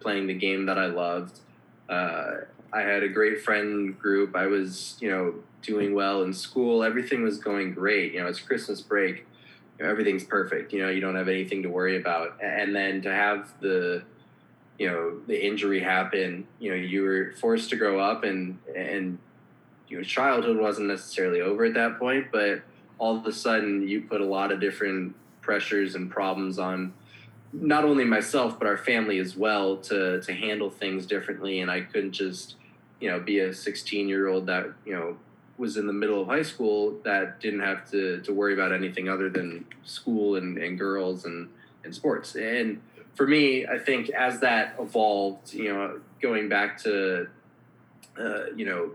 playing 0.00 0.26
the 0.28 0.34
game 0.34 0.66
that 0.66 0.78
I 0.78 0.86
loved. 0.86 1.40
Uh, 1.88 2.36
I 2.72 2.80
had 2.80 3.02
a 3.02 3.08
great 3.08 3.40
friend 3.42 3.98
group. 3.98 4.34
I 4.34 4.46
was, 4.46 4.96
you 5.00 5.10
know, 5.10 5.34
doing 5.62 5.94
well 5.94 6.22
in 6.22 6.32
school. 6.32 6.82
Everything 6.82 7.22
was 7.22 7.38
going 7.38 7.72
great. 7.72 8.12
You 8.12 8.20
know, 8.20 8.26
it's 8.26 8.40
Christmas 8.40 8.80
break. 8.80 9.26
You 9.78 9.84
know, 9.84 9.90
everything's 9.90 10.24
perfect. 10.24 10.72
You 10.72 10.82
know, 10.82 10.90
you 10.90 11.00
don't 11.00 11.14
have 11.14 11.28
anything 11.28 11.62
to 11.62 11.68
worry 11.68 11.96
about. 11.96 12.36
And 12.42 12.74
then 12.74 13.02
to 13.02 13.10
have 13.10 13.52
the, 13.60 14.02
you 14.78 14.88
know, 14.88 15.20
the 15.26 15.46
injury 15.46 15.80
happen, 15.80 16.46
you 16.58 16.70
know, 16.70 16.76
you 16.76 17.02
were 17.02 17.32
forced 17.40 17.70
to 17.70 17.76
grow 17.76 18.00
up 18.00 18.24
and, 18.24 18.58
and, 18.74 19.18
your 19.86 20.02
childhood 20.02 20.56
wasn't 20.56 20.88
necessarily 20.88 21.40
over 21.40 21.64
at 21.64 21.74
that 21.74 21.98
point, 21.98 22.28
but 22.32 22.62
all 22.98 23.16
of 23.16 23.26
a 23.26 23.32
sudden 23.32 23.86
you 23.86 24.00
put 24.00 24.20
a 24.20 24.24
lot 24.24 24.50
of 24.50 24.58
different 24.58 25.14
pressures 25.40 25.94
and 25.94 26.10
problems 26.10 26.58
on 26.58 26.92
not 27.60 27.84
only 27.84 28.04
myself 28.04 28.58
but 28.58 28.66
our 28.66 28.76
family 28.76 29.18
as 29.18 29.36
well 29.36 29.76
to 29.76 30.20
to 30.20 30.32
handle 30.32 30.70
things 30.70 31.06
differently. 31.06 31.60
And 31.60 31.70
I 31.70 31.82
couldn't 31.82 32.12
just 32.12 32.56
you 33.00 33.10
know 33.10 33.20
be 33.20 33.38
a 33.38 33.52
16 33.52 34.08
year 34.08 34.28
old 34.28 34.46
that 34.46 34.66
you 34.84 34.94
know 34.94 35.16
was 35.56 35.76
in 35.76 35.86
the 35.86 35.92
middle 35.92 36.20
of 36.20 36.26
high 36.26 36.42
school 36.42 36.98
that 37.04 37.40
didn't 37.40 37.60
have 37.60 37.88
to 37.92 38.20
to 38.22 38.32
worry 38.32 38.54
about 38.54 38.72
anything 38.72 39.08
other 39.08 39.30
than 39.30 39.64
school 39.84 40.36
and, 40.36 40.58
and 40.58 40.78
girls 40.78 41.24
and 41.24 41.48
and 41.84 41.94
sports. 41.94 42.34
And 42.34 42.80
for 43.14 43.26
me 43.26 43.66
I 43.66 43.78
think 43.78 44.10
as 44.10 44.40
that 44.40 44.74
evolved 44.80 45.54
you 45.54 45.72
know 45.72 46.00
going 46.20 46.48
back 46.48 46.82
to 46.82 47.28
uh, 48.18 48.46
you 48.56 48.64
know 48.64 48.90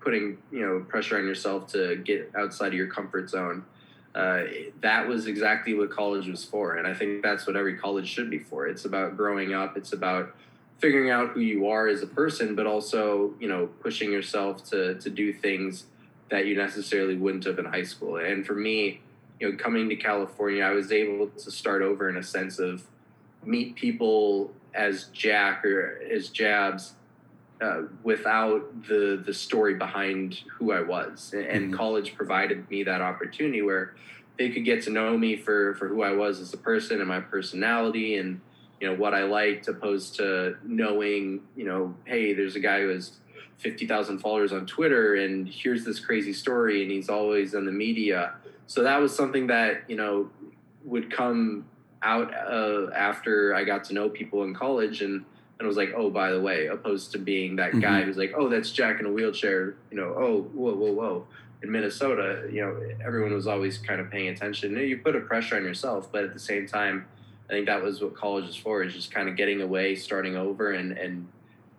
putting 0.00 0.38
you 0.52 0.60
know 0.60 0.84
pressure 0.88 1.18
on 1.18 1.26
yourself 1.26 1.66
to 1.72 1.96
get 1.96 2.30
outside 2.36 2.68
of 2.68 2.74
your 2.74 2.86
comfort 2.86 3.28
zone 3.28 3.64
uh, 4.14 4.44
that 4.80 5.08
was 5.08 5.26
exactly 5.26 5.74
what 5.74 5.90
college 5.90 6.28
was 6.28 6.44
for 6.44 6.76
and 6.76 6.86
i 6.86 6.94
think 6.94 7.22
that's 7.22 7.46
what 7.46 7.56
every 7.56 7.76
college 7.76 8.08
should 8.08 8.30
be 8.30 8.38
for. 8.38 8.66
It's 8.66 8.84
about 8.84 9.16
growing 9.16 9.54
up 9.54 9.76
it's 9.76 9.92
about 9.92 10.34
figuring 10.78 11.10
out 11.10 11.30
who 11.30 11.40
you 11.40 11.68
are 11.68 11.88
as 11.88 12.02
a 12.02 12.06
person 12.06 12.54
but 12.54 12.66
also 12.66 13.34
you 13.40 13.48
know 13.48 13.66
pushing 13.80 14.12
yourself 14.12 14.64
to 14.70 14.94
to 14.96 15.10
do 15.10 15.32
things 15.32 15.86
that 16.30 16.46
you 16.46 16.56
necessarily 16.56 17.16
wouldn't 17.16 17.44
have 17.44 17.58
in 17.58 17.64
high 17.64 17.82
school. 17.82 18.16
And 18.16 18.46
for 18.46 18.54
me 18.54 19.00
you 19.40 19.50
know 19.50 19.56
coming 19.56 19.88
to 19.88 19.96
california 19.96 20.62
i 20.62 20.70
was 20.70 20.92
able 20.92 21.26
to 21.28 21.50
start 21.50 21.82
over 21.82 22.08
in 22.08 22.16
a 22.16 22.22
sense 22.22 22.58
of 22.58 22.86
meet 23.44 23.74
people 23.74 24.52
as 24.74 25.04
jack 25.12 25.64
or 25.64 26.00
as 26.10 26.28
jabs 26.28 26.94
uh, 27.60 27.82
without 28.02 28.86
the 28.88 29.22
the 29.24 29.32
story 29.34 29.74
behind 29.74 30.40
who 30.58 30.72
I 30.72 30.80
was, 30.80 31.32
and 31.34 31.72
Mhm. 31.72 31.76
college 31.76 32.14
provided 32.14 32.68
me 32.70 32.82
that 32.84 33.00
opportunity 33.00 33.62
where 33.62 33.94
they 34.38 34.50
could 34.50 34.64
get 34.64 34.82
to 34.82 34.90
know 34.90 35.16
me 35.16 35.36
for 35.36 35.74
for 35.74 35.88
who 35.88 36.02
I 36.02 36.12
was 36.12 36.40
as 36.40 36.52
a 36.52 36.58
person 36.58 37.00
and 37.00 37.08
my 37.08 37.20
personality 37.20 38.16
and 38.16 38.40
you 38.80 38.88
know 38.88 38.94
what 38.96 39.14
I 39.14 39.22
liked, 39.24 39.68
opposed 39.68 40.16
to 40.16 40.56
knowing 40.64 41.42
you 41.56 41.64
know, 41.64 41.94
hey, 42.04 42.34
there's 42.34 42.56
a 42.56 42.60
guy 42.60 42.80
who 42.80 42.88
has 42.88 43.18
fifty 43.58 43.86
thousand 43.86 44.18
followers 44.18 44.52
on 44.52 44.66
Twitter, 44.66 45.14
and 45.14 45.48
here's 45.48 45.84
this 45.84 46.00
crazy 46.00 46.32
story, 46.32 46.82
and 46.82 46.90
he's 46.90 47.08
always 47.08 47.54
in 47.54 47.64
the 47.66 47.72
media. 47.72 48.34
So 48.66 48.82
that 48.82 49.00
was 49.00 49.14
something 49.14 49.46
that 49.46 49.84
you 49.88 49.96
know 49.96 50.28
would 50.84 51.10
come 51.10 51.66
out 52.02 52.34
uh, 52.34 52.90
after 52.94 53.54
I 53.54 53.64
got 53.64 53.84
to 53.84 53.94
know 53.94 54.08
people 54.10 54.42
in 54.44 54.54
college 54.54 55.00
and 55.00 55.24
and 55.58 55.64
it 55.64 55.68
was 55.68 55.76
like, 55.76 55.92
oh, 55.96 56.10
by 56.10 56.32
the 56.32 56.40
way, 56.40 56.66
opposed 56.66 57.12
to 57.12 57.18
being 57.18 57.56
that 57.56 57.78
guy 57.80 58.02
Mhm. 58.02 58.04
who's 58.06 58.16
like, 58.16 58.34
oh, 58.36 58.48
that's 58.48 58.72
Jack 58.72 58.98
in 59.00 59.06
a 59.06 59.12
wheelchair, 59.12 59.74
you 59.90 59.96
know, 59.96 60.14
oh, 60.16 60.42
whoa, 60.52 60.74
whoa, 60.74 60.92
whoa. 60.92 61.26
In 61.62 61.70
Minnesota, 61.70 62.48
you 62.52 62.60
know, 62.60 62.76
everyone 63.04 63.32
was 63.32 63.46
always 63.46 63.78
kind 63.78 64.00
of 64.00 64.10
paying 64.10 64.28
attention. 64.28 64.76
You 64.76 64.98
put 64.98 65.14
a 65.16 65.20
pressure 65.20 65.56
on 65.56 65.62
yourself, 65.62 66.10
but 66.12 66.24
at 66.24 66.34
the 66.34 66.40
same 66.40 66.66
time, 66.66 67.06
I 67.48 67.52
think 67.52 67.66
that 67.66 67.82
was 67.82 68.02
what 68.02 68.14
college 68.16 68.48
is 68.48 68.56
for, 68.56 68.82
is 68.82 68.92
just 68.94 69.12
kind 69.12 69.28
of 69.28 69.36
getting 69.36 69.60
away, 69.62 69.94
starting 69.94 70.36
over, 70.36 70.72
and 70.72 70.92
and 70.98 71.28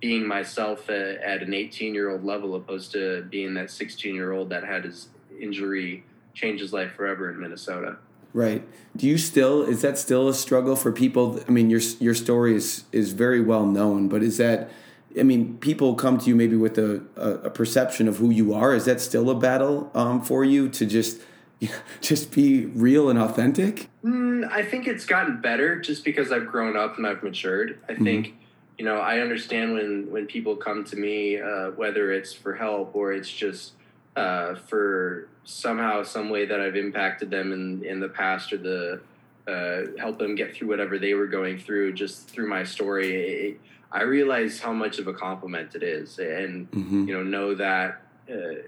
being 0.02 0.28
myself 0.28 0.90
at, 0.90 1.18
at 1.18 1.42
an 1.42 1.54
18 1.54 1.94
year 1.94 2.12
old 2.12 2.24
level, 2.24 2.56
opposed 2.56 2.92
to 2.94 3.24
being 3.30 3.54
that 3.56 3.72
16 3.72 4.14
year 4.16 4.32
old 4.34 4.50
that 4.50 4.64
had 4.64 4.84
his 4.86 5.10
injury 5.40 6.04
change 6.34 6.60
his 6.62 6.72
life 6.74 6.92
forever 6.94 7.30
in 7.32 7.40
Minnesota. 7.40 7.98
Right. 8.36 8.68
Do 8.98 9.08
you 9.08 9.18
still 9.18 9.64
is 9.64 9.82
that 9.82 9.98
still 9.98 10.28
a 10.28 10.34
struggle 10.34 10.76
for 10.76 10.92
people? 10.92 11.40
I 11.48 11.52
mean, 11.52 11.70
your 11.70 11.80
your 12.02 12.14
story 12.14 12.54
is 12.54 12.84
is 12.92 13.14
very 13.14 13.40
well 13.40 13.66
known, 13.66 14.10
but 14.10 14.22
is 14.22 14.36
that 14.38 14.70
I 15.18 15.24
mean, 15.24 15.58
people 15.60 15.96
come 15.96 16.18
to 16.18 16.26
you 16.28 16.36
maybe 16.36 16.58
with 16.58 16.78
a, 16.78 17.02
a, 17.16 17.30
a 17.46 17.50
perception 17.50 18.10
of 18.10 18.18
who 18.18 18.32
you 18.32 18.54
are. 18.54 18.76
Is 18.76 18.84
that 18.86 19.00
still 19.00 19.30
a 19.30 19.36
battle 19.36 19.90
um, 19.96 20.22
for 20.22 20.44
you 20.44 20.68
to 20.68 20.86
just 20.86 21.22
just 22.02 22.34
be 22.34 22.66
real 22.66 23.10
and 23.10 23.18
authentic? 23.18 23.88
Mm, 24.04 24.52
I 24.52 24.64
think 24.64 24.86
it's 24.86 25.06
gotten 25.06 25.40
better 25.40 25.80
just 25.80 26.04
because 26.04 26.34
I've 26.34 26.48
grown 26.48 26.76
up 26.76 26.98
and 26.98 27.08
I've 27.08 27.24
matured. 27.24 27.80
I 27.88 27.94
Mhm. 27.94 28.04
think, 28.04 28.34
you 28.78 28.84
know, 28.84 28.98
I 28.98 29.20
understand 29.22 29.76
when 29.76 30.12
when 30.12 30.26
people 30.26 30.58
come 30.58 30.84
to 30.92 30.98
me, 30.98 31.40
uh, 31.40 31.72
whether 31.78 32.12
it's 32.12 32.34
for 32.34 32.54
help 32.54 32.94
or 32.98 33.14
it's 33.14 33.32
just 33.32 33.72
uh, 34.16 34.56
for 34.56 35.28
somehow 35.44 36.04
some 36.04 36.30
way 36.30 36.46
that 36.46 36.60
I've 36.60 36.76
impacted 36.76 37.30
them 37.30 37.52
in 37.52 37.84
in 37.86 38.00
the 38.00 38.10
past 38.10 38.54
or 38.54 38.58
the 38.58 39.02
uh, 39.48 40.00
help 40.00 40.18
them 40.18 40.36
get 40.36 40.56
through 40.56 40.70
whatever 40.70 40.98
they 40.98 41.14
were 41.14 41.28
going 41.28 41.58
through 41.60 41.94
just 41.94 42.28
through 42.30 42.48
my 42.50 42.64
story. 42.64 43.50
It, 43.50 43.60
I 43.92 44.02
realize 44.04 44.60
how 44.60 44.74
much 44.74 44.98
of 45.00 45.08
a 45.08 45.14
compliment 45.14 45.76
it 45.76 45.84
is, 45.84 46.20
and 46.20 46.70
Mm-hmm. 46.72 47.08
you 47.08 47.14
know 47.14 47.24
know 47.24 47.56
that 47.56 48.02
uh, 48.30 48.62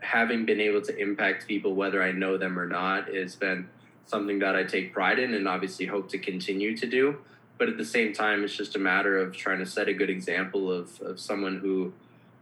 having 0.00 0.46
been 0.46 0.60
able 0.60 0.80
to 0.80 0.96
impact 0.96 1.46
people 1.46 1.74
whether 1.74 2.02
i 2.02 2.10
know 2.10 2.38
them 2.38 2.58
or 2.58 2.66
not 2.66 3.08
has 3.14 3.36
been 3.36 3.68
something 4.06 4.38
that 4.38 4.56
i 4.56 4.62
take 4.64 4.94
pride 4.94 5.18
in 5.18 5.34
and 5.34 5.46
obviously 5.46 5.84
hope 5.84 6.08
to 6.08 6.16
continue 6.18 6.74
to 6.74 6.86
do 6.86 7.18
but 7.58 7.68
at 7.68 7.76
the 7.76 7.84
same 7.84 8.14
time 8.14 8.42
it's 8.42 8.56
just 8.56 8.74
a 8.76 8.78
matter 8.78 9.18
of 9.18 9.36
trying 9.36 9.58
to 9.58 9.66
set 9.66 9.88
a 9.88 9.92
good 9.92 10.08
example 10.08 10.72
of, 10.72 10.98
of 11.02 11.20
someone 11.20 11.58
who 11.58 11.92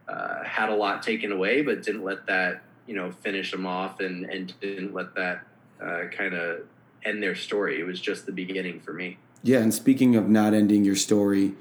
uh, 0.09 0.43
had 0.45 0.69
a 0.71 0.75
lot 0.75 1.03
taken 1.03 1.31
away 1.33 1.63
but 1.63 1.83
didn't 1.83 2.03
let 2.05 2.27
that 2.27 2.63
you 2.87 2.95
know 2.95 3.11
finish 3.11 3.51
them 3.51 3.67
off 3.67 4.01
and, 4.01 4.25
and 4.27 4.59
didn't 4.61 4.95
let 4.95 5.15
that 5.15 5.47
uh, 5.83 6.05
kind 6.17 6.35
of 6.35 6.61
end 7.05 7.23
their 7.23 7.35
story 7.35 7.79
it 7.81 7.85
was 7.85 8.01
just 8.01 8.27
the 8.27 8.33
beginning 8.33 8.81
for 8.81 8.93
me 8.93 9.19
Yeah, 9.43 9.59
and 9.61 9.73
speaking 9.73 10.17
of 10.17 10.29
not 10.29 10.53
ending 10.55 10.85
your 10.85 10.97
story, 10.97 11.55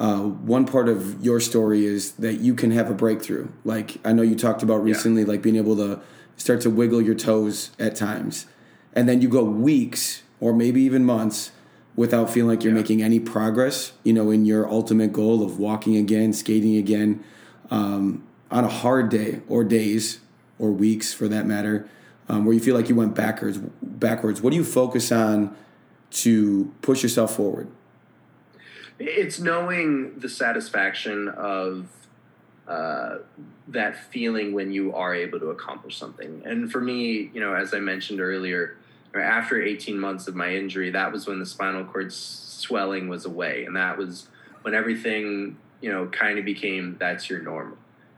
uh, 0.00 0.18
one 0.22 0.66
part 0.66 0.88
of 0.88 1.24
your 1.24 1.38
story 1.38 1.86
is 1.86 2.12
that 2.12 2.40
you 2.40 2.54
can 2.54 2.72
have 2.72 2.90
a 2.90 2.94
breakthrough. 2.94 3.46
Like 3.64 3.98
I 4.04 4.12
know 4.12 4.22
you 4.22 4.34
talked 4.34 4.62
about 4.64 4.78
Yeah. 4.82 4.92
recently, 4.94 5.24
like 5.24 5.40
being 5.40 5.54
able 5.56 5.76
to 5.76 6.00
start 6.36 6.60
to 6.62 6.70
wiggle 6.70 7.00
your 7.00 7.14
toes 7.14 7.70
at 7.78 7.94
times. 7.94 8.46
and 8.96 9.08
then 9.08 9.20
you 9.20 9.28
go 9.28 9.42
weeks 9.42 10.22
or 10.40 10.52
maybe 10.52 10.80
even 10.82 11.04
months 11.04 11.50
without 11.96 12.30
feeling 12.30 12.48
like 12.48 12.62
you're 12.64 12.72
Yeah. 12.72 12.80
making 12.82 13.02
any 13.02 13.18
progress, 13.20 13.92
you 14.04 14.12
know, 14.12 14.30
in 14.30 14.44
your 14.44 14.68
ultimate 14.68 15.12
goal 15.12 15.42
of 15.42 15.58
walking 15.58 15.96
again, 15.96 16.32
skating 16.32 16.76
again, 16.76 17.18
um, 17.74 18.22
on 18.52 18.64
a 18.64 18.68
hard 18.68 19.08
day 19.08 19.40
or 19.48 19.64
days 19.64 20.20
or 20.60 20.70
weeks 20.70 21.12
for 21.12 21.26
that 21.26 21.44
matter, 21.44 21.88
um, 22.28 22.44
where 22.44 22.54
you 22.54 22.60
feel 22.60 22.76
like 22.76 22.88
you 22.88 22.94
went 22.94 23.14
backwards. 23.14 23.58
Backwards. 23.82 24.40
What 24.40 24.50
do 24.50 24.56
you 24.56 24.64
focus 24.64 25.10
on 25.10 25.56
to 26.12 26.72
push 26.80 27.02
yourself 27.02 27.34
forward? 27.34 27.68
It's 29.00 29.40
knowing 29.40 30.20
the 30.20 30.28
satisfaction 30.28 31.28
of 31.28 31.88
uh, 32.68 33.18
that 33.66 33.96
feeling 33.96 34.52
when 34.52 34.70
you 34.70 34.94
are 34.94 35.12
able 35.12 35.40
to 35.40 35.50
accomplish 35.50 35.96
something. 35.96 36.42
And 36.44 36.70
for 36.70 36.80
me, 36.80 37.30
you 37.34 37.40
know, 37.40 37.54
as 37.54 37.74
I 37.74 37.80
mentioned 37.80 38.20
earlier, 38.20 38.76
after 39.14 39.60
18 39.60 39.98
months 39.98 40.28
of 40.28 40.36
my 40.36 40.54
injury, 40.54 40.90
that 40.90 41.10
was 41.10 41.26
when 41.26 41.40
the 41.40 41.46
spinal 41.46 41.84
cord 41.84 42.12
swelling 42.12 43.08
was 43.08 43.26
away, 43.26 43.64
and 43.64 43.74
that 43.74 43.98
was 43.98 44.28
when 44.62 44.74
everything, 44.74 45.56
you 45.80 45.90
know, 45.92 46.06
kind 46.06 46.38
of 46.38 46.44
became 46.44 46.96
that's 46.98 47.28
your 47.28 47.40
normal. 47.42 47.76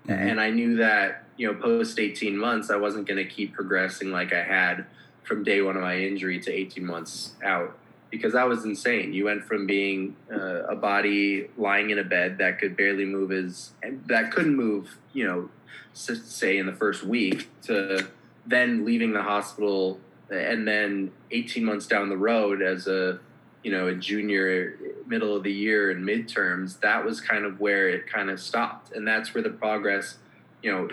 Mhm. 0.09 0.12
And 0.33 0.40
I 0.40 0.51
knew 0.51 0.77
that, 0.77 1.25
you 1.37 1.47
know, 1.49 1.55
post 1.59 1.99
18 1.99 2.37
months, 2.37 2.71
I 2.71 2.77
wasn't 2.77 3.07
going 3.07 3.19
to 3.19 3.25
keep 3.25 3.55
progressing 3.55 4.11
like 4.11 4.33
I 4.33 4.42
had 4.42 4.87
from 5.25 5.42
day 5.42 5.61
one 5.61 5.77
of 5.77 5.83
my 5.83 5.99
injury 5.99 6.38
to 6.40 6.53
18 6.53 6.87
months 6.87 7.33
out 7.45 7.77
because 8.11 8.35
that 8.35 8.47
was 8.49 8.64
insane. 8.64 9.12
You 9.12 9.25
went 9.25 9.45
from 9.45 9.66
being 9.66 10.14
uh, 10.33 10.62
a 10.69 10.77
body 10.77 11.51
lying 11.59 11.90
in 11.90 11.99
a 11.99 12.05
bed 12.05 12.38
that 12.38 12.61
could 12.61 12.77
barely 12.77 13.05
move 13.05 13.33
as 13.33 13.73
that 14.07 14.31
couldn't 14.31 14.55
move, 14.55 14.97
you 15.12 15.27
know, 15.27 15.51
s- 15.92 16.23
say 16.25 16.57
in 16.59 16.66
the 16.66 16.73
first 16.73 17.03
week 17.03 17.49
to 17.62 18.07
then 18.47 18.85
leaving 18.85 19.12
the 19.12 19.23
hospital 19.23 19.99
and 20.31 20.66
then 20.69 21.11
18 21.33 21.64
months 21.64 21.87
down 21.87 22.09
the 22.09 22.16
road 22.16 22.62
as 22.62 22.87
a 22.87 23.19
you 23.66 23.72
know 23.72 23.88
a 23.88 23.94
junior 23.96 24.79
middle 25.12 25.35
of 25.37 25.42
the 25.42 25.52
year 25.52 25.90
and 25.90 26.00
midterms 26.12 26.79
that 26.87 27.05
was 27.05 27.20
kind 27.20 27.44
of 27.44 27.59
where 27.59 27.88
it 27.88 28.07
kind 28.07 28.31
of 28.31 28.38
stopped 28.38 28.92
and 28.94 29.02
that's 29.11 29.35
where 29.35 29.42
the 29.42 29.50
progress 29.64 30.18
you 30.62 30.70
know 30.72 30.88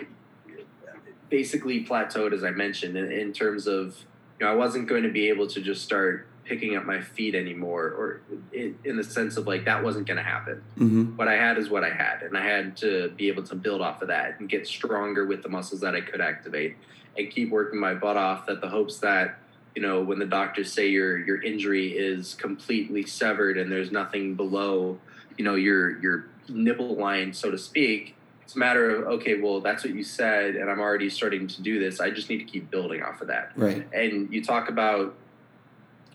basically 1.30 1.84
plateaued 1.84 2.32
as 2.32 2.42
i 2.42 2.50
mentioned 2.50 2.96
in, 2.96 3.12
in 3.12 3.32
terms 3.32 3.68
of 3.68 4.04
you 4.38 4.44
know 4.44 4.50
i 4.52 4.54
wasn't 4.54 4.86
going 4.88 5.04
to 5.04 5.12
be 5.20 5.28
able 5.28 5.46
to 5.46 5.60
just 5.60 5.82
start 5.82 6.26
picking 6.44 6.76
up 6.76 6.84
my 6.84 7.00
feet 7.00 7.34
anymore 7.34 7.84
or 7.86 8.20
in, 8.52 8.76
in 8.84 8.96
the 8.96 9.04
sense 9.04 9.36
of 9.36 9.46
like 9.46 9.64
that 9.64 9.82
wasn't 9.82 10.06
going 10.06 10.16
to 10.24 10.28
happen 10.34 10.60
Mm-hmm. 10.78 11.16
what 11.16 11.28
I 11.28 11.34
had 11.34 11.56
is 11.56 11.70
what 11.70 11.84
I 11.84 11.90
had, 11.90 12.22
and 12.22 12.36
I 12.36 12.44
had 12.44 12.76
to 12.78 13.10
be 13.16 13.28
able 13.28 13.44
to 13.44 13.54
build 13.54 13.80
off 13.80 14.02
of 14.02 14.08
that 14.08 14.40
and 14.40 14.48
get 14.48 14.66
stronger 14.66 15.24
with 15.24 15.42
the 15.44 15.48
muscles 15.48 15.80
that 15.82 15.94
I 15.94 16.00
could 16.00 16.20
activate, 16.20 16.76
and 17.16 17.30
keep 17.30 17.48
working 17.50 17.78
my 17.78 17.94
butt 17.94 18.16
off. 18.16 18.44
That 18.46 18.60
the 18.60 18.68
hopes 18.68 18.98
that 18.98 19.38
you 19.74 19.82
know 19.82 20.02
when 20.02 20.18
the 20.18 20.26
doctors 20.26 20.72
say 20.72 20.88
your 20.88 21.18
your 21.18 21.42
injury 21.42 21.88
is 21.96 22.34
completely 22.34 23.04
severed 23.04 23.58
and 23.58 23.70
there's 23.70 23.90
nothing 23.90 24.34
below, 24.34 24.98
you 25.36 25.44
know 25.44 25.54
your 25.54 25.98
your 26.00 26.26
nipple 26.48 26.96
line, 26.96 27.32
so 27.32 27.50
to 27.50 27.58
speak. 27.58 28.14
It's 28.42 28.54
a 28.54 28.58
matter 28.58 28.90
of 28.90 29.06
okay, 29.20 29.40
well 29.40 29.60
that's 29.60 29.84
what 29.84 29.94
you 29.94 30.04
said, 30.04 30.54
and 30.56 30.70
I'm 30.70 30.80
already 30.80 31.08
starting 31.10 31.46
to 31.48 31.62
do 31.62 31.78
this. 31.80 31.98
I 32.00 32.10
just 32.10 32.28
need 32.28 32.38
to 32.38 32.44
keep 32.44 32.70
building 32.70 33.02
off 33.02 33.20
of 33.20 33.28
that 33.28 33.52
Right. 33.56 33.86
and 33.92 34.32
you 34.32 34.44
talk 34.44 34.68
about 34.68 35.14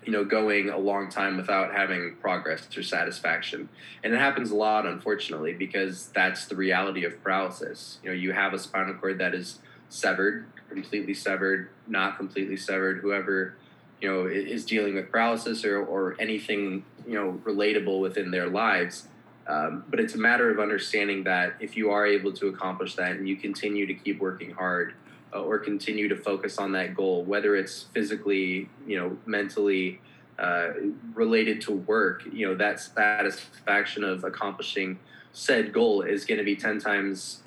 you 0.05 0.13
know 0.13 0.23
going 0.23 0.69
a 0.69 0.77
long 0.77 1.09
time 1.09 1.35
without 1.35 1.73
having 1.73 2.15
progress 2.21 2.65
or 2.77 2.81
satisfaction 2.81 3.67
and 4.03 4.13
it 4.13 4.17
happens 4.17 4.49
a 4.49 4.55
lot 4.55 4.85
unfortunately 4.85 5.51
because 5.53 6.07
that's 6.15 6.45
the 6.45 6.55
reality 6.55 7.03
of 7.03 7.21
paralysis 7.21 7.99
you 8.01 8.09
know 8.09 8.15
you 8.15 8.31
have 8.31 8.53
a 8.53 8.59
spinal 8.59 8.93
cord 8.93 9.17
that 9.17 9.35
is 9.35 9.59
severed 9.89 10.45
completely 10.69 11.13
severed 11.13 11.69
not 11.87 12.15
completely 12.15 12.55
severed 12.55 12.99
whoever 12.99 13.55
you 14.01 14.09
know 14.09 14.25
is 14.25 14.65
dealing 14.65 14.95
with 14.95 15.11
paralysis 15.11 15.65
or, 15.65 15.83
or 15.83 16.15
anything 16.19 16.83
you 17.07 17.15
know 17.15 17.39
relatable 17.43 17.99
within 17.99 18.31
their 18.31 18.47
lives. 18.47 19.07
Um, 19.47 19.83
but 19.89 19.99
it's 19.99 20.13
a 20.13 20.17
matter 20.19 20.51
of 20.51 20.59
understanding 20.59 21.23
that 21.23 21.55
if 21.59 21.75
you 21.75 21.89
are 21.89 22.05
able 22.05 22.31
to 22.33 22.47
accomplish 22.47 22.95
that 22.95 23.13
and 23.13 23.27
you 23.27 23.35
continue 23.35 23.87
to 23.87 23.95
keep 23.95 24.19
working 24.19 24.51
hard 24.51 24.93
uh, 25.33 25.41
or 25.41 25.57
continue 25.57 26.07
to 26.07 26.15
focus 26.15 26.59
on 26.59 26.71
that 26.73 26.93
goal, 26.93 27.23
whether 27.23 27.55
it's 27.55 27.83
physically, 27.91 28.69
you 28.85 28.99
know, 28.99 29.17
mentally 29.25 30.01
uh, 30.37 30.69
related 31.15 31.61
to 31.61 31.71
work, 31.71 32.23
you 32.31 32.47
know, 32.47 32.53
that 32.55 32.79
satisfaction 32.79 34.03
of 34.03 34.23
accomplishing 34.23 34.99
said 35.33 35.73
goal 35.73 36.03
is 36.03 36.25
going 36.25 36.37
to 36.37 36.43
be 36.43 36.55
10 36.55 36.79
times 36.79 37.41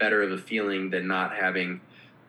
better 0.00 0.22
of 0.22 0.32
a 0.32 0.38
feeling 0.38 0.90
than 0.90 1.06
not 1.06 1.36
having 1.36 1.80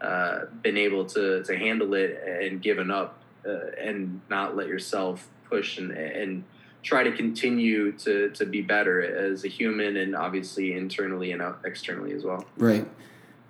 uh, 0.01 0.45
been 0.61 0.77
able 0.77 1.05
to, 1.05 1.43
to 1.43 1.57
handle 1.57 1.95
it 1.95 2.21
and 2.23 2.61
given 2.61 2.91
up 2.91 3.19
uh, 3.47 3.71
and 3.79 4.21
not 4.29 4.55
let 4.55 4.67
yourself 4.67 5.27
push 5.49 5.79
and, 5.79 5.91
and 5.91 6.43
try 6.83 7.03
to 7.03 7.11
continue 7.11 7.91
to, 7.93 8.29
to 8.31 8.45
be 8.45 8.61
better 8.61 9.01
as 9.01 9.43
a 9.43 9.47
human 9.47 9.97
and 9.97 10.15
obviously 10.15 10.73
internally 10.73 11.31
and 11.31 11.41
externally 11.63 12.13
as 12.13 12.23
well. 12.23 12.45
Right. 12.57 12.87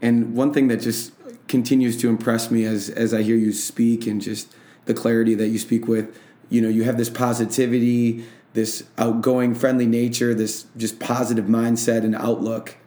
And 0.01 0.35
one 0.35 0.53
thing 0.53 0.67
that 0.69 0.77
just 0.77 1.13
continues 1.47 1.95
to 1.97 2.09
impress 2.09 2.49
me 2.49 2.65
as 2.65 2.89
as 2.89 3.13
I 3.13 3.21
hear 3.21 3.35
you 3.35 3.51
speak 3.53 4.07
and 4.07 4.21
just 4.21 4.53
the 4.85 4.93
clarity 4.93 5.35
that 5.35 5.49
you 5.49 5.59
speak 5.59 5.87
with, 5.87 6.17
you 6.49 6.59
know, 6.61 6.69
you 6.69 6.83
have 6.83 6.97
this 6.97 7.09
positivity, 7.09 8.25
this 8.53 8.83
outgoing, 8.97 9.53
friendly 9.53 9.85
nature, 9.85 10.33
this 10.33 10.65
just 10.75 10.99
positive 10.99 11.45
mindset 11.45 12.03
and 12.03 12.15
outlook. 12.15 12.77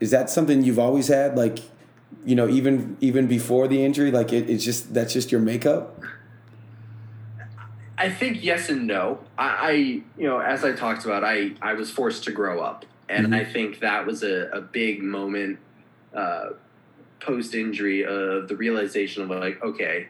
Is 0.00 0.10
that 0.10 0.30
something 0.30 0.62
you've 0.62 0.78
always 0.78 1.08
had? 1.08 1.36
Like, 1.36 1.60
you 2.24 2.34
know, 2.34 2.48
even 2.48 2.96
even 3.00 3.26
before 3.26 3.68
the 3.68 3.84
injury, 3.84 4.10
like 4.10 4.32
it, 4.32 4.48
it's 4.50 4.64
just 4.64 4.92
that's 4.94 5.12
just 5.12 5.30
your 5.32 5.40
makeup. 5.40 6.00
I 7.96 8.10
think 8.10 8.42
yes 8.42 8.68
and 8.70 8.86
no. 8.88 9.20
I, 9.38 9.46
I, 9.46 9.70
you 10.18 10.26
know, 10.26 10.40
as 10.40 10.64
I 10.64 10.72
talked 10.72 11.04
about, 11.04 11.22
I, 11.22 11.52
I 11.62 11.74
was 11.74 11.90
forced 11.92 12.24
to 12.24 12.32
grow 12.32 12.60
up, 12.60 12.84
and 13.08 13.28
Mhm. 13.28 13.34
I 13.36 13.44
think 13.44 13.78
that 13.80 14.04
was 14.04 14.24
a, 14.24 14.48
a 14.52 14.60
big 14.60 15.00
moment 15.02 15.58
uh, 16.12 16.50
post 17.20 17.54
injury 17.54 18.04
of 18.04 18.48
the 18.48 18.56
realization 18.56 19.22
of 19.22 19.30
like, 19.30 19.62
okay, 19.62 20.08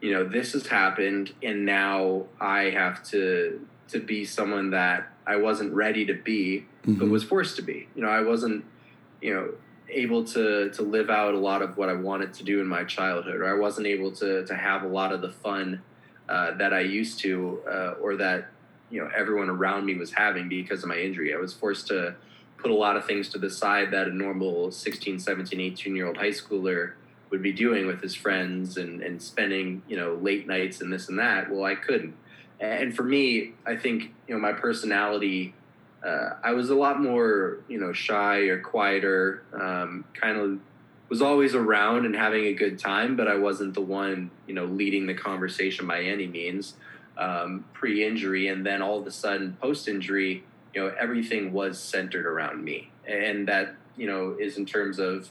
you 0.00 0.12
know, 0.12 0.24
this 0.24 0.54
has 0.54 0.66
happened, 0.66 1.32
and 1.42 1.64
now 1.64 2.26
I 2.40 2.70
have 2.70 3.02
to 3.10 3.64
to 3.88 4.00
be 4.00 4.24
someone 4.24 4.70
that 4.70 5.08
I 5.26 5.36
wasn't 5.36 5.72
ready 5.72 6.04
to 6.06 6.14
be, 6.14 6.66
but 6.84 7.06
Mhm. 7.06 7.10
was 7.10 7.22
forced 7.22 7.54
to 7.56 7.62
be. 7.62 7.88
You 7.94 8.02
know, 8.02 8.08
I 8.08 8.22
wasn't, 8.22 8.64
you 9.20 9.34
know, 9.34 9.50
able 9.88 10.24
to 10.24 10.70
to 10.70 10.82
live 10.82 11.10
out 11.10 11.34
a 11.34 11.38
lot 11.38 11.62
of 11.62 11.76
what 11.76 11.88
I 11.88 11.94
wanted 11.94 12.32
to 12.34 12.44
do 12.44 12.60
in 12.60 12.66
my 12.66 12.84
childhood, 12.84 13.36
or 13.36 13.48
I 13.48 13.58
wasn't 13.58 13.86
able 13.86 14.12
to 14.12 14.44
to 14.44 14.54
have 14.54 14.82
a 14.82 14.88
lot 14.88 15.12
of 15.12 15.20
the 15.20 15.30
fun 15.30 15.82
uh, 16.28 16.52
that 16.52 16.72
I 16.72 16.80
used 16.80 17.18
to, 17.20 17.60
uh, 17.68 17.94
or 18.00 18.16
that 18.16 18.48
you 18.90 19.00
know 19.00 19.10
everyone 19.16 19.50
around 19.50 19.86
me 19.86 19.96
was 19.96 20.12
having 20.12 20.48
because 20.48 20.82
of 20.82 20.88
my 20.88 20.98
injury. 20.98 21.34
I 21.34 21.38
was 21.38 21.52
forced 21.52 21.88
to 21.88 22.14
put 22.56 22.70
a 22.70 22.74
lot 22.74 22.96
of 22.96 23.04
things 23.04 23.28
to 23.30 23.38
the 23.38 23.50
side 23.50 23.90
that 23.90 24.06
a 24.06 24.14
normal 24.14 24.70
16, 24.70 25.18
17, 25.18 25.60
18 25.60 25.96
year 25.96 26.06
old 26.06 26.16
high 26.16 26.28
schooler 26.28 26.92
would 27.30 27.42
be 27.42 27.52
doing 27.52 27.86
with 27.86 28.02
his 28.02 28.14
friends 28.14 28.76
and, 28.76 29.02
and 29.02 29.22
spending, 29.22 29.82
you 29.88 29.96
know, 29.96 30.14
late 30.14 30.46
nights 30.46 30.80
and 30.80 30.92
this 30.92 31.08
and 31.08 31.18
that. 31.18 31.50
Well, 31.50 31.64
I 31.64 31.74
couldn't. 31.74 32.14
And 32.58 32.94
for 32.94 33.04
me, 33.04 33.54
I 33.64 33.76
think, 33.76 34.12
you 34.28 34.34
know, 34.34 34.40
my 34.40 34.52
personality, 34.52 35.54
uh, 36.04 36.30
I 36.42 36.52
was 36.52 36.70
a 36.70 36.74
lot 36.74 37.00
more, 37.00 37.58
you 37.68 37.78
know, 37.78 37.92
shy 37.92 38.48
or 38.48 38.60
quieter, 38.60 39.42
um, 39.52 40.04
kind 40.14 40.38
of 40.38 40.58
was 41.08 41.20
always 41.20 41.54
around 41.54 42.06
and 42.06 42.14
having 42.14 42.44
a 42.44 42.54
good 42.54 42.78
time, 42.78 43.16
but 43.16 43.26
I 43.26 43.36
wasn't 43.36 43.74
the 43.74 43.80
one, 43.80 44.30
you 44.46 44.54
know, 44.54 44.64
leading 44.64 45.06
the 45.06 45.14
conversation 45.14 45.86
by 45.86 46.02
any 46.02 46.26
means 46.26 46.74
um, 47.18 47.64
pre 47.72 48.06
injury. 48.06 48.48
And 48.48 48.64
then 48.64 48.80
all 48.80 48.98
of 48.98 49.06
a 49.06 49.10
sudden, 49.10 49.56
post 49.60 49.88
injury, 49.88 50.44
you 50.72 50.80
know, 50.80 50.94
everything 50.98 51.52
was 51.52 51.78
centered 51.78 52.26
around 52.26 52.64
me. 52.64 52.90
And 53.06 53.48
that, 53.48 53.74
you 53.96 54.06
know, 54.06 54.36
is 54.38 54.56
in 54.56 54.66
terms 54.66 54.98
of 54.98 55.28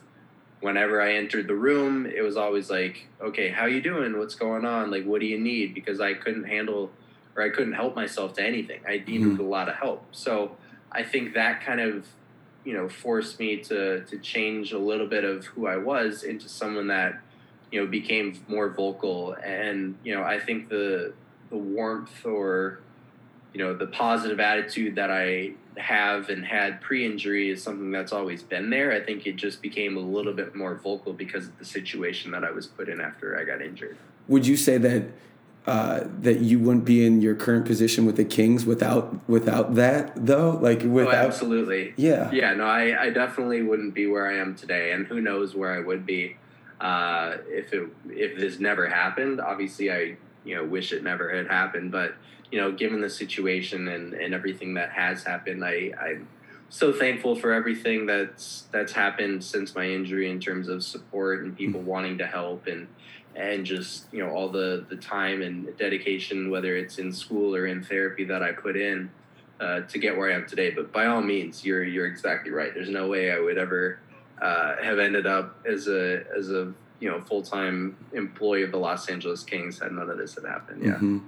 whenever 0.60 1.02
I 1.02 1.14
entered 1.14 1.48
the 1.48 1.56
room, 1.56 2.06
it 2.06 2.22
was 2.22 2.38
always 2.38 2.70
like, 2.70 3.08
okay, 3.22 3.50
how 3.50 3.66
you 3.66 3.82
doing? 3.82 4.20
What's 4.20 4.36
going 4.36 4.66
on? 4.66 4.92
Like, 4.92 5.06
what 5.06 5.22
do 5.22 5.28
you 5.28 5.40
need? 5.40 5.74
Because 5.74 6.02
I 6.02 6.14
couldn't 6.14 6.44
handle 6.44 6.92
or 7.40 7.44
I 7.44 7.50
couldn't 7.50 7.74
help 7.74 7.96
myself 7.96 8.34
to 8.34 8.44
anything. 8.44 8.82
I 8.88 9.02
needed 9.08 9.28
Mhm. 9.30 9.40
a 9.40 9.44
lot 9.44 9.70
of 9.70 9.76
help. 9.76 10.06
So 10.12 10.58
I 10.92 11.04
think 11.04 11.34
that 11.34 11.62
kind 11.62 11.80
of, 11.80 12.06
you 12.66 12.74
know, 12.74 12.90
forced 12.90 13.40
me 13.40 13.58
to 13.58 14.02
to 14.02 14.18
change 14.20 14.74
a 14.74 14.78
little 14.78 15.08
bit 15.08 15.24
of 15.24 15.46
who 15.46 15.66
I 15.68 15.78
was 15.78 16.24
into 16.24 16.50
someone 16.50 16.88
that, 16.88 17.20
you 17.72 17.80
know, 17.80 17.88
became 17.88 18.34
more 18.48 18.70
vocal. 18.70 19.34
And 19.44 19.96
you 20.04 20.14
know, 20.14 20.24
I 20.24 20.40
think 20.40 20.70
the 20.70 21.14
the 21.50 21.58
warmth 21.58 22.26
or 22.26 22.80
you 23.54 23.60
know 23.64 23.74
the 23.74 23.88
positive 23.88 24.40
attitude 24.40 24.96
that 24.96 25.10
I 25.10 25.54
have 25.78 26.30
and 26.30 26.44
had 26.46 26.82
pre-injury 26.82 27.50
is 27.50 27.64
something 27.64 27.90
that's 27.90 28.12
always 28.12 28.44
been 28.44 28.70
there. 28.70 28.92
I 28.92 29.00
think 29.00 29.26
it 29.26 29.38
just 29.38 29.62
became 29.62 29.96
a 29.96 30.02
little 30.02 30.34
bit 30.34 30.54
more 30.54 30.76
vocal 30.76 31.14
because 31.14 31.48
of 31.48 31.58
the 31.58 31.66
situation 31.66 32.32
that 32.32 32.44
I 32.44 32.52
was 32.52 32.68
put 32.68 32.90
in 32.90 33.00
after 33.00 33.40
I 33.40 33.46
got 33.46 33.62
injured. 33.62 33.96
Would 34.28 34.46
you 34.46 34.58
say 34.58 34.78
that 34.78 35.04
uh, 35.70 36.08
that 36.22 36.40
you 36.40 36.58
wouldn't 36.58 36.84
be 36.84 37.06
in 37.06 37.22
your 37.22 37.36
current 37.36 37.64
position 37.64 38.08
with 38.08 38.16
the 38.16 38.26
Kings 38.26 38.66
without 38.66 39.30
without 39.30 39.76
that 39.76 40.12
though? 40.16 40.58
Like 40.60 40.84
Oh, 40.84 40.88
without 40.88 41.26
absolutely. 41.28 41.94
yeah. 41.96 42.32
Yeah, 42.32 42.56
no, 42.56 42.64
I, 42.64 43.04
I 43.04 43.10
definitely 43.12 43.62
wouldn't 43.62 43.94
be 43.94 44.08
where 44.08 44.28
I 44.28 44.38
am 44.38 44.56
today, 44.56 44.94
and 44.94 45.06
who 45.06 45.22
knows 45.22 45.54
where 45.54 45.72
I 45.72 45.80
would 45.80 46.08
be. 46.08 46.38
Uh, 46.82 47.38
if 47.48 47.72
it 47.72 47.88
if 48.10 48.40
this 48.40 48.60
never 48.60 48.88
happened, 48.88 49.40
obviously 49.40 49.92
I 49.92 50.18
you 50.44 50.56
know 50.56 50.66
wish 50.66 50.92
it 50.92 51.04
never 51.04 51.30
had 51.36 51.48
happened. 51.48 51.92
But 51.92 52.16
you 52.52 52.60
know, 52.60 52.72
given 52.72 53.02
the 53.02 53.10
situation 53.10 53.88
and, 53.90 54.16
and 54.16 54.34
everything 54.34 54.74
that 54.74 54.90
has 54.94 55.24
happened, 55.24 55.64
I 55.64 55.92
I'm 56.02 56.28
so 56.70 56.92
thankful 56.92 57.36
for 57.36 57.54
everything 57.54 58.08
that's 58.08 58.64
that's 58.72 58.94
happened 58.94 59.44
since 59.44 59.76
my 59.76 59.86
injury 59.86 60.32
in 60.32 60.40
terms 60.40 60.68
of 60.68 60.84
support 60.84 61.44
and 61.44 61.56
people 61.56 61.82
wanting 61.82 62.18
to 62.18 62.26
help 62.26 62.66
and 62.66 62.88
and 63.36 63.66
just 63.66 64.06
you 64.12 64.26
know 64.26 64.32
all 64.32 64.50
the 64.50 64.86
the 64.90 64.96
time 64.96 65.42
and 65.42 65.76
dedication, 65.78 66.50
whether 66.50 66.76
it's 66.76 67.00
in 67.00 67.12
school 67.12 67.56
or 67.56 67.68
in 67.68 67.84
therapy 67.84 68.26
that 68.26 68.44
I 68.44 68.52
put 68.52 68.78
in. 68.78 69.10
Uh, 69.60 69.82
to 69.82 70.00
get 70.00 70.16
where 70.16 70.32
I 70.32 70.36
am 70.36 70.48
today, 70.48 70.70
but 70.70 70.94
by 70.94 71.08
all 71.08 71.22
means, 71.22 71.66
you're 71.66 71.84
you're 71.84 72.06
exactly 72.06 72.50
right. 72.50 72.74
There's 72.74 72.88
no 72.88 73.10
way 73.10 73.30
I 73.30 73.40
would 73.42 73.58
ever 73.58 74.00
uh, 74.42 74.82
have 74.82 75.00
ended 75.00 75.28
up 75.28 75.60
as 75.66 75.90
a 75.90 76.24
as 76.34 76.50
a 76.50 76.74
you 77.00 77.10
know 77.10 77.22
full 77.22 77.42
time 77.42 77.98
employee 78.14 78.64
of 78.64 78.72
the 78.72 78.78
Los 78.78 79.10
Angeles 79.10 79.44
Kings 79.44 79.80
had 79.80 79.92
none 79.92 80.10
of 80.10 80.18
this 80.18 80.36
had 80.36 80.46
happened. 80.46 80.84
Yeah, 80.84 80.94
mm-hmm. 80.94 81.20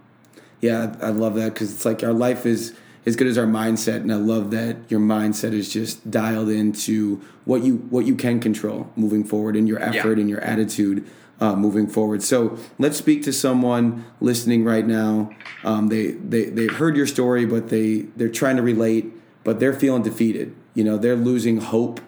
yeah, 0.62 0.96
I 1.02 1.10
love 1.10 1.36
that 1.36 1.54
because 1.54 1.74
it's 1.74 1.86
like 1.86 2.04
our 2.04 2.14
life 2.14 2.46
is 2.46 2.74
as 3.06 3.16
good 3.16 3.28
as 3.28 3.38
our 3.38 3.46
mindset, 3.46 3.98
and 3.98 4.12
I 4.12 4.18
love 4.18 4.52
that 4.52 4.78
your 4.90 5.00
mindset 5.00 5.54
is 5.54 5.72
just 5.72 6.10
dialed 6.12 6.50
into 6.50 7.22
what 7.46 7.64
you 7.64 7.78
what 7.90 8.06
you 8.06 8.16
can 8.16 8.40
control 8.40 8.90
moving 8.96 9.24
forward, 9.24 9.56
and 9.56 9.68
your 9.68 9.82
effort 9.82 10.18
yeah. 10.18 10.22
and 10.22 10.30
your 10.30 10.42
attitude. 10.42 11.08
Uh, 11.42 11.56
moving 11.56 11.88
forward. 11.88 12.22
So 12.22 12.56
let's 12.78 12.98
speak 12.98 13.24
to 13.24 13.34
someone 13.34 14.06
listening 14.20 14.64
right 14.64 14.86
now. 14.86 15.32
Um, 15.64 15.88
they 15.88 16.12
they 16.12 16.46
they've 16.46 16.72
heard 16.72 16.96
your 16.96 17.08
story, 17.08 17.48
but 17.48 17.70
they 17.70 18.06
they're 18.16 18.30
trying 18.30 18.58
to 18.58 18.62
relate, 18.62 19.12
but 19.44 19.60
they're 19.60 19.74
feeling 19.74 20.04
defeated. 20.04 20.56
You 20.76 20.84
know, 20.84 20.98
they're 20.98 21.16
losing 21.16 21.60
hope 21.60 22.00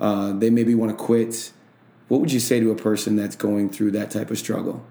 uh, 0.00 0.32
they 0.32 0.50
maybe 0.50 0.74
want 0.74 0.90
to 0.90 0.96
quit. 0.96 1.52
What 2.08 2.20
would 2.20 2.32
you 2.32 2.40
say 2.40 2.58
to 2.58 2.70
a 2.70 2.76
person 2.76 3.16
that's 3.16 3.36
going 3.36 3.68
through 3.68 3.92
that 3.92 4.10
type 4.10 4.30
of 4.30 4.38
struggle? 4.38 4.84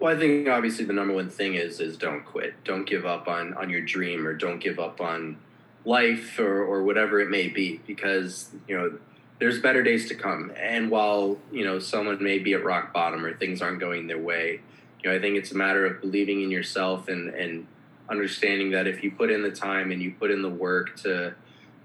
Well, 0.00 0.14
I 0.14 0.18
think 0.18 0.48
obviously 0.48 0.84
the 0.84 0.92
number 0.92 1.14
one 1.14 1.30
thing 1.30 1.54
is 1.54 1.80
is 1.80 1.96
don't 1.96 2.24
quit. 2.24 2.54
Don't 2.64 2.84
give 2.84 3.06
up 3.06 3.28
on 3.28 3.54
on 3.54 3.70
your 3.70 3.80
dream 3.80 4.26
or 4.26 4.34
don't 4.34 4.58
give 4.58 4.78
up 4.78 5.00
on 5.00 5.38
life 5.84 6.38
or 6.38 6.62
or 6.64 6.82
whatever 6.82 7.20
it 7.20 7.30
may 7.30 7.48
be 7.48 7.80
because, 7.86 8.50
you 8.66 8.76
know, 8.76 8.98
there's 9.38 9.60
better 9.60 9.82
days 9.82 10.08
to 10.08 10.14
come. 10.14 10.52
And 10.56 10.90
while, 10.90 11.38
you 11.52 11.64
know, 11.64 11.78
someone 11.78 12.22
may 12.22 12.38
be 12.38 12.54
at 12.54 12.64
rock 12.64 12.92
bottom 12.92 13.24
or 13.24 13.36
things 13.36 13.62
aren't 13.62 13.80
going 13.80 14.06
their 14.06 14.18
way, 14.18 14.60
you 15.02 15.10
know, 15.10 15.16
I 15.16 15.20
think 15.20 15.36
it's 15.36 15.52
a 15.52 15.56
matter 15.56 15.86
of 15.86 16.00
believing 16.00 16.42
in 16.42 16.50
yourself 16.50 17.08
and 17.08 17.28
and 17.30 17.66
understanding 18.08 18.70
that 18.70 18.86
if 18.86 19.02
you 19.04 19.10
put 19.10 19.30
in 19.30 19.42
the 19.42 19.50
time 19.50 19.90
and 19.90 20.02
you 20.02 20.12
put 20.12 20.30
in 20.30 20.42
the 20.42 20.48
work 20.48 20.96
to 20.96 21.34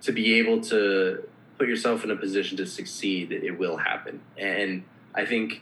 to 0.01 0.11
be 0.11 0.35
able 0.39 0.61
to 0.61 1.23
put 1.57 1.67
yourself 1.67 2.03
in 2.03 2.11
a 2.11 2.15
position 2.15 2.57
to 2.57 2.65
succeed, 2.65 3.31
it 3.31 3.57
will 3.57 3.77
happen. 3.77 4.19
And 4.37 4.83
I 5.13 5.25
think, 5.25 5.61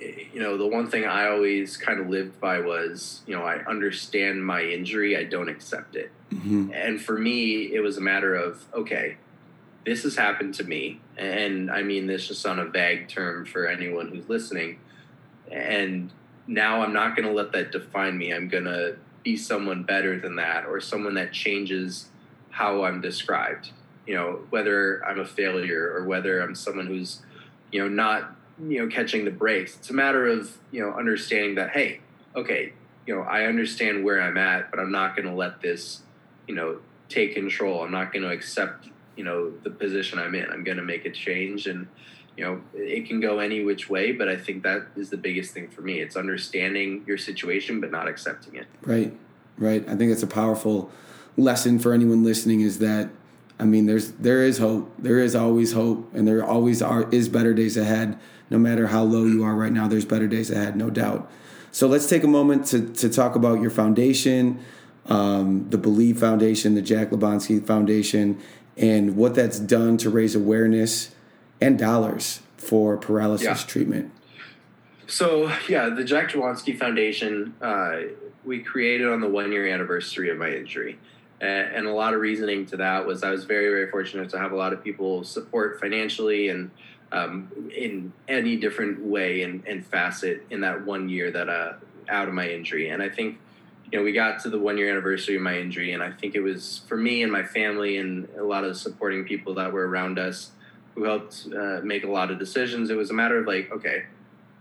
you 0.00 0.40
know, 0.40 0.58
the 0.58 0.66
one 0.66 0.90
thing 0.90 1.04
I 1.04 1.28
always 1.28 1.76
kind 1.76 2.00
of 2.00 2.10
lived 2.10 2.40
by 2.40 2.58
was, 2.58 3.22
you 3.26 3.34
know, 3.34 3.42
I 3.42 3.64
understand 3.64 4.44
my 4.44 4.62
injury, 4.62 5.16
I 5.16 5.24
don't 5.24 5.48
accept 5.48 5.96
it. 5.96 6.10
Mm-hmm. 6.30 6.72
And 6.74 7.00
for 7.00 7.16
me, 7.16 7.72
it 7.72 7.80
was 7.80 7.96
a 7.96 8.00
matter 8.00 8.34
of, 8.34 8.64
okay, 8.74 9.16
this 9.84 10.04
has 10.04 10.16
happened 10.16 10.54
to 10.54 10.64
me. 10.64 11.00
And 11.16 11.70
I 11.70 11.82
mean 11.82 12.06
this 12.06 12.28
just 12.28 12.46
on 12.46 12.58
a 12.58 12.66
vague 12.66 13.08
term 13.08 13.44
for 13.44 13.66
anyone 13.66 14.08
who's 14.08 14.28
listening. 14.28 14.78
And 15.50 16.10
now 16.46 16.82
I'm 16.82 16.92
not 16.92 17.16
going 17.16 17.28
to 17.28 17.34
let 17.34 17.52
that 17.52 17.72
define 17.72 18.16
me. 18.16 18.32
I'm 18.32 18.48
going 18.48 18.64
to 18.64 18.96
be 19.22 19.36
someone 19.36 19.82
better 19.84 20.18
than 20.18 20.36
that 20.36 20.66
or 20.66 20.80
someone 20.80 21.14
that 21.14 21.32
changes 21.32 22.08
how 22.50 22.84
I'm 22.84 23.00
described 23.00 23.70
you 24.06 24.14
know 24.14 24.40
whether 24.50 25.04
I'm 25.04 25.20
a 25.20 25.24
failure 25.24 25.92
or 25.94 26.04
whether 26.04 26.40
I'm 26.40 26.54
someone 26.54 26.86
who's 26.86 27.22
you 27.70 27.80
know 27.80 27.88
not 27.88 28.34
you 28.68 28.80
know 28.80 28.88
catching 28.88 29.24
the 29.24 29.30
breaks. 29.30 29.76
It's 29.76 29.90
a 29.90 29.94
matter 29.94 30.26
of 30.26 30.58
you 30.70 30.80
know 30.80 30.92
understanding 30.92 31.54
that 31.56 31.70
hey, 31.70 32.00
okay, 32.34 32.72
you 33.06 33.14
know 33.14 33.22
I 33.22 33.44
understand 33.44 34.04
where 34.04 34.20
I'm 34.20 34.36
at, 34.36 34.70
but 34.70 34.80
I'm 34.80 34.92
not 34.92 35.16
going 35.16 35.28
to 35.28 35.34
let 35.34 35.60
this 35.60 36.02
you 36.48 36.54
know 36.54 36.78
take 37.08 37.34
control. 37.34 37.82
I'm 37.82 37.92
not 37.92 38.12
going 38.12 38.22
to 38.22 38.30
accept 38.30 38.88
you 39.16 39.24
know 39.24 39.50
the 39.62 39.70
position 39.70 40.18
I'm 40.18 40.34
in. 40.34 40.50
I'm 40.50 40.64
going 40.64 40.78
to 40.78 40.84
make 40.84 41.04
a 41.04 41.10
change 41.10 41.66
and 41.66 41.86
you 42.36 42.44
know 42.44 42.62
it 42.74 43.06
can 43.06 43.20
go 43.20 43.40
any 43.40 43.62
which 43.62 43.90
way 43.90 44.10
but 44.10 44.26
i 44.26 44.34
think 44.34 44.62
that 44.62 44.86
is 44.96 45.10
the 45.10 45.18
biggest 45.18 45.52
thing 45.52 45.68
for 45.68 45.82
me 45.82 46.00
it's 46.00 46.16
understanding 46.16 47.04
your 47.06 47.18
situation 47.18 47.78
but 47.78 47.90
not 47.90 48.08
accepting 48.08 48.54
it 48.54 48.66
right 48.80 49.14
right 49.58 49.86
i 49.86 49.94
think 49.94 50.10
that's 50.10 50.22
a 50.22 50.26
powerful 50.26 50.90
lesson 51.36 51.78
for 51.78 51.92
anyone 51.92 52.24
listening 52.24 52.62
is 52.62 52.78
that 52.78 53.10
I 53.62 53.64
mean, 53.64 53.86
there's 53.86 54.10
there 54.12 54.42
is 54.42 54.58
hope. 54.58 54.92
There 54.98 55.20
is 55.20 55.36
always 55.36 55.72
hope, 55.72 56.12
and 56.12 56.26
there 56.26 56.44
always 56.44 56.82
are 56.82 57.08
is 57.10 57.28
better 57.28 57.54
days 57.54 57.76
ahead. 57.76 58.18
No 58.50 58.58
matter 58.58 58.88
how 58.88 59.04
low 59.04 59.24
you 59.24 59.44
are 59.44 59.54
right 59.54 59.72
now, 59.72 59.86
there's 59.86 60.04
better 60.04 60.26
days 60.26 60.50
ahead, 60.50 60.76
no 60.76 60.90
doubt. 60.90 61.30
So 61.70 61.86
let's 61.86 62.08
take 62.08 62.24
a 62.24 62.28
moment 62.28 62.66
to 62.66 62.88
to 62.94 63.08
talk 63.08 63.36
about 63.36 63.60
your 63.60 63.70
foundation, 63.70 64.58
um, 65.06 65.70
the 65.70 65.78
Believe 65.78 66.18
Foundation, 66.18 66.74
the 66.74 66.82
Jack 66.82 67.10
Jablonski 67.10 67.64
Foundation, 67.64 68.40
and 68.76 69.16
what 69.16 69.34
that's 69.34 69.58
done 69.58 69.96
to 69.98 70.10
raise 70.10 70.34
awareness 70.34 71.14
and 71.60 71.78
dollars 71.78 72.40
for 72.56 72.96
paralysis 72.96 73.46
yeah. 73.46 73.66
treatment. 73.66 74.12
So 75.06 75.52
yeah, 75.68 75.90
the 75.90 76.04
Jack 76.04 76.30
Jablonski 76.30 76.78
Foundation 76.78 77.54
uh, 77.60 77.96
we 78.44 78.60
created 78.60 79.08
on 79.08 79.20
the 79.20 79.28
one 79.28 79.52
year 79.52 79.68
anniversary 79.68 80.30
of 80.30 80.38
my 80.38 80.50
injury 80.50 80.98
and 81.42 81.86
a 81.86 81.92
lot 81.92 82.14
of 82.14 82.20
reasoning 82.20 82.64
to 82.66 82.76
that 82.76 83.04
was 83.04 83.24
I 83.24 83.30
was 83.30 83.44
very 83.44 83.68
very 83.68 83.90
fortunate 83.90 84.30
to 84.30 84.38
have 84.38 84.52
a 84.52 84.56
lot 84.56 84.72
of 84.72 84.82
people 84.82 85.24
support 85.24 85.80
financially 85.80 86.48
and 86.48 86.70
um, 87.10 87.50
in 87.76 88.12
any 88.26 88.56
different 88.56 89.00
way 89.04 89.42
and, 89.42 89.62
and, 89.66 89.84
facet 89.84 90.46
in 90.48 90.62
that 90.62 90.86
one 90.86 91.10
year 91.10 91.30
that 91.30 91.46
uh, 91.46 91.74
out 92.08 92.26
of 92.26 92.32
my 92.32 92.48
injury 92.48 92.88
and 92.88 93.02
I 93.02 93.10
think 93.10 93.38
you 93.92 93.98
know 93.98 94.04
we 94.04 94.12
got 94.12 94.40
to 94.40 94.48
the 94.48 94.58
one 94.58 94.78
year 94.78 94.90
anniversary 94.90 95.36
of 95.36 95.42
my 95.42 95.58
injury 95.58 95.92
and 95.92 96.02
I 96.02 96.10
think 96.10 96.34
it 96.34 96.40
was 96.40 96.80
for 96.88 96.96
me 96.96 97.22
and 97.22 97.30
my 97.30 97.44
family 97.44 97.98
and 97.98 98.26
a 98.38 98.42
lot 98.42 98.64
of 98.64 98.76
supporting 98.76 99.24
people 99.24 99.54
that 99.54 99.72
were 99.72 99.86
around 99.86 100.18
us 100.18 100.50
who 100.94 101.04
helped 101.04 101.46
uh, 101.54 101.80
make 101.82 102.04
a 102.04 102.10
lot 102.10 102.30
of 102.30 102.38
decisions. 102.38 102.90
It 102.90 102.96
was 102.96 103.10
a 103.10 103.14
matter 103.14 103.38
of 103.38 103.46
like 103.46 103.70
okay 103.70 104.04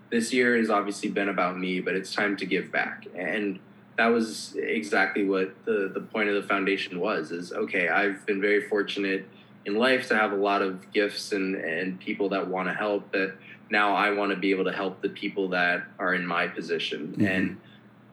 this 0.10 0.34
year 0.34 0.58
has 0.58 0.70
obviously 0.70 1.10
been 1.10 1.30
about 1.30 1.58
me 1.58 1.80
but 1.80 1.96
it's 1.96 2.13
time 2.13 2.36
to 2.38 2.46
give 2.46 2.72
back. 2.72 3.08
And 3.15 3.60
that 3.98 4.08
was 4.08 4.56
exactly 4.56 5.24
what 5.24 5.54
the, 5.65 5.89
the 5.94 6.02
point 6.02 6.28
of 6.30 6.36
the 6.36 6.48
foundation 6.48 7.00
was 7.00 7.32
is 7.32 7.52
okay 7.52 7.89
i've 7.89 8.26
been 8.26 8.41
very 8.41 8.67
fortunate 8.67 9.28
in 9.65 9.76
life 9.76 10.08
to 10.08 10.15
have 10.15 10.32
a 10.32 10.36
lot 10.36 10.62
of 10.62 10.91
gifts 10.91 11.34
and, 11.34 11.56
and 11.56 12.00
people 12.00 12.30
that 12.30 12.48
want 12.48 12.67
to 12.67 12.74
help 12.74 13.12
but 13.12 13.36
now 13.70 13.94
i 13.94 14.10
want 14.10 14.32
to 14.32 14.38
be 14.38 14.50
able 14.50 14.63
to 14.63 14.72
help 14.72 15.02
the 15.02 15.10
people 15.10 15.50
that 15.50 15.84
are 16.00 16.15
in 16.15 16.26
my 16.26 16.48
position. 16.48 17.10
Mm-hmm. 17.10 17.26
and 17.26 17.58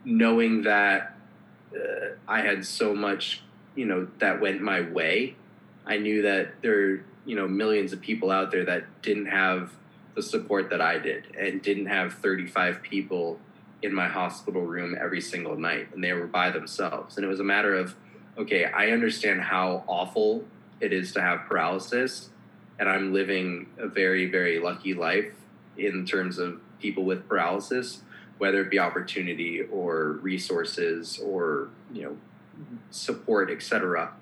knowing 0.04 0.62
that 0.62 1.16
uh, 1.74 2.14
i 2.26 2.40
had 2.40 2.64
so 2.64 2.94
much 2.94 3.42
you 3.78 3.84
know 3.84 4.08
that 4.18 4.40
went 4.40 4.60
my 4.60 4.80
way. 4.80 5.36
I 5.86 5.98
knew 5.98 6.22
that 6.22 6.60
there 6.62 7.04
you 7.24 7.36
know 7.36 7.46
millions 7.46 7.92
of 7.92 8.00
people 8.00 8.32
out 8.32 8.50
there 8.50 8.64
that 8.64 9.02
didn't 9.02 9.26
have 9.26 9.72
the 10.16 10.22
support 10.22 10.68
that 10.70 10.80
i 10.80 10.98
did 10.98 11.36
and 11.38 11.62
didn't 11.62 11.86
have 11.86 12.14
35 12.14 12.82
people 12.82 13.38
in 13.82 13.94
my 13.94 14.08
hospital 14.08 14.62
room 14.62 14.96
every 15.00 15.20
single 15.20 15.56
night 15.56 15.94
and 15.94 16.02
they 16.02 16.12
were 16.12 16.26
by 16.26 16.50
themselves. 16.50 17.16
And 17.16 17.24
it 17.24 17.28
was 17.28 17.38
a 17.38 17.44
matter 17.44 17.72
of 17.72 17.94
okay 18.36 18.64
i 18.64 18.90
understand 18.90 19.40
how 19.42 19.84
awful 19.86 20.44
it 20.80 20.92
is 20.92 21.12
to 21.12 21.20
have 21.20 21.46
paralysis 21.46 22.30
and 22.80 22.88
i'm 22.88 23.12
living 23.12 23.68
a 23.78 23.86
very 23.86 24.26
very 24.26 24.58
lucky 24.58 24.92
life 24.94 25.32
in 25.76 26.04
terms 26.04 26.38
of 26.38 26.60
people 26.80 27.04
with 27.04 27.28
paralysis 27.28 28.02
whether 28.38 28.60
it 28.60 28.70
be 28.70 28.78
opportunity 28.78 29.60
or 29.62 30.12
resources 30.22 31.18
or 31.18 31.68
you 31.92 32.02
know 32.02 32.16
support 32.90 33.50
etc 33.50 34.12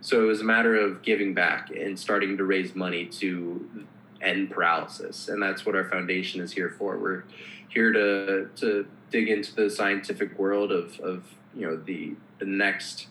so 0.00 0.22
it 0.22 0.26
was 0.26 0.40
a 0.40 0.44
matter 0.44 0.76
of 0.76 1.02
giving 1.02 1.34
back 1.34 1.70
and 1.70 1.98
starting 1.98 2.36
to 2.36 2.44
raise 2.44 2.74
money 2.74 3.06
to 3.06 3.86
end 4.20 4.50
paralysis. 4.50 5.28
And 5.28 5.42
that's 5.42 5.66
what 5.66 5.74
our 5.74 5.88
foundation 5.88 6.40
is 6.40 6.52
here 6.52 6.74
for. 6.78 6.98
We're 6.98 7.24
here 7.68 7.92
to 7.92 8.48
to 8.56 8.86
dig 9.10 9.28
into 9.28 9.54
the 9.54 9.70
scientific 9.70 10.38
world 10.38 10.72
of, 10.72 10.98
of 11.00 11.24
you 11.54 11.66
know 11.66 11.76
the 11.76 12.14
the 12.38 12.44
next 12.44 13.08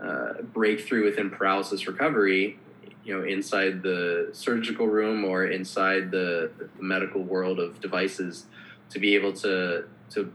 uh, 0.00 0.42
breakthrough 0.42 1.04
within 1.04 1.30
paralysis 1.30 1.86
recovery, 1.86 2.58
you 3.04 3.16
know, 3.16 3.26
inside 3.26 3.82
the 3.82 4.28
surgical 4.32 4.86
room 4.86 5.24
or 5.24 5.46
inside 5.46 6.10
the, 6.10 6.52
the 6.56 6.68
medical 6.80 7.22
world 7.22 7.58
of 7.58 7.80
devices, 7.80 8.46
to 8.90 9.00
be 9.00 9.16
able 9.16 9.32
to 9.32 9.84
to 10.10 10.32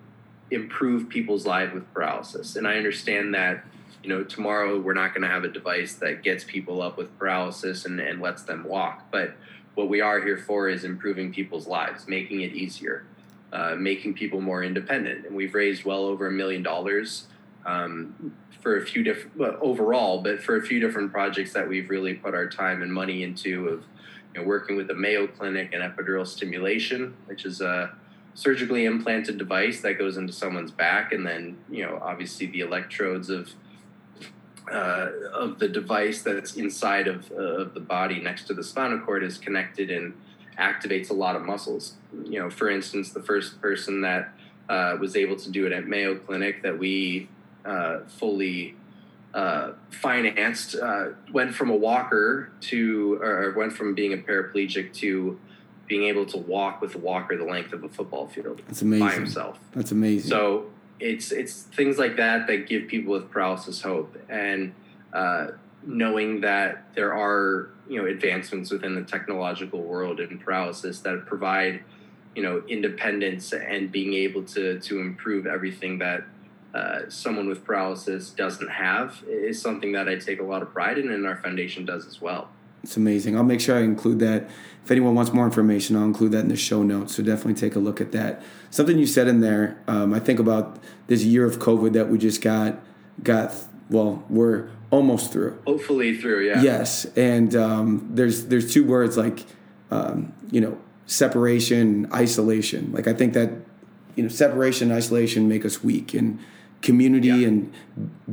improve 0.52 1.10
people's 1.10 1.46
lives 1.46 1.74
with 1.74 1.92
paralysis. 1.94 2.56
And 2.56 2.68
I 2.68 2.76
understand 2.78 3.34
that 3.34 3.66
you 4.04 4.10
know 4.10 4.24
tomorrow 4.24 4.80
we're 4.80 4.94
not 4.94 5.14
going 5.14 5.24
to 5.24 5.30
have 5.30 5.44
a 5.44 5.50
device 5.50 5.96
that 5.96 6.24
gets 6.24 6.44
people 6.44 6.82
up 6.82 6.98
with 6.98 7.18
paralysis 7.18 7.86
and, 7.86 8.00
and 8.00 8.22
lets 8.22 8.44
them 8.44 8.64
walk, 8.64 9.10
but 9.12 9.36
what 9.76 9.90
we 9.90 10.02
are 10.02 10.22
here 10.22 10.38
for 10.38 10.70
is 10.70 10.84
improving 10.84 11.34
people's 11.34 11.66
lives, 11.66 12.08
making 12.08 12.42
it 12.42 12.54
easier. 12.54 13.06
Uh, 13.54 13.76
making 13.76 14.16
people 14.16 14.42
more 14.42 14.64
independent. 14.64 15.28
And 15.28 15.36
we've 15.36 15.54
raised 15.54 15.86
well 15.86 16.06
over 16.06 16.26
a 16.26 16.32
million 16.32 16.64
dollars 16.64 17.28
um, 17.68 18.34
for 18.62 18.78
a 18.78 18.84
few 18.84 19.04
different 19.04 19.38
well, 19.38 19.60
overall, 19.62 20.24
but 20.24 20.42
for 20.42 20.58
a 20.58 20.62
few 20.64 20.80
different 20.80 21.12
projects 21.12 21.54
that 21.54 21.70
we've 21.70 21.88
really 21.88 22.16
put 22.16 22.34
our 22.34 22.50
time 22.50 22.82
and 22.82 22.92
money 22.92 23.22
into 23.22 23.68
of 23.68 23.84
you 24.34 24.42
know, 24.42 24.48
working 24.48 24.76
with 24.76 24.88
the 24.88 24.96
Mayo 24.96 25.28
Clinic 25.28 25.72
and 25.72 25.84
epidural 25.84 26.26
stimulation, 26.26 27.14
which 27.28 27.46
is 27.46 27.62
a 27.62 27.94
surgically 28.34 28.86
implanted 28.86 29.38
device 29.38 29.82
that 29.82 29.98
goes 29.98 30.18
into 30.18 30.34
someone's 30.34 30.72
back, 30.72 31.12
and 31.12 31.26
then 31.26 31.58
you 31.70 31.86
know 31.86 32.00
obviously 32.02 32.48
the 32.48 32.62
electrodes 32.62 33.30
of 33.30 33.52
uh, 34.72 35.10
of 35.34 35.60
the 35.60 35.68
device 35.68 36.22
that's 36.22 36.56
inside 36.56 37.08
of, 37.08 37.32
uh, 37.32 37.36
of 37.36 37.74
the 37.74 37.80
body 37.80 38.22
next 38.22 38.48
to 38.48 38.54
the 38.54 38.64
spinal 38.64 39.00
cord 39.00 39.24
is 39.24 39.38
connected 39.38 39.92
and 39.92 40.14
activates 40.58 41.10
a 41.10 41.14
lot 41.14 41.36
of 41.36 41.42
muscles. 41.42 41.96
You 42.24 42.40
know, 42.40 42.50
for 42.50 42.70
instance, 42.70 43.12
the 43.12 43.22
first 43.22 43.62
person 43.62 44.02
that 44.02 44.34
uh, 44.70 44.98
was 45.00 45.16
able 45.16 45.36
to 45.38 45.52
do 45.52 45.66
it 45.66 45.74
at 45.74 45.88
Mayo 45.88 46.16
Clinic 46.16 46.64
that 46.64 46.78
we 46.78 47.28
uh, 47.66 48.00
fully 48.08 48.76
uh, 49.34 49.72
financed 49.90 50.76
uh, 50.76 51.10
went 51.32 51.54
from 51.54 51.70
a 51.70 51.76
walker 51.76 52.52
to, 52.62 53.20
or 53.22 53.54
went 53.58 53.74
from 53.74 53.94
being 53.94 54.14
a 54.14 54.18
paraplegic 54.18 54.94
to 54.94 55.40
being 55.88 56.04
able 56.04 56.26
to 56.26 56.38
walk 56.38 56.82
with 56.82 56.96
a 56.96 56.98
walker 56.98 57.38
the 57.38 57.44
length 57.44 57.74
of 57.74 57.84
a 57.84 57.90
football 57.90 58.28
field. 58.28 58.62
That's 58.68 58.82
amazing. 58.82 59.08
By 59.08 59.14
himself. 59.14 59.60
That's 59.74 59.92
amazing. 59.92 60.30
So 60.30 60.68
it's 61.00 61.32
it's 61.32 61.64
things 61.64 61.98
like 61.98 62.18
that 62.18 62.48
that 62.48 62.68
give 62.68 62.88
people 62.88 63.14
with 63.14 63.30
paralysis 63.30 63.82
hope, 63.82 64.16
and 64.30 64.74
uh, 65.12 65.48
knowing 65.86 66.42
that 66.42 66.94
there 66.96 67.14
are 67.14 67.70
you 67.88 68.02
know 68.02 68.08
advancements 68.08 68.72
within 68.72 68.96
the 68.96 69.04
technological 69.04 69.82
world 69.82 70.20
in 70.20 70.40
paralysis 70.40 71.00
that 71.02 71.26
provide 71.26 71.84
you 72.36 72.42
know 72.42 72.64
independence 72.68 73.54
and 73.54 73.92
being 73.92 74.14
able 74.14 74.44
to 74.44 74.80
to 74.80 75.00
improve 75.00 75.46
everything 75.46 76.00
that 76.00 76.24
uh, 76.74 77.02
someone 77.10 77.48
with 77.48 77.64
paralysis 77.64 78.32
doesn't 78.32 78.70
have 78.70 79.24
is 79.28 79.62
something 79.62 79.92
that 79.92 80.10
I 80.10 80.16
take 80.16 80.40
a 80.40 80.44
lot 80.44 80.62
of 80.62 80.74
pride 80.74 80.98
in, 80.98 81.12
and 81.12 81.28
our 81.28 81.38
foundation 81.38 81.86
does 81.86 82.08
as 82.08 82.22
well. 82.22 82.50
It's 82.84 82.98
amazing. 82.98 83.38
I'll 83.38 83.44
make 83.44 83.62
sure 83.62 83.78
I 83.78 83.82
include 83.82 84.20
that. 84.20 84.50
If 84.84 84.92
anyone 84.92 85.16
wants 85.16 85.32
more 85.32 85.46
information, 85.46 85.96
I'll 85.96 86.04
include 86.04 86.34
that 86.34 86.40
in 86.40 86.50
the 86.50 86.58
show 86.58 86.84
notes. 86.84 87.16
So 87.16 87.24
definitely 87.24 87.54
take 87.54 87.78
a 87.78 87.80
look 87.80 88.02
at 88.02 88.12
that. 88.12 88.44
Something 88.70 89.00
you 89.00 89.08
said 89.08 89.30
in 89.30 89.40
there, 89.40 89.82
um, 89.88 90.14
I 90.14 90.20
think 90.20 90.40
about 90.40 90.80
this 91.08 91.24
year 91.24 91.46
of 91.46 91.60
COVID 91.60 91.94
that 91.94 92.10
we 92.10 92.18
just 92.18 92.42
got 92.42 92.80
got. 93.24 93.54
Well, 93.90 94.24
we're 94.30 94.70
almost 94.92 95.32
through. 95.32 95.60
Hopefully 95.66 96.18
through, 96.18 96.48
yeah. 96.48 96.62
Yes, 96.62 97.06
and 97.16 97.56
um, 97.56 98.10
there's 98.12 98.48
there's 98.48 98.74
two 98.74 98.86
words 98.86 99.16
like 99.16 99.46
um, 99.90 100.34
you 100.52 100.60
know 100.60 100.78
separation, 101.06 102.12
isolation. 102.14 102.92
Like 102.92 103.08
I 103.08 103.14
think 103.14 103.34
that 103.34 103.52
you 104.16 104.24
know 104.24 104.30
separation, 104.30 104.90
and 104.90 104.98
isolation 104.98 105.48
make 105.48 105.64
us 105.64 105.82
weak, 105.82 106.14
and 106.14 106.40
community 106.82 107.30
yeah. 107.30 107.48
and 107.48 107.74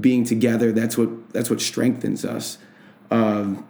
being 0.01 0.25
together 0.25 0.73
that's 0.73 0.99
what 0.99 1.31
that's 1.33 1.49
what 1.49 1.61
strengthens 1.61 2.25
us 2.25 2.59
um, 3.13 3.65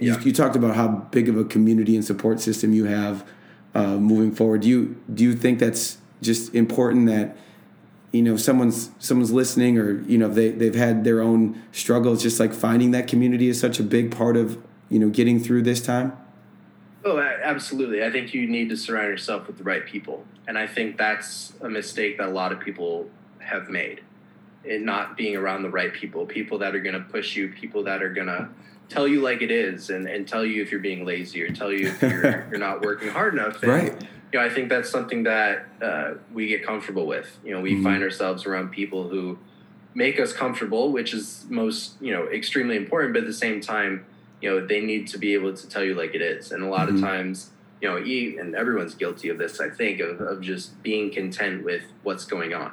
yeah. 0.00 0.18
you, 0.18 0.26
you, 0.26 0.32
talked 0.32 0.56
about 0.56 0.74
how 0.74 0.88
big 0.88 1.28
of 1.28 1.36
a 1.36 1.44
community 1.44 1.94
and 1.94 2.04
support 2.04 2.40
system 2.40 2.72
you 2.72 2.84
have 2.84 3.26
uh, 3.74 3.96
moving 3.96 4.32
forward. 4.32 4.62
Do 4.62 4.68
you 4.68 5.00
do 5.12 5.24
you 5.24 5.34
think 5.34 5.58
that's 5.58 5.98
just 6.22 6.54
important 6.54 7.06
that 7.06 7.36
you 8.12 8.22
know 8.22 8.36
someone's 8.36 8.90
someone's 8.98 9.32
listening 9.32 9.78
or 9.78 10.02
you 10.02 10.18
know 10.18 10.28
they 10.28 10.50
they've 10.50 10.74
had 10.74 11.04
their 11.04 11.20
own 11.20 11.62
struggles 11.72 12.22
just 12.22 12.40
like 12.40 12.52
finding 12.52 12.90
that 12.92 13.06
community 13.06 13.48
is 13.48 13.60
such 13.60 13.78
a 13.78 13.82
big 13.82 14.14
part 14.14 14.36
of 14.36 14.58
you 14.88 14.98
know 14.98 15.08
getting 15.08 15.38
through 15.38 15.62
this 15.62 15.80
time? 15.80 16.16
Oh 17.04 17.18
absolutely. 17.18 18.04
I 18.04 18.10
think 18.10 18.34
you 18.34 18.46
need 18.46 18.68
to 18.68 18.76
surround 18.76 19.08
yourself 19.08 19.46
with 19.46 19.56
the 19.56 19.64
right 19.64 19.86
people. 19.86 20.24
And 20.46 20.58
i 20.58 20.66
think 20.66 20.96
that's 20.98 21.52
a 21.60 21.68
mistake 21.68 22.18
that 22.18 22.28
a 22.28 22.32
lot 22.32 22.50
of 22.50 22.58
people 22.58 23.08
have 23.38 23.68
made 23.68 24.02
in 24.64 24.84
not 24.84 25.16
being 25.16 25.36
around 25.36 25.62
the 25.62 25.70
right 25.70 25.92
people, 25.92 26.26
people 26.26 26.58
that 26.58 26.74
are 26.74 26.80
going 26.80 26.94
to 26.94 27.00
push 27.00 27.36
you, 27.36 27.48
people 27.48 27.84
that 27.84 28.02
are 28.02 28.12
going 28.12 28.26
to 28.26 28.48
tell 28.90 29.08
you 29.08 29.22
like 29.22 29.40
it 29.40 29.50
is 29.50 29.88
and, 29.88 30.06
and 30.06 30.28
tell 30.28 30.44
you 30.44 30.62
if 30.62 30.70
you're 30.70 30.80
being 30.80 31.06
lazy 31.06 31.42
or 31.42 31.50
tell 31.50 31.72
you 31.72 31.88
if 31.88 32.02
you're, 32.02 32.46
you're 32.50 32.58
not 32.58 32.82
working 32.82 33.08
hard 33.08 33.34
enough. 33.34 33.62
And, 33.62 33.72
right. 33.72 34.08
You 34.32 34.38
know, 34.38 34.44
I 34.44 34.50
think 34.50 34.68
that's 34.68 34.90
something 34.90 35.24
that 35.24 35.66
uh, 35.82 36.14
we 36.32 36.46
get 36.46 36.64
comfortable 36.64 37.06
with. 37.06 37.38
You 37.44 37.54
know, 37.54 37.60
we 37.60 37.74
mm-hmm. 37.74 37.84
find 37.84 38.02
ourselves 38.02 38.46
around 38.46 38.70
people 38.70 39.08
who 39.08 39.38
make 39.94 40.20
us 40.20 40.32
comfortable, 40.32 40.92
which 40.92 41.14
is 41.14 41.46
most, 41.48 41.94
you 42.00 42.12
know, 42.12 42.28
extremely 42.28 42.76
important. 42.76 43.14
But 43.14 43.22
at 43.22 43.26
the 43.26 43.32
same 43.32 43.60
time, 43.60 44.04
you 44.40 44.50
know, 44.50 44.64
they 44.64 44.80
need 44.80 45.08
to 45.08 45.18
be 45.18 45.34
able 45.34 45.54
to 45.54 45.68
tell 45.68 45.82
you 45.82 45.94
like 45.94 46.14
it 46.14 46.22
is. 46.22 46.52
And 46.52 46.62
a 46.62 46.68
lot 46.68 46.88
mm-hmm. 46.88 46.96
of 46.96 47.02
times, 47.02 47.50
you 47.80 47.88
know, 47.88 47.96
and 47.96 48.54
everyone's 48.54 48.94
guilty 48.94 49.30
of 49.30 49.38
this, 49.38 49.60
I 49.60 49.70
think, 49.70 50.00
of, 50.00 50.20
of 50.20 50.42
just 50.42 50.80
being 50.82 51.10
content 51.10 51.64
with 51.64 51.82
what's 52.02 52.24
going 52.24 52.54
on 52.54 52.72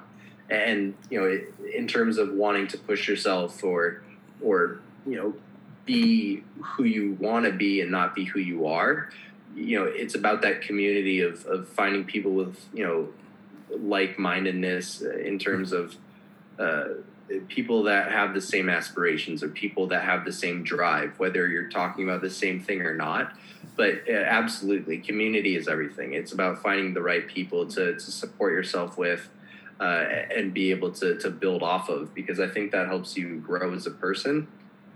and 0.49 0.95
you 1.09 1.19
know 1.19 1.41
in 1.73 1.87
terms 1.87 2.17
of 2.17 2.33
wanting 2.33 2.67
to 2.67 2.77
push 2.77 3.07
yourself 3.07 3.63
or 3.63 4.01
or 4.41 4.79
you 5.05 5.15
know 5.15 5.33
be 5.87 6.43
who 6.61 6.83
you 6.83 7.17
want 7.19 7.45
to 7.45 7.51
be 7.51 7.81
and 7.81 7.89
not 7.89 8.13
be 8.13 8.25
who 8.25 8.39
you 8.39 8.67
are. 8.67 9.09
You 9.55 9.79
know 9.79 9.85
it's 9.85 10.13
about 10.13 10.43
that 10.43 10.61
community 10.61 11.21
of, 11.21 11.43
of 11.47 11.67
finding 11.67 12.03
people 12.03 12.33
with 12.33 12.63
you 12.73 12.85
know 12.85 13.09
like-mindedness 13.75 15.01
in 15.01 15.39
terms 15.39 15.71
of 15.71 15.95
uh, 16.59 16.85
people 17.47 17.83
that 17.83 18.11
have 18.11 18.33
the 18.33 18.41
same 18.41 18.69
aspirations 18.69 19.43
or 19.43 19.49
people 19.49 19.87
that 19.87 20.03
have 20.03 20.23
the 20.23 20.31
same 20.31 20.63
drive 20.63 21.17
whether 21.17 21.47
you're 21.47 21.69
talking 21.69 22.07
about 22.07 22.21
the 22.21 22.29
same 22.29 22.59
thing 22.61 22.81
or 22.81 22.93
not. 22.93 23.33
But 23.75 24.03
uh, 24.07 24.13
absolutely 24.13 24.99
community 24.99 25.55
is 25.55 25.67
everything. 25.67 26.13
It's 26.13 26.31
about 26.31 26.61
finding 26.61 26.93
the 26.93 27.01
right 27.01 27.27
people 27.27 27.65
to, 27.67 27.93
to 27.93 27.99
support 27.99 28.53
yourself 28.53 28.97
with 28.97 29.29
uh, 29.79 30.05
and 30.35 30.53
be 30.53 30.71
able 30.71 30.91
to 30.91 31.17
to 31.19 31.29
build 31.29 31.63
off 31.63 31.89
of 31.89 32.13
because 32.13 32.39
I 32.39 32.47
think 32.47 32.71
that 32.71 32.87
helps 32.87 33.17
you 33.17 33.37
grow 33.37 33.73
as 33.73 33.85
a 33.87 33.91
person, 33.91 34.47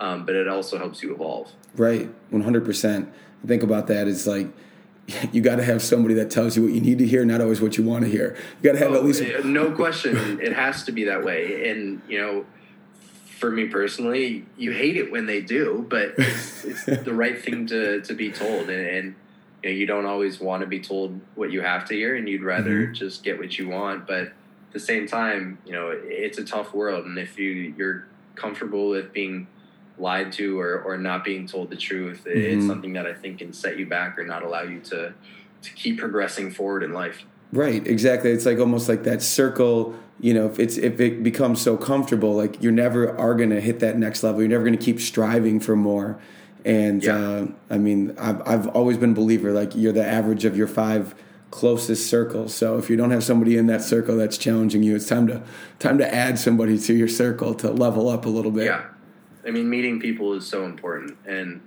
um, 0.02 0.26
but 0.26 0.36
it 0.36 0.48
also 0.48 0.78
helps 0.78 1.02
you 1.02 1.14
evolve. 1.14 1.52
Right, 1.78 2.10
one 2.32 2.42
hundred 2.42 2.66
percent. 2.66 3.14
Think 3.46 3.64
about 3.64 3.88
that. 3.88 4.08
It's 4.08 4.28
like 4.28 4.48
you 5.32 5.42
got 5.42 5.58
to 5.58 5.64
have 5.64 5.82
somebody 5.82 6.16
that 6.16 6.32
tells 6.32 6.58
you 6.58 6.64
what 6.64 6.74
you 6.74 6.82
need 6.82 6.98
to 6.98 7.08
hear, 7.08 7.24
not 7.24 7.40
always 7.40 7.62
what 7.62 7.78
you 7.78 7.84
want 7.84 8.04
to 8.04 8.10
hear. 8.10 8.36
You 8.62 8.72
got 8.72 8.78
to 8.78 8.84
have 8.84 8.92
oh, 8.92 8.96
at 8.96 9.06
least 9.06 9.24
no 9.46 9.72
question. 9.72 10.40
it 10.42 10.54
has 10.54 10.84
to 10.86 10.92
be 10.92 11.06
that 11.06 11.24
way, 11.24 11.70
and 11.70 12.02
you 12.10 12.20
know. 12.20 12.46
For 13.40 13.50
me 13.50 13.66
personally, 13.70 14.46
you 14.56 14.72
hate 14.72 14.98
it 14.98 15.12
when 15.12 15.26
they 15.26 15.42
do, 15.42 15.84
but 15.90 16.14
it's, 16.16 16.64
it's 16.64 16.86
the 16.86 17.12
right 17.12 17.44
thing 17.44 17.66
to, 17.66 18.00
to 18.02 18.14
be 18.14 18.32
told, 18.32 18.70
and, 18.70 18.88
and 18.88 19.16
you, 19.64 19.70
know, 19.70 19.76
you 19.76 19.88
don't 19.88 20.06
always 20.06 20.40
want 20.40 20.62
to 20.62 20.68
be 20.68 20.80
told 20.80 21.20
what 21.34 21.52
you 21.52 21.62
have 21.62 21.86
to 21.86 21.96
hear, 21.96 22.16
and 22.16 22.30
you'd 22.30 22.44
rather 22.44 22.84
mm-hmm. 22.84 22.94
just 22.94 23.24
get 23.24 23.40
what 23.40 23.58
you 23.58 23.68
want. 23.68 24.06
But 24.06 24.26
at 24.26 24.34
the 24.74 24.80
same 24.80 25.08
time, 25.08 25.58
you 25.66 25.72
know, 25.72 25.90
it's 25.90 26.38
a 26.38 26.46
tough 26.46 26.72
world, 26.72 27.06
and 27.06 27.18
if 27.18 27.40
you 27.40 27.74
you're 27.76 28.06
comfortable 28.36 28.90
with 28.90 29.12
being 29.12 29.48
lied 29.98 30.32
to 30.34 30.60
or, 30.60 30.82
or 30.82 30.98
not 30.98 31.24
being 31.24 31.48
told 31.48 31.70
the 31.70 31.76
truth, 31.76 32.24
mm-hmm. 32.26 32.38
it's 32.60 32.68
something 32.68 32.94
that 32.94 33.06
I 33.06 33.14
think 33.14 33.40
can 33.40 33.54
set 33.54 33.78
you 33.78 33.86
back 33.86 34.18
or 34.18 34.26
not 34.26 34.44
allow 34.44 34.64
you 34.64 34.80
to 34.82 35.14
to 35.62 35.74
keep 35.74 36.00
progressing 36.00 36.52
forward 36.52 36.82
in 36.82 36.92
life. 36.92 37.24
Right, 37.54 37.86
exactly. 37.86 38.32
It's 38.32 38.46
like 38.46 38.60
almost 38.60 38.90
like 38.90 39.04
that 39.04 39.22
circle. 39.22 39.96
You 40.20 40.34
know, 40.34 40.46
if 40.46 40.60
it's 40.60 40.78
if 40.78 41.00
it 41.00 41.24
becomes 41.24 41.62
so 41.62 41.78
comfortable, 41.78 42.34
like 42.34 42.62
you're 42.62 42.72
never 42.72 43.18
are 43.18 43.36
going 43.36 43.50
to 43.50 43.62
hit 43.62 43.80
that 43.80 43.98
next 43.98 44.24
level. 44.24 44.42
You're 44.42 44.50
never 44.50 44.64
going 44.64 44.78
to 44.78 44.84
keep 44.84 45.00
striving 45.00 45.60
for 45.60 45.76
more. 45.76 46.20
And 46.64 47.04
yeah. 47.04 47.16
uh, 47.16 47.48
I 47.70 47.78
mean, 47.78 48.16
I've 48.18 48.48
I've 48.48 48.68
always 48.70 48.98
been 48.98 49.12
a 49.12 49.16
believer. 49.16 49.52
Like 49.52 49.76
you're 49.76 49.94
the 49.94 50.06
average 50.06 50.46
of 50.46 50.56
your 50.56 50.68
five 50.68 51.16
closest 51.50 52.10
circle. 52.10 52.48
So 52.48 52.78
if 52.78 52.90
you 52.90 52.96
don't 52.96 53.12
have 53.12 53.24
somebody 53.24 53.58
in 53.58 53.68
that 53.68 53.82
circle 53.82 54.16
that's 54.16 54.38
challenging 54.38 54.84
you, 54.84 54.96
it's 54.96 55.08
time 55.08 55.28
to 55.28 55.44
time 55.80 55.98
to 55.98 56.14
add 56.14 56.40
somebody 56.40 56.78
to 56.80 56.94
your 56.94 57.10
circle 57.10 57.54
to 57.56 57.72
level 57.72 58.08
up 58.08 58.26
a 58.26 58.30
little 58.30 58.52
bit. 58.52 58.66
Yeah. 58.66 58.86
I 59.46 59.52
mean, 59.52 59.70
meeting 59.70 60.00
people 60.00 60.34
is 60.34 60.48
so 60.48 60.66
important. 60.66 61.18
And 61.26 61.62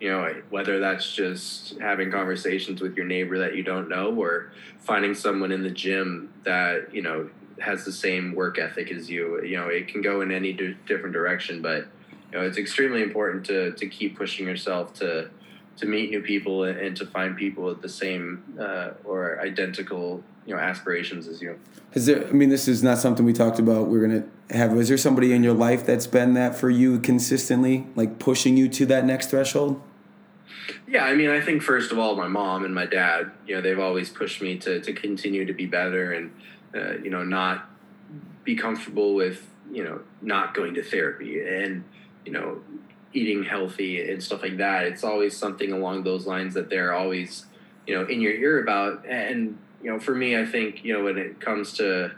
you 0.00 0.10
know, 0.10 0.42
whether 0.50 0.78
that's 0.78 1.14
just 1.14 1.78
having 1.80 2.10
conversations 2.10 2.80
with 2.80 2.96
your 2.96 3.06
neighbor 3.06 3.38
that 3.38 3.56
you 3.56 3.62
don't 3.62 3.88
know 3.88 4.14
or 4.14 4.52
finding 4.80 5.14
someone 5.14 5.50
in 5.52 5.62
the 5.62 5.70
gym 5.70 6.32
that, 6.44 6.94
you 6.94 7.00
know, 7.00 7.30
has 7.58 7.84
the 7.86 7.92
same 7.92 8.34
work 8.34 8.58
ethic 8.58 8.90
as 8.90 9.08
you, 9.08 9.42
you 9.42 9.56
know, 9.56 9.68
it 9.68 9.88
can 9.88 10.02
go 10.02 10.20
in 10.20 10.30
any 10.30 10.52
different 10.86 11.14
direction, 11.14 11.62
but 11.62 11.86
you 12.30 12.38
know, 12.38 12.44
it's 12.44 12.58
extremely 12.58 13.02
important 13.02 13.46
to 13.46 13.72
to 13.72 13.86
keep 13.86 14.18
pushing 14.18 14.46
yourself 14.46 14.92
to 14.94 15.30
to 15.76 15.86
meet 15.86 16.10
new 16.10 16.22
people 16.22 16.64
and 16.64 16.96
to 16.96 17.06
find 17.06 17.36
people 17.36 17.64
with 17.64 17.82
the 17.82 17.88
same 17.88 18.42
uh, 18.58 18.90
or 19.04 19.40
identical 19.40 20.22
you 20.46 20.54
know 20.54 20.60
aspirations 20.60 21.26
as 21.26 21.42
you. 21.42 21.58
Is 21.92 22.06
there? 22.06 22.26
I 22.26 22.32
mean, 22.32 22.48
this 22.48 22.68
is 22.68 22.82
not 22.82 22.98
something 22.98 23.24
we 23.24 23.32
talked 23.32 23.58
about. 23.58 23.88
We're 23.88 24.06
gonna 24.06 24.24
have. 24.50 24.76
Is 24.76 24.88
there 24.88 24.98
somebody 24.98 25.32
in 25.32 25.42
your 25.42 25.54
life 25.54 25.84
that's 25.84 26.06
been 26.06 26.34
that 26.34 26.56
for 26.56 26.70
you 26.70 26.98
consistently, 27.00 27.86
like 27.94 28.18
pushing 28.18 28.56
you 28.56 28.68
to 28.70 28.86
that 28.86 29.04
next 29.04 29.30
threshold? 29.30 29.82
Yeah, 30.88 31.04
I 31.04 31.14
mean, 31.14 31.30
I 31.30 31.40
think 31.40 31.62
first 31.62 31.90
of 31.92 31.98
all, 31.98 32.16
my 32.16 32.28
mom 32.28 32.64
and 32.64 32.74
my 32.74 32.86
dad. 32.86 33.32
You 33.46 33.56
know, 33.56 33.60
they've 33.60 33.78
always 33.78 34.08
pushed 34.08 34.40
me 34.40 34.56
to 34.58 34.80
to 34.80 34.92
continue 34.92 35.44
to 35.44 35.52
be 35.52 35.66
better 35.66 36.12
and 36.12 36.32
uh, 36.74 36.98
you 37.02 37.10
know 37.10 37.24
not 37.24 37.68
be 38.44 38.54
comfortable 38.54 39.14
with 39.14 39.48
you 39.70 39.82
know 39.82 40.00
not 40.22 40.54
going 40.54 40.74
to 40.74 40.82
therapy 40.82 41.40
and 41.40 41.84
you 42.24 42.32
know 42.32 42.60
eating 43.12 43.44
healthy 43.44 44.10
and 44.10 44.22
stuff 44.22 44.42
like 44.42 44.58
that. 44.58 44.84
It's 44.84 45.04
always 45.04 45.36
something 45.36 45.72
along 45.72 46.04
those 46.04 46.26
lines 46.26 46.54
that 46.54 46.68
they're 46.68 46.92
always, 46.92 47.46
you 47.86 47.94
know, 47.94 48.06
in 48.06 48.20
your 48.20 48.32
ear 48.32 48.62
about. 48.62 49.06
And 49.06 49.58
you 49.82 49.90
know, 49.90 49.98
for 49.98 50.14
me, 50.14 50.38
I 50.38 50.44
think 50.44 50.84
you 50.84 50.92
know 50.92 51.04
when 51.04 51.18
it 51.18 51.40
comes 51.40 51.72
to 51.74 52.12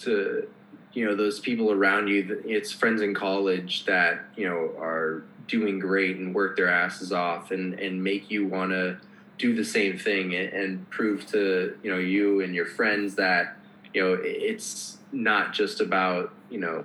to 0.00 0.48
you 0.96 1.04
know 1.04 1.14
those 1.14 1.38
people 1.38 1.70
around 1.70 2.08
you 2.08 2.42
it's 2.46 2.72
friends 2.72 3.02
in 3.02 3.14
college 3.14 3.84
that 3.84 4.24
you 4.34 4.48
know 4.48 4.74
are 4.80 5.22
doing 5.46 5.78
great 5.78 6.16
and 6.16 6.34
work 6.34 6.56
their 6.56 6.68
asses 6.68 7.12
off 7.12 7.50
and 7.50 7.78
and 7.78 8.02
make 8.02 8.30
you 8.30 8.46
want 8.46 8.70
to 8.70 8.96
do 9.38 9.54
the 9.54 9.64
same 9.64 9.98
thing 9.98 10.34
and, 10.34 10.48
and, 10.54 10.90
prove 10.90 11.26
to 11.26 11.76
you 11.82 11.90
know 11.90 11.98
you 11.98 12.40
and 12.40 12.54
your 12.54 12.64
friends 12.64 13.14
that 13.16 13.56
you 13.92 14.02
know 14.02 14.18
it's 14.22 14.96
not 15.12 15.52
just 15.52 15.82
about 15.82 16.32
you 16.48 16.58
know 16.58 16.82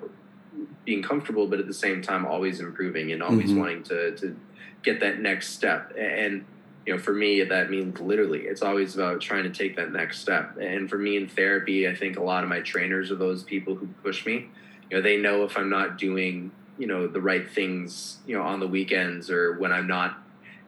being 0.86 1.02
comfortable 1.02 1.48
but 1.48 1.60
at 1.60 1.68
the 1.68 1.74
same 1.74 2.02
time 2.02 2.26
always 2.26 2.60
improving 2.60 3.12
and 3.12 3.24
always 3.24 3.50
mm-hmm. 3.50 3.60
wanting 3.60 3.84
to 3.84 4.16
to 4.16 4.36
get 4.84 5.00
that 5.00 5.20
next 5.20 5.50
step. 5.50 5.94
And 5.98 6.46
you 6.86 6.94
know 6.94 7.00
for 7.00 7.14
me 7.14 7.44
that 7.44 7.70
means 7.70 8.00
literally 8.00 8.42
it's 8.42 8.62
always 8.62 8.96
about 8.96 9.22
trying 9.22 9.44
to 9.44 9.52
take 9.52 9.76
that 9.76 9.92
next 9.92 10.20
step. 10.20 10.58
And 10.60 10.90
for 10.90 10.98
me 10.98 11.18
in 11.18 11.28
therapy 11.28 11.88
i 11.88 11.96
think 11.96 12.18
a 12.18 12.24
lot 12.24 12.44
of 12.44 12.50
my 12.50 12.62
trainers 12.62 13.12
are 13.12 13.16
those 13.16 13.44
people 13.44 13.76
who 13.76 13.88
push 14.04 14.26
me. 14.26 14.50
You 14.90 14.98
know 14.98 15.02
they 15.02 15.18
know 15.18 15.46
if 15.46 15.56
i'm 15.56 15.70
not 15.70 15.98
doing 15.98 16.52
you 16.78 16.88
know 16.88 17.08
the 17.08 17.22
right 17.22 17.50
things 17.50 18.18
you 18.26 18.36
know 18.36 18.44
on 18.44 18.60
the 18.60 18.68
weekends 18.68 19.30
or 19.30 19.58
when 19.58 19.72
i'm 19.72 19.88
not 19.88 20.18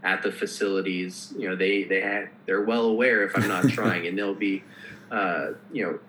at 0.03 0.21
the 0.21 0.31
facilities 0.31 1.33
you 1.37 1.49
know 1.49 1.55
they 1.55 1.83
they 1.83 2.01
have, 2.01 2.29
they're 2.45 2.61
well 2.61 2.85
aware 2.85 3.23
if 3.25 3.35
i'm 3.35 3.47
not 3.47 3.67
trying 3.69 4.05
and 4.07 4.17
they'll 4.17 4.35
be 4.35 4.63
uh, 5.11 5.51
you 5.71 5.83
know 5.83 5.99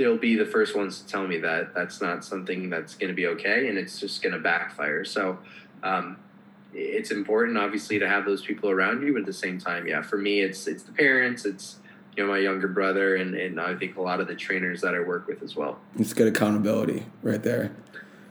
they'll 0.00 0.16
be 0.16 0.34
the 0.34 0.46
first 0.46 0.74
ones 0.74 1.00
to 1.02 1.06
tell 1.06 1.26
me 1.26 1.36
that 1.38 1.74
that's 1.74 2.00
not 2.00 2.24
something 2.24 2.70
that's 2.70 2.94
going 2.94 3.08
to 3.08 3.14
be 3.14 3.26
okay 3.26 3.68
and 3.68 3.76
it's 3.76 4.00
just 4.00 4.22
going 4.22 4.32
to 4.32 4.38
backfire. 4.38 5.04
So 5.04 5.38
um, 5.82 6.16
it's 6.72 7.10
important 7.10 7.58
obviously 7.58 7.98
to 7.98 8.08
have 8.08 8.24
those 8.24 8.42
people 8.42 8.70
around 8.70 9.02
you 9.02 9.12
but 9.12 9.20
at 9.20 9.26
the 9.26 9.32
same 9.32 9.58
time 9.58 9.86
yeah 9.88 10.02
for 10.02 10.16
me 10.16 10.40
it's 10.40 10.68
it's 10.68 10.84
the 10.84 10.92
parents 10.92 11.44
it's 11.44 11.78
you 12.16 12.22
know 12.22 12.30
my 12.30 12.38
younger 12.38 12.68
brother 12.68 13.16
and 13.16 13.34
and 13.34 13.60
i 13.60 13.74
think 13.74 13.96
a 13.96 14.00
lot 14.00 14.20
of 14.20 14.28
the 14.28 14.34
trainers 14.34 14.80
that 14.80 14.94
i 14.94 15.00
work 15.00 15.26
with 15.26 15.42
as 15.42 15.56
well. 15.56 15.78
It's 15.98 16.12
good 16.12 16.28
accountability 16.28 17.06
right 17.22 17.42
there. 17.42 17.72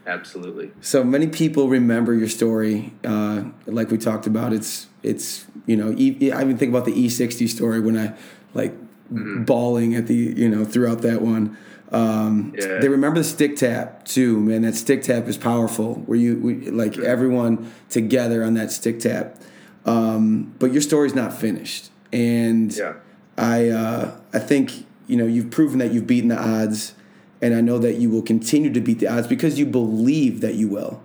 Absolutely. 0.06 0.72
So 0.80 1.04
many 1.04 1.26
people 1.26 1.68
remember 1.68 2.14
your 2.14 2.28
story 2.28 2.94
uh, 3.04 3.44
like 3.66 3.90
we 3.90 3.98
talked 3.98 4.26
about 4.26 4.52
it's 4.52 4.86
it's 5.02 5.46
you 5.66 5.76
know 5.76 5.90
i 5.90 6.42
even 6.42 6.56
think 6.56 6.70
about 6.70 6.86
the 6.86 6.92
e60 6.92 7.48
story 7.48 7.80
when 7.80 7.98
i 7.98 8.14
like 8.54 8.74
mm-hmm. 9.12 9.44
bawling 9.44 9.94
at 9.94 10.06
the 10.06 10.14
you 10.14 10.48
know 10.48 10.64
throughout 10.64 11.02
that 11.02 11.22
one 11.22 11.56
um, 11.92 12.54
yeah. 12.56 12.78
They 12.78 12.88
remember 12.88 13.18
the 13.20 13.24
stick 13.24 13.56
tap 13.56 14.04
too, 14.04 14.38
man. 14.40 14.62
That 14.62 14.74
stick 14.74 15.02
tap 15.02 15.26
is 15.26 15.36
powerful. 15.36 15.94
Where 15.94 16.18
you 16.18 16.38
we, 16.38 16.70
like 16.70 16.98
everyone 16.98 17.72
together 17.88 18.44
on 18.44 18.54
that 18.54 18.70
stick 18.70 19.00
tap. 19.00 19.36
Um, 19.84 20.54
but 20.58 20.72
your 20.72 20.82
story's 20.82 21.14
not 21.14 21.32
finished, 21.32 21.90
and 22.12 22.74
yeah. 22.76 22.94
I 23.36 23.70
uh, 23.70 24.20
I 24.32 24.38
think 24.38 24.86
you 25.08 25.16
know 25.16 25.26
you've 25.26 25.50
proven 25.50 25.78
that 25.78 25.92
you've 25.92 26.06
beaten 26.06 26.28
the 26.28 26.38
odds, 26.38 26.94
and 27.42 27.54
I 27.54 27.60
know 27.60 27.78
that 27.78 27.96
you 27.96 28.08
will 28.08 28.22
continue 28.22 28.72
to 28.72 28.80
beat 28.80 29.00
the 29.00 29.08
odds 29.08 29.26
because 29.26 29.58
you 29.58 29.66
believe 29.66 30.42
that 30.42 30.54
you 30.54 30.68
will. 30.68 31.02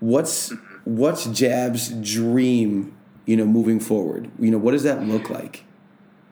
What's 0.00 0.50
mm-hmm. 0.50 0.96
what's 0.96 1.26
Jab's 1.26 1.88
dream? 1.88 2.94
You 3.24 3.36
know, 3.36 3.46
moving 3.46 3.80
forward. 3.80 4.30
You 4.38 4.50
know, 4.50 4.58
what 4.58 4.72
does 4.72 4.82
that 4.82 5.02
look 5.02 5.30
like? 5.30 5.64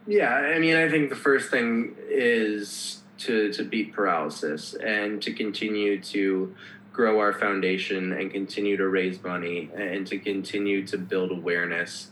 Yeah, 0.07 0.35
I 0.35 0.59
mean, 0.59 0.77
I 0.77 0.89
think 0.89 1.09
the 1.09 1.17
first 1.17 1.51
thing 1.51 1.97
is 2.09 3.03
to, 3.19 3.53
to 3.53 3.65
beat 3.65 3.93
paralysis 3.95 4.75
and 4.75 5.23
to 5.23 5.33
continue 5.33 6.01
to 6.03 6.55
grow 6.93 7.19
our 7.19 7.33
foundation 7.33 8.13
and 8.13 8.31
continue 8.31 8.77
to 8.77 8.87
raise 8.87 9.23
money 9.23 9.71
and 9.75 10.07
to 10.07 10.19
continue 10.19 10.87
to 10.87 10.99
build 10.99 11.33
awareness 11.33 12.11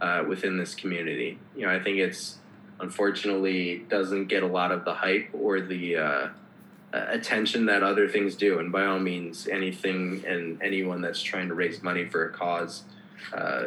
uh, 0.00 0.24
within 0.26 0.56
this 0.56 0.74
community. 0.74 1.38
You 1.54 1.66
know, 1.66 1.72
I 1.72 1.80
think 1.80 1.98
it's 1.98 2.38
unfortunately 2.80 3.84
doesn't 3.88 4.26
get 4.26 4.42
a 4.42 4.46
lot 4.46 4.72
of 4.72 4.84
the 4.84 4.94
hype 4.94 5.28
or 5.32 5.60
the 5.60 5.96
uh, 5.96 6.28
attention 6.92 7.66
that 7.66 7.82
other 7.82 8.08
things 8.08 8.34
do. 8.34 8.58
And 8.58 8.72
by 8.72 8.86
all 8.86 8.98
means, 8.98 9.46
anything 9.48 10.24
and 10.26 10.60
anyone 10.62 11.00
that's 11.00 11.22
trying 11.22 11.48
to 11.48 11.54
raise 11.54 11.82
money 11.82 12.06
for 12.06 12.24
a 12.24 12.32
cause. 12.32 12.84
Uh, 13.32 13.64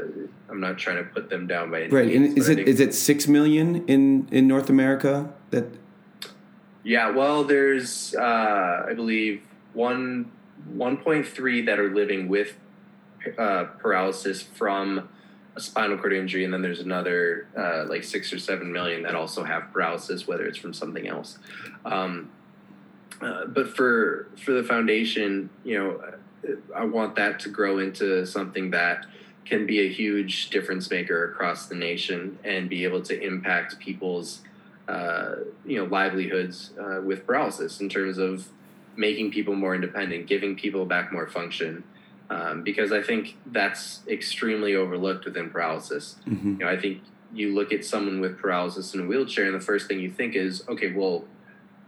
I'm 0.50 0.60
not 0.60 0.78
trying 0.78 0.98
to 0.98 1.04
put 1.04 1.30
them 1.30 1.48
down 1.48 1.72
by 1.72 1.84
any 1.84 1.92
right. 1.92 2.08
Means, 2.08 2.30
and 2.30 2.38
is 2.38 2.50
it 2.50 2.60
is 2.60 2.80
it 2.80 2.94
six 2.94 3.28
million 3.28 3.86
in 3.88 4.28
in 4.32 4.48
North 4.48 4.70
America 4.70 5.34
that 5.52 5.66
yeah, 6.88 7.10
well, 7.10 7.44
there's 7.44 8.16
uh, 8.16 8.86
I 8.88 8.94
believe 8.94 9.42
one 9.74 10.32
1.3 10.74 11.66
that 11.66 11.80
are 11.80 11.94
living 11.94 12.30
with 12.30 12.56
uh, 13.38 13.66
paralysis 13.80 14.42
from 14.42 15.10
a 15.58 15.60
spinal 15.60 15.98
cord 15.98 16.14
injury, 16.14 16.46
and 16.46 16.54
then 16.54 16.62
there's 16.62 16.80
another 16.80 17.48
uh, 17.58 17.84
like 17.90 18.06
six 18.06 18.32
or 18.32 18.40
seven 18.40 18.72
million 18.72 19.04
that 19.04 19.16
also 19.16 19.44
have 19.44 19.72
paralysis, 19.74 20.28
whether 20.28 20.46
it's 20.46 20.58
from 20.58 20.74
something 20.74 21.08
else. 21.08 21.38
Um, 21.84 22.32
uh, 23.22 23.48
but 23.48 23.76
for 23.76 24.30
for 24.42 24.54
the 24.54 24.64
foundation, 24.64 25.50
you 25.66 25.78
know, 25.78 26.58
I 26.74 26.86
want 26.86 27.16
that 27.16 27.42
to 27.42 27.50
grow 27.50 27.80
into 27.80 28.26
something 28.26 28.72
that 28.72 29.06
can 29.48 29.66
be 29.66 29.80
a 29.80 29.90
huge 29.90 30.50
difference 30.50 30.90
maker 30.90 31.32
across 31.32 31.68
the 31.68 31.76
nation 31.76 32.38
and 32.44 32.70
be 32.70 32.84
able 32.84 33.02
to 33.02 33.20
impact 33.22 33.80
people's 33.80 34.42
uh, 34.88 35.36
you 35.66 35.78
know 35.78 35.86
livelihoods 35.86 36.72
uh, 36.80 37.02
with 37.02 37.26
paralysis 37.26 37.82
in 37.82 37.90
terms 37.90 38.18
of 38.18 38.48
making 38.96 39.32
people 39.32 39.56
more 39.56 39.76
independent, 39.76 40.28
giving 40.28 40.56
people 40.56 40.86
back 40.86 41.12
more 41.12 41.28
function. 41.28 41.84
Um, 42.30 42.62
because 42.62 42.92
I 42.92 43.02
think 43.02 43.38
that's 43.46 44.02
extremely 44.08 44.76
overlooked 44.76 45.24
within 45.24 45.50
paralysis. 45.50 46.18
Mm-hmm. 46.28 46.54
You 46.54 46.58
know, 46.58 46.68
I 46.68 46.78
think 46.78 47.02
you 47.34 47.56
look 47.56 47.72
at 47.72 47.86
someone 47.86 48.20
with 48.20 48.38
paralysis 48.38 48.94
in 48.94 49.02
a 49.02 49.06
wheelchair, 49.06 49.46
and 49.46 49.56
the 49.56 49.64
first 49.64 49.88
thing 49.88 50.00
you 50.00 50.12
think 50.12 50.36
is, 50.36 50.68
okay, 50.68 50.92
well, 50.92 51.24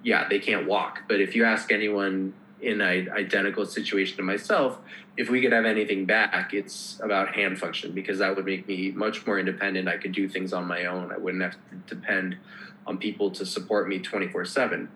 yeah, 0.01 0.29
they 0.29 0.39
can't 0.39 0.65
walk. 0.65 1.01
But 1.09 1.19
if 1.19 1.35
you 1.35 1.43
ask 1.43 1.73
anyone 1.73 2.33
in 2.61 2.81
an 2.81 3.09
identical 3.11 3.65
situation 3.65 4.17
to 4.17 4.23
myself, 4.23 4.79
if 5.17 5.29
we 5.29 5.41
could 5.41 5.51
have 5.51 5.65
anything 5.65 6.05
back, 6.05 6.53
it's 6.53 6.99
about 7.03 7.35
hand 7.35 7.59
function 7.59 7.91
because 7.91 8.19
that 8.19 8.35
would 8.35 8.45
make 8.45 8.67
me 8.67 8.91
much 8.91 9.25
more 9.25 9.39
independent. 9.39 9.87
I 9.87 9.97
could 9.97 10.11
do 10.11 10.27
things 10.29 10.53
on 10.53 10.65
my 10.65 10.85
own. 10.85 11.11
I 11.11 11.17
wouldn't 11.17 11.43
have 11.43 11.53
to 11.53 11.95
depend 11.95 12.37
on 12.87 12.97
people 12.97 13.31
to 13.31 13.45
support 13.45 13.87
me 13.87 13.99
24 13.99 14.45
7. 14.45 14.89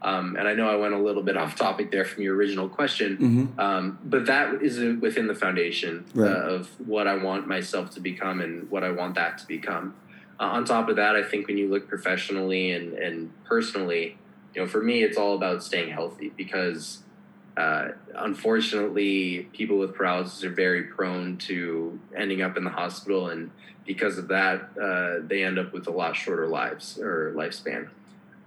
Um, 0.00 0.36
and 0.36 0.46
I 0.46 0.54
know 0.54 0.68
I 0.68 0.76
went 0.76 0.94
a 0.94 0.98
little 0.98 1.22
bit 1.22 1.36
off 1.42 1.56
topic 1.56 1.90
there 1.90 2.04
from 2.04 2.22
your 2.22 2.36
original 2.36 2.68
question, 2.68 3.16
mm-hmm. 3.16 3.60
um, 3.60 3.98
but 4.04 4.26
that 4.26 4.62
is 4.62 4.78
within 5.00 5.26
the 5.26 5.34
foundation 5.34 6.04
right. 6.14 6.30
uh, 6.30 6.34
of 6.34 6.68
what 6.86 7.06
I 7.06 7.16
want 7.16 7.48
myself 7.48 7.90
to 7.92 8.00
become 8.00 8.40
and 8.40 8.70
what 8.70 8.84
I 8.84 8.90
want 8.90 9.16
that 9.16 9.38
to 9.38 9.46
become. 9.46 9.94
Uh, 10.40 10.44
on 10.44 10.64
top 10.64 10.88
of 10.88 10.96
that, 10.96 11.16
I 11.16 11.24
think 11.24 11.48
when 11.48 11.58
you 11.58 11.68
look 11.68 11.88
professionally 11.88 12.70
and, 12.70 12.94
and 12.94 13.32
personally, 13.44 14.18
you 14.54 14.62
know, 14.62 14.68
for 14.68 14.82
me, 14.82 15.02
it's 15.02 15.18
all 15.18 15.34
about 15.34 15.64
staying 15.64 15.90
healthy 15.90 16.32
because 16.36 17.02
uh, 17.58 17.88
unfortunately, 18.14 19.48
people 19.52 19.78
with 19.78 19.92
paralysis 19.92 20.44
are 20.44 20.50
very 20.50 20.84
prone 20.84 21.36
to 21.38 21.98
ending 22.16 22.40
up 22.40 22.56
in 22.56 22.62
the 22.62 22.70
hospital, 22.70 23.30
and 23.30 23.50
because 23.84 24.16
of 24.16 24.28
that, 24.28 24.70
uh, 24.80 25.26
they 25.26 25.42
end 25.42 25.58
up 25.58 25.72
with 25.72 25.88
a 25.88 25.90
lot 25.90 26.14
shorter 26.14 26.46
lives 26.46 26.98
or 26.98 27.32
lifespan. 27.34 27.88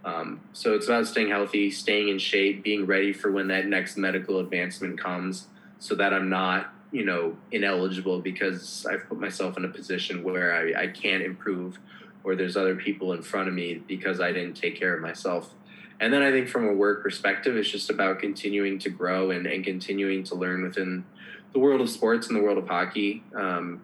Um, 0.05 0.39
so 0.53 0.76
it's 0.76 0.88
about 0.88 1.07
staying 1.07 1.28
healthy, 1.28 1.72
staying 1.72 2.07
in 2.07 2.20
shape, 2.20 2.64
being 2.64 2.86
ready 2.86 3.12
for 3.12 3.30
when 3.30 3.49
that 3.49 3.66
next 3.66 3.97
medical 3.97 4.39
advancement 4.39 4.97
comes, 4.97 5.47
so 5.80 5.93
that 5.95 6.14
I'm 6.14 6.30
not, 6.30 6.74
you 6.93 7.03
know, 7.03 7.36
ineligible 7.51 8.22
because 8.22 8.86
I've 8.89 9.09
put 9.09 9.20
myself 9.20 9.57
in 9.57 9.66
a 9.66 9.70
position 9.70 10.24
where 10.24 10.55
I, 10.55 10.84
I 10.84 10.88
can't 10.88 11.22
improve, 11.22 11.80
or 12.24 12.36
there's 12.36 12.55
other 12.55 12.76
people 12.76 13.12
in 13.12 13.24
front 13.24 13.49
of 13.49 13.53
me 13.53 13.82
because 13.88 14.22
I 14.22 14.32
didn't 14.32 14.53
take 14.53 14.80
care 14.80 14.95
of 14.95 15.01
myself. 15.01 15.53
And 16.02 16.12
then 16.12 16.24
I 16.24 16.32
think 16.32 16.49
from 16.49 16.68
a 16.68 16.74
work 16.74 17.04
perspective, 17.04 17.56
it's 17.56 17.70
just 17.70 17.91
about 17.91 18.20
continuing 18.20 18.80
to 18.80 18.89
grow 18.89 19.30
and, 19.30 19.45
and 19.45 19.64
continuing 19.64 20.24
to 20.26 20.36
learn 20.36 20.64
within 20.64 21.06
the 21.54 21.60
world 21.60 21.80
of 21.80 21.89
sports 21.91 22.28
and 22.28 22.36
the 22.36 22.41
world 22.41 22.58
of 22.58 22.68
hockey. 22.68 23.24
Um, 23.36 23.82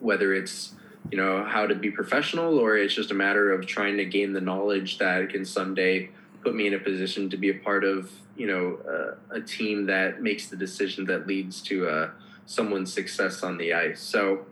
whether 0.00 0.34
it's 0.34 0.74
you 1.10 1.16
know 1.16 1.44
how 1.44 1.66
to 1.66 1.74
be 1.76 1.90
professional 1.90 2.58
or 2.58 2.76
it's 2.76 2.92
just 2.92 3.12
a 3.12 3.14
matter 3.14 3.52
of 3.52 3.64
trying 3.66 3.96
to 3.96 4.04
gain 4.04 4.32
the 4.32 4.40
knowledge 4.40 4.98
that 4.98 5.30
can 5.30 5.44
someday 5.44 6.10
put 6.42 6.54
me 6.54 6.66
in 6.66 6.74
a 6.74 6.78
position 6.78 7.30
to 7.30 7.36
be 7.36 7.50
a 7.50 7.54
part 7.54 7.84
of 7.84 8.10
you 8.36 8.48
know 8.48 8.78
uh, 8.90 9.36
a 9.36 9.40
team 9.40 9.86
that 9.86 10.20
makes 10.20 10.48
the 10.48 10.56
decision 10.56 11.04
that 11.04 11.28
leads 11.28 11.62
to 11.62 11.88
uh, 11.88 12.10
someone's 12.46 12.92
success 12.92 13.44
on 13.44 13.58
the 13.58 13.72
ice. 13.72 14.00
So 14.00 14.44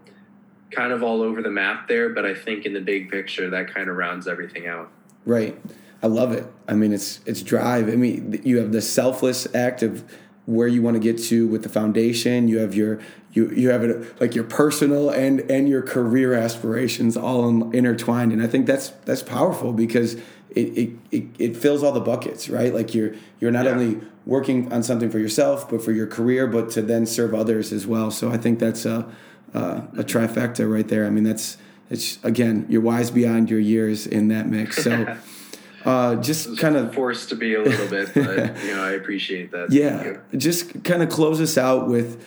kind 0.70 0.92
of 0.92 1.02
all 1.02 1.20
over 1.20 1.42
the 1.42 1.50
map 1.50 1.88
there, 1.88 2.10
but 2.10 2.24
I 2.24 2.34
think 2.34 2.64
in 2.64 2.72
the 2.72 2.80
big 2.80 3.10
picture 3.10 3.50
that 3.50 3.74
kind 3.74 3.88
of 3.88 3.96
rounds 3.96 4.28
everything 4.28 4.68
out. 4.68 4.90
Right. 5.26 5.60
I 6.04 6.06
love 6.06 6.32
it. 6.32 6.46
I 6.68 6.74
mean, 6.74 6.92
it's 6.92 7.20
it's 7.24 7.40
drive. 7.40 7.88
I 7.88 7.96
mean, 7.96 8.38
you 8.44 8.58
have 8.58 8.72
the 8.72 8.82
selfless 8.82 9.46
act 9.54 9.82
of 9.82 10.04
where 10.44 10.68
you 10.68 10.82
want 10.82 10.96
to 10.96 11.00
get 11.00 11.18
to 11.30 11.48
with 11.48 11.62
the 11.62 11.70
foundation. 11.70 12.46
You 12.46 12.58
have 12.58 12.74
your 12.74 13.00
you 13.32 13.50
you 13.52 13.70
have 13.70 13.82
it 13.84 14.20
like 14.20 14.34
your 14.34 14.44
personal 14.44 15.08
and 15.08 15.40
and 15.50 15.66
your 15.66 15.80
career 15.80 16.34
aspirations 16.34 17.16
all 17.16 17.48
in, 17.48 17.74
intertwined, 17.74 18.34
and 18.34 18.42
I 18.42 18.46
think 18.46 18.66
that's 18.66 18.90
that's 19.06 19.22
powerful 19.22 19.72
because 19.72 20.16
it, 20.50 20.76
it 20.76 20.90
it, 21.10 21.24
it 21.38 21.56
fills 21.56 21.82
all 21.82 21.92
the 21.92 22.00
buckets, 22.00 22.50
right? 22.50 22.74
Like 22.74 22.94
you're 22.94 23.14
you're 23.40 23.50
not 23.50 23.64
yeah. 23.64 23.70
only 23.70 24.06
working 24.26 24.70
on 24.74 24.82
something 24.82 25.10
for 25.10 25.18
yourself, 25.18 25.70
but 25.70 25.82
for 25.82 25.92
your 25.92 26.06
career, 26.06 26.46
but 26.46 26.70
to 26.72 26.82
then 26.82 27.06
serve 27.06 27.32
others 27.32 27.72
as 27.72 27.86
well. 27.86 28.10
So 28.10 28.30
I 28.30 28.36
think 28.36 28.58
that's 28.58 28.84
a 28.84 29.10
a, 29.54 29.60
a 29.96 30.04
trifecta 30.04 30.70
right 30.70 30.86
there. 30.86 31.06
I 31.06 31.08
mean, 31.08 31.24
that's 31.24 31.56
it's 31.88 32.22
again, 32.22 32.66
you're 32.68 32.82
wise 32.82 33.10
beyond 33.10 33.48
your 33.48 33.60
years 33.60 34.06
in 34.06 34.28
that 34.28 34.46
mix. 34.46 34.84
So. 34.84 35.16
Uh, 35.84 36.16
just 36.16 36.56
kind 36.58 36.76
of 36.76 36.94
forced 36.94 37.28
to 37.28 37.36
be 37.36 37.54
a 37.54 37.62
little 37.62 37.88
bit, 37.88 38.12
but 38.14 38.64
you 38.64 38.74
know, 38.74 38.82
I 38.82 38.92
appreciate 38.92 39.50
that. 39.50 39.68
Yeah, 39.70 40.18
just 40.36 40.82
kind 40.82 41.02
of 41.02 41.10
close 41.10 41.40
us 41.40 41.58
out 41.58 41.88
with 41.88 42.24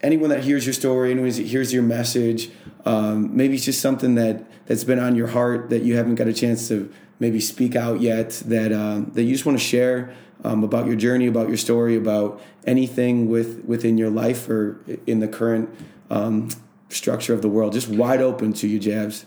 anyone 0.00 0.30
that 0.30 0.44
hears 0.44 0.64
your 0.64 0.72
story, 0.72 1.10
anyone 1.10 1.30
that 1.30 1.46
hears 1.46 1.72
your 1.72 1.82
message. 1.82 2.50
Um, 2.84 3.36
maybe 3.36 3.56
it's 3.56 3.64
just 3.64 3.80
something 3.80 4.14
that 4.14 4.44
that's 4.66 4.84
been 4.84 4.98
on 4.98 5.14
your 5.14 5.28
heart 5.28 5.70
that 5.70 5.82
you 5.82 5.96
haven't 5.96 6.14
got 6.14 6.26
a 6.26 6.32
chance 6.32 6.68
to 6.68 6.92
maybe 7.18 7.40
speak 7.40 7.76
out 7.76 8.00
yet. 8.00 8.30
That 8.46 8.72
um, 8.72 9.10
that 9.14 9.24
you 9.24 9.32
just 9.32 9.44
want 9.44 9.58
to 9.58 9.64
share 9.64 10.14
um, 10.44 10.64
about 10.64 10.86
your 10.86 10.96
journey, 10.96 11.26
about 11.26 11.48
your 11.48 11.56
story, 11.56 11.96
about 11.96 12.40
anything 12.66 13.28
with 13.28 13.64
within 13.64 13.98
your 13.98 14.10
life 14.10 14.48
or 14.48 14.80
in 15.06 15.20
the 15.20 15.28
current 15.28 15.68
um, 16.10 16.48
structure 16.88 17.34
of 17.34 17.42
the 17.42 17.48
world. 17.48 17.72
Just 17.72 17.88
wide 17.88 18.20
open 18.20 18.52
to 18.54 18.68
you, 18.68 18.78
Jabs. 18.78 19.26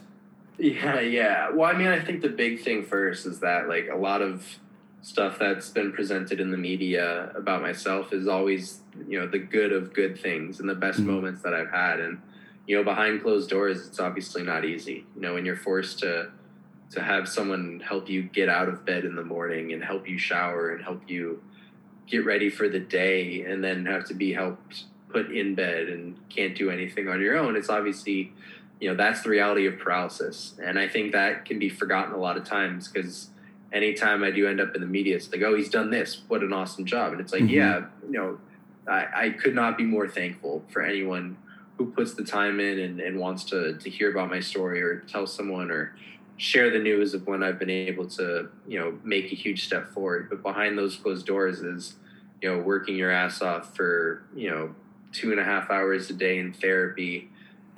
Yeah, 0.60 1.00
yeah. 1.00 1.50
Well, 1.52 1.74
I 1.74 1.78
mean, 1.78 1.88
I 1.88 2.00
think 2.00 2.22
the 2.22 2.30
big 2.30 2.62
thing 2.62 2.84
first 2.84 3.26
is 3.26 3.40
that 3.40 3.70
like 3.70 3.88
a 3.92 3.96
lot 3.96 4.22
of 4.22 4.46
stuff 5.02 5.40
that's 5.40 5.70
been 5.70 5.94
presented 5.94 6.42
in 6.42 6.52
the 6.52 6.58
media 6.58 7.32
about 7.34 7.62
myself 7.62 8.12
is 8.12 8.28
always, 8.28 8.82
you 9.08 9.18
know, 9.18 9.26
the 9.26 9.40
good 9.40 9.72
of 9.72 9.94
good 9.94 10.20
things 10.20 10.60
and 10.60 10.68
the 10.68 10.76
best 10.76 11.00
mm-hmm. 11.00 11.12
moments 11.12 11.42
that 11.44 11.54
I've 11.54 11.72
had 11.72 12.02
and 12.02 12.22
you 12.68 12.76
know, 12.76 12.84
behind 12.84 13.24
closed 13.24 13.50
doors 13.50 13.88
it's 13.88 14.00
obviously 14.00 14.44
not 14.44 14.64
easy. 14.64 15.06
You 15.16 15.22
know, 15.22 15.34
when 15.34 15.46
you're 15.46 15.56
forced 15.56 16.00
to 16.00 16.30
to 16.92 17.02
have 17.02 17.28
someone 17.28 17.82
help 17.84 18.10
you 18.10 18.24
get 18.24 18.50
out 18.50 18.68
of 18.68 18.86
bed 18.86 19.06
in 19.06 19.16
the 19.16 19.24
morning 19.24 19.74
and 19.74 19.84
help 19.84 20.08
you 20.08 20.18
shower 20.18 20.72
and 20.72 20.84
help 20.84 21.02
you 21.08 21.42
get 22.08 22.26
ready 22.26 22.50
for 22.50 22.68
the 22.68 22.80
day 22.80 23.44
and 23.44 23.64
then 23.64 23.86
have 23.86 24.06
to 24.06 24.14
be 24.14 24.34
helped 24.34 24.86
put 25.10 25.32
in 25.32 25.56
bed 25.56 25.88
and 25.88 26.18
can't 26.30 26.56
do 26.56 26.70
anything 26.70 27.08
on 27.08 27.22
your 27.22 27.38
own. 27.38 27.56
It's 27.56 27.70
obviously 27.70 28.34
you 28.80 28.90
know 28.90 28.96
that's 28.96 29.22
the 29.22 29.30
reality 29.30 29.66
of 29.66 29.78
paralysis 29.78 30.54
and 30.64 30.80
i 30.80 30.88
think 30.88 31.12
that 31.12 31.46
can 31.46 31.60
be 31.60 31.70
forgotten 31.70 32.14
a 32.14 32.18
lot 32.18 32.38
of 32.38 32.44
times 32.44 32.88
because 32.88 33.30
anytime 33.72 34.24
i 34.24 34.32
do 34.32 34.48
end 34.48 34.60
up 34.60 34.74
in 34.76 34.82
the 34.82 34.88
media 34.88 35.16
it's 35.16 35.32
like 35.32 35.42
oh 35.42 35.56
he's 35.56 35.70
done 35.70 35.90
this 35.90 36.22
what 36.28 36.42
an 36.42 36.54
awesome 36.54 36.86
job 36.86 37.12
and 37.12 37.22
it's 37.22 37.34
like 37.34 37.44
mm-hmm. 37.44 37.56
yeah 37.56 37.86
you 38.06 38.18
know 38.18 38.38
I, 38.88 39.08
I 39.16 39.30
could 39.30 39.54
not 39.54 39.78
be 39.78 39.84
more 39.84 40.08
thankful 40.08 40.66
for 40.70 40.82
anyone 40.82 41.38
who 41.78 41.92
puts 41.92 42.14
the 42.14 42.24
time 42.24 42.60
in 42.60 42.80
and, 42.80 43.00
and 43.00 43.20
wants 43.20 43.44
to 43.46 43.78
to 43.78 43.90
hear 43.90 44.12
about 44.12 44.30
my 44.30 44.40
story 44.40 44.82
or 44.82 45.02
tell 45.02 45.28
someone 45.28 45.72
or 45.72 45.96
share 46.40 46.70
the 46.72 46.80
news 46.80 47.14
of 47.14 47.28
when 47.28 47.44
I've 47.44 47.60
been 47.60 47.70
able 47.70 48.08
to, 48.12 48.50
you 48.66 48.80
know, 48.80 48.98
make 49.04 49.26
a 49.26 49.36
huge 49.36 49.66
step 49.66 49.94
forward. 49.94 50.30
But 50.30 50.42
behind 50.42 50.78
those 50.78 50.96
closed 50.96 51.26
doors 51.26 51.60
is, 51.60 51.96
you 52.42 52.50
know, 52.50 52.60
working 52.60 52.96
your 52.96 53.12
ass 53.12 53.42
off 53.42 53.76
for, 53.76 54.24
you 54.34 54.50
know, 54.50 54.74
two 55.12 55.32
and 55.32 55.40
a 55.40 55.44
half 55.44 55.70
hours 55.70 56.10
a 56.10 56.14
day 56.14 56.40
in 56.40 56.54
therapy, 56.54 57.30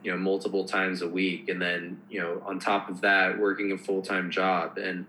you 0.04 0.12
know 0.12 0.18
multiple 0.18 0.66
times 0.66 1.02
a 1.02 1.08
week. 1.08 1.50
And 1.50 1.62
then 1.62 2.02
you 2.10 2.20
know 2.20 2.42
on 2.46 2.60
top 2.60 2.90
of 2.90 3.02
that 3.02 3.40
working 3.40 3.72
a 3.72 3.78
full-time 3.78 4.32
job. 4.32 4.78
And 4.78 5.06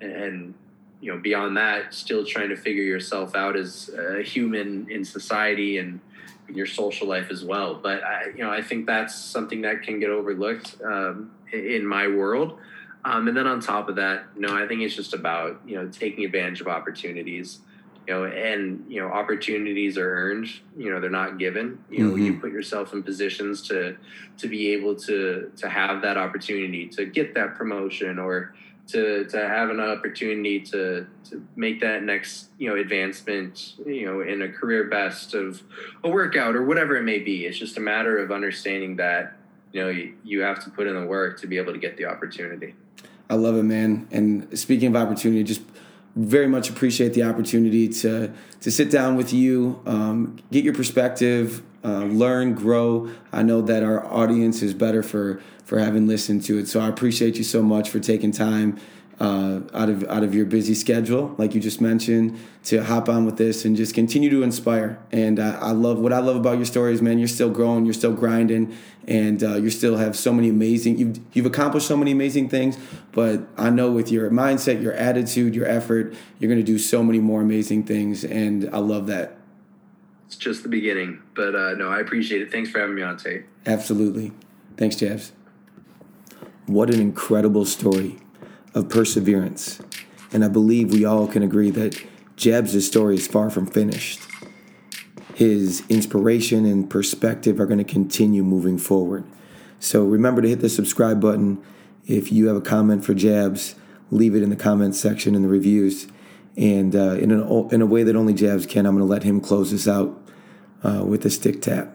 and 0.00 0.54
you 1.00 1.12
know 1.12 1.18
beyond 1.18 1.56
that 1.56 1.92
still 1.94 2.24
trying 2.24 2.48
to 2.48 2.56
figure 2.56 2.82
yourself 2.82 3.34
out 3.34 3.56
as 3.56 3.90
a 3.90 4.22
human 4.22 4.90
in 4.90 5.04
society 5.04 5.78
and 5.78 6.00
in 6.48 6.54
your 6.54 6.66
social 6.66 7.06
life 7.06 7.30
as 7.30 7.44
well. 7.44 7.74
But 7.74 8.02
i 8.02 8.26
you 8.36 8.42
know 8.42 8.50
i 8.50 8.62
think 8.62 8.86
that's 8.86 9.14
something 9.14 9.62
that 9.62 9.82
can 9.82 10.00
get 10.00 10.10
overlooked 10.10 10.76
um, 10.84 11.30
in 11.52 11.86
my 11.86 12.08
world. 12.08 12.58
Um, 13.04 13.28
and 13.28 13.36
then 13.36 13.46
on 13.46 13.60
top 13.60 13.88
of 13.88 13.96
that 13.96 14.24
you 14.34 14.42
know 14.42 14.52
i 14.52 14.66
think 14.66 14.80
it's 14.80 14.96
just 14.96 15.14
about 15.14 15.60
you 15.64 15.76
know 15.76 15.86
taking 15.88 16.24
advantage 16.24 16.60
of 16.60 16.66
opportunities 16.66 17.60
you 18.06 18.14
know 18.14 18.24
and 18.24 18.84
you 18.88 19.00
know 19.00 19.08
opportunities 19.08 19.98
are 19.98 20.08
earned 20.08 20.48
you 20.76 20.90
know 20.90 21.00
they're 21.00 21.10
not 21.10 21.38
given. 21.38 21.78
You 21.90 22.04
know 22.04 22.14
mm-hmm. 22.14 22.24
you 22.24 22.40
put 22.40 22.52
yourself 22.52 22.92
in 22.92 23.02
positions 23.02 23.62
to 23.68 23.96
to 24.38 24.48
be 24.48 24.72
able 24.72 24.94
to 24.96 25.50
to 25.56 25.68
have 25.68 26.02
that 26.02 26.16
opportunity 26.16 26.86
to 26.88 27.06
get 27.06 27.34
that 27.34 27.56
promotion 27.56 28.18
or 28.18 28.54
to 28.88 29.24
to 29.24 29.36
have 29.36 29.70
an 29.70 29.80
opportunity 29.80 30.60
to 30.60 31.06
to 31.28 31.44
make 31.56 31.80
that 31.80 32.04
next 32.04 32.50
you 32.58 32.68
know 32.68 32.76
advancement 32.76 33.74
you 33.84 34.06
know 34.06 34.20
in 34.20 34.42
a 34.42 34.48
career 34.48 34.84
best 34.84 35.34
of 35.34 35.62
a 36.04 36.08
workout 36.08 36.54
or 36.54 36.64
whatever 36.64 36.96
it 36.96 37.02
may 37.02 37.18
be. 37.18 37.46
It's 37.46 37.58
just 37.58 37.76
a 37.76 37.80
matter 37.80 38.18
of 38.18 38.30
understanding 38.30 38.96
that 38.96 39.36
you 39.72 39.82
know 39.82 39.88
you, 39.88 40.14
you 40.22 40.40
have 40.42 40.62
to 40.64 40.70
put 40.70 40.86
in 40.86 40.94
the 40.94 41.06
work 41.06 41.40
to 41.40 41.46
be 41.46 41.58
able 41.58 41.72
to 41.72 41.78
get 41.78 41.96
the 41.96 42.04
opportunity. 42.04 42.74
I 43.28 43.34
love 43.34 43.56
it 43.56 43.64
man. 43.64 44.06
And 44.12 44.56
speaking 44.56 44.94
of 44.94 44.96
opportunity 44.96 45.42
just 45.42 45.62
very 46.16 46.48
much 46.48 46.70
appreciate 46.70 47.12
the 47.12 47.22
opportunity 47.22 47.88
to 47.88 48.32
to 48.62 48.70
sit 48.70 48.90
down 48.90 49.16
with 49.16 49.32
you, 49.32 49.80
um, 49.86 50.38
get 50.50 50.64
your 50.64 50.74
perspective, 50.74 51.62
uh, 51.84 52.04
learn, 52.04 52.54
grow. 52.54 53.10
I 53.32 53.42
know 53.42 53.60
that 53.62 53.82
our 53.82 54.04
audience 54.06 54.62
is 54.62 54.74
better 54.74 55.02
for 55.02 55.40
for 55.64 55.78
having 55.78 56.06
listened 56.06 56.42
to 56.44 56.58
it. 56.58 56.68
So 56.68 56.80
I 56.80 56.88
appreciate 56.88 57.36
you 57.36 57.44
so 57.44 57.62
much 57.62 57.90
for 57.90 58.00
taking 58.00 58.32
time 58.32 58.78
uh, 59.18 59.60
out 59.72 59.88
of 59.88 60.04
out 60.04 60.22
of 60.22 60.34
your 60.34 60.44
busy 60.44 60.74
schedule, 60.74 61.34
like 61.38 61.54
you 61.54 61.60
just 61.60 61.80
mentioned, 61.80 62.38
to 62.64 62.84
hop 62.84 63.08
on 63.08 63.24
with 63.24 63.38
this 63.38 63.64
and 63.64 63.74
just 63.74 63.94
continue 63.94 64.28
to 64.28 64.42
inspire. 64.42 64.98
And 65.10 65.40
uh, 65.40 65.58
I 65.60 65.72
love 65.72 65.98
what 65.98 66.12
I 66.12 66.18
love 66.18 66.36
about 66.36 66.58
your 66.58 66.66
stories, 66.66 67.00
man. 67.00 67.18
You're 67.18 67.28
still 67.28 67.48
growing, 67.48 67.86
you're 67.86 67.94
still 67.94 68.12
grinding, 68.12 68.76
and 69.08 69.42
uh, 69.42 69.54
you 69.56 69.70
still 69.70 69.96
have 69.96 70.16
so 70.16 70.32
many 70.32 70.50
amazing. 70.50 70.98
You've 70.98 71.18
you've 71.32 71.46
accomplished 71.46 71.86
so 71.86 71.96
many 71.96 72.10
amazing 72.10 72.50
things. 72.50 72.76
But 73.12 73.48
I 73.56 73.70
know 73.70 73.90
with 73.90 74.10
your 74.12 74.30
mindset, 74.30 74.82
your 74.82 74.92
attitude, 74.92 75.54
your 75.54 75.66
effort, 75.66 76.14
you're 76.38 76.50
going 76.50 76.60
to 76.60 76.66
do 76.66 76.78
so 76.78 77.02
many 77.02 77.18
more 77.18 77.40
amazing 77.40 77.84
things. 77.84 78.22
And 78.22 78.68
I 78.70 78.78
love 78.78 79.06
that. 79.06 79.38
It's 80.26 80.36
just 80.36 80.62
the 80.62 80.68
beginning, 80.68 81.22
but 81.34 81.54
uh, 81.54 81.74
no, 81.74 81.88
I 81.88 82.00
appreciate 82.00 82.42
it. 82.42 82.50
Thanks 82.50 82.68
for 82.68 82.80
having 82.80 82.96
me 82.96 83.02
on, 83.02 83.16
Tate. 83.16 83.44
Absolutely. 83.64 84.32
Thanks, 84.76 84.96
Jabs. 84.96 85.32
What 86.66 86.92
an 86.92 87.00
incredible 87.00 87.64
story 87.64 88.18
of 88.76 88.90
perseverance. 88.90 89.80
And 90.32 90.44
I 90.44 90.48
believe 90.48 90.92
we 90.92 91.04
all 91.04 91.26
can 91.26 91.42
agree 91.42 91.70
that 91.70 92.00
Jabs' 92.36 92.86
story 92.86 93.14
is 93.14 93.26
far 93.26 93.48
from 93.48 93.66
finished. 93.66 94.20
His 95.34 95.82
inspiration 95.88 96.66
and 96.66 96.88
perspective 96.88 97.58
are 97.58 97.66
going 97.66 97.78
to 97.78 97.84
continue 97.84 98.44
moving 98.44 98.78
forward. 98.78 99.24
So 99.80 100.04
remember 100.04 100.42
to 100.42 100.48
hit 100.48 100.60
the 100.60 100.68
subscribe 100.68 101.20
button. 101.20 101.62
If 102.06 102.30
you 102.30 102.48
have 102.48 102.56
a 102.56 102.60
comment 102.60 103.04
for 103.04 103.14
Jabs, 103.14 103.74
leave 104.10 104.34
it 104.34 104.42
in 104.42 104.50
the 104.50 104.56
comments 104.56 105.00
section 105.00 105.34
in 105.34 105.42
the 105.42 105.48
reviews. 105.48 106.06
And 106.56 106.94
uh, 106.94 107.14
in, 107.14 107.30
a, 107.32 107.68
in 107.68 107.80
a 107.80 107.86
way 107.86 108.02
that 108.02 108.14
only 108.14 108.34
Jabs 108.34 108.66
can, 108.66 108.86
I'm 108.86 108.94
going 108.96 109.06
to 109.06 109.10
let 109.10 109.22
him 109.22 109.40
close 109.40 109.70
this 109.70 109.88
out 109.88 110.22
uh, 110.82 111.02
with 111.04 111.24
a 111.24 111.30
stick 111.30 111.62
tap. 111.62 111.92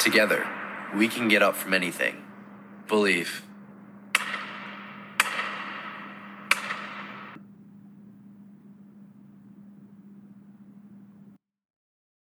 Together, 0.00 0.46
we 1.04 1.08
can 1.08 1.28
get 1.28 1.42
up 1.42 1.54
from 1.54 1.74
anything. 1.74 2.16
Believe. 2.88 3.42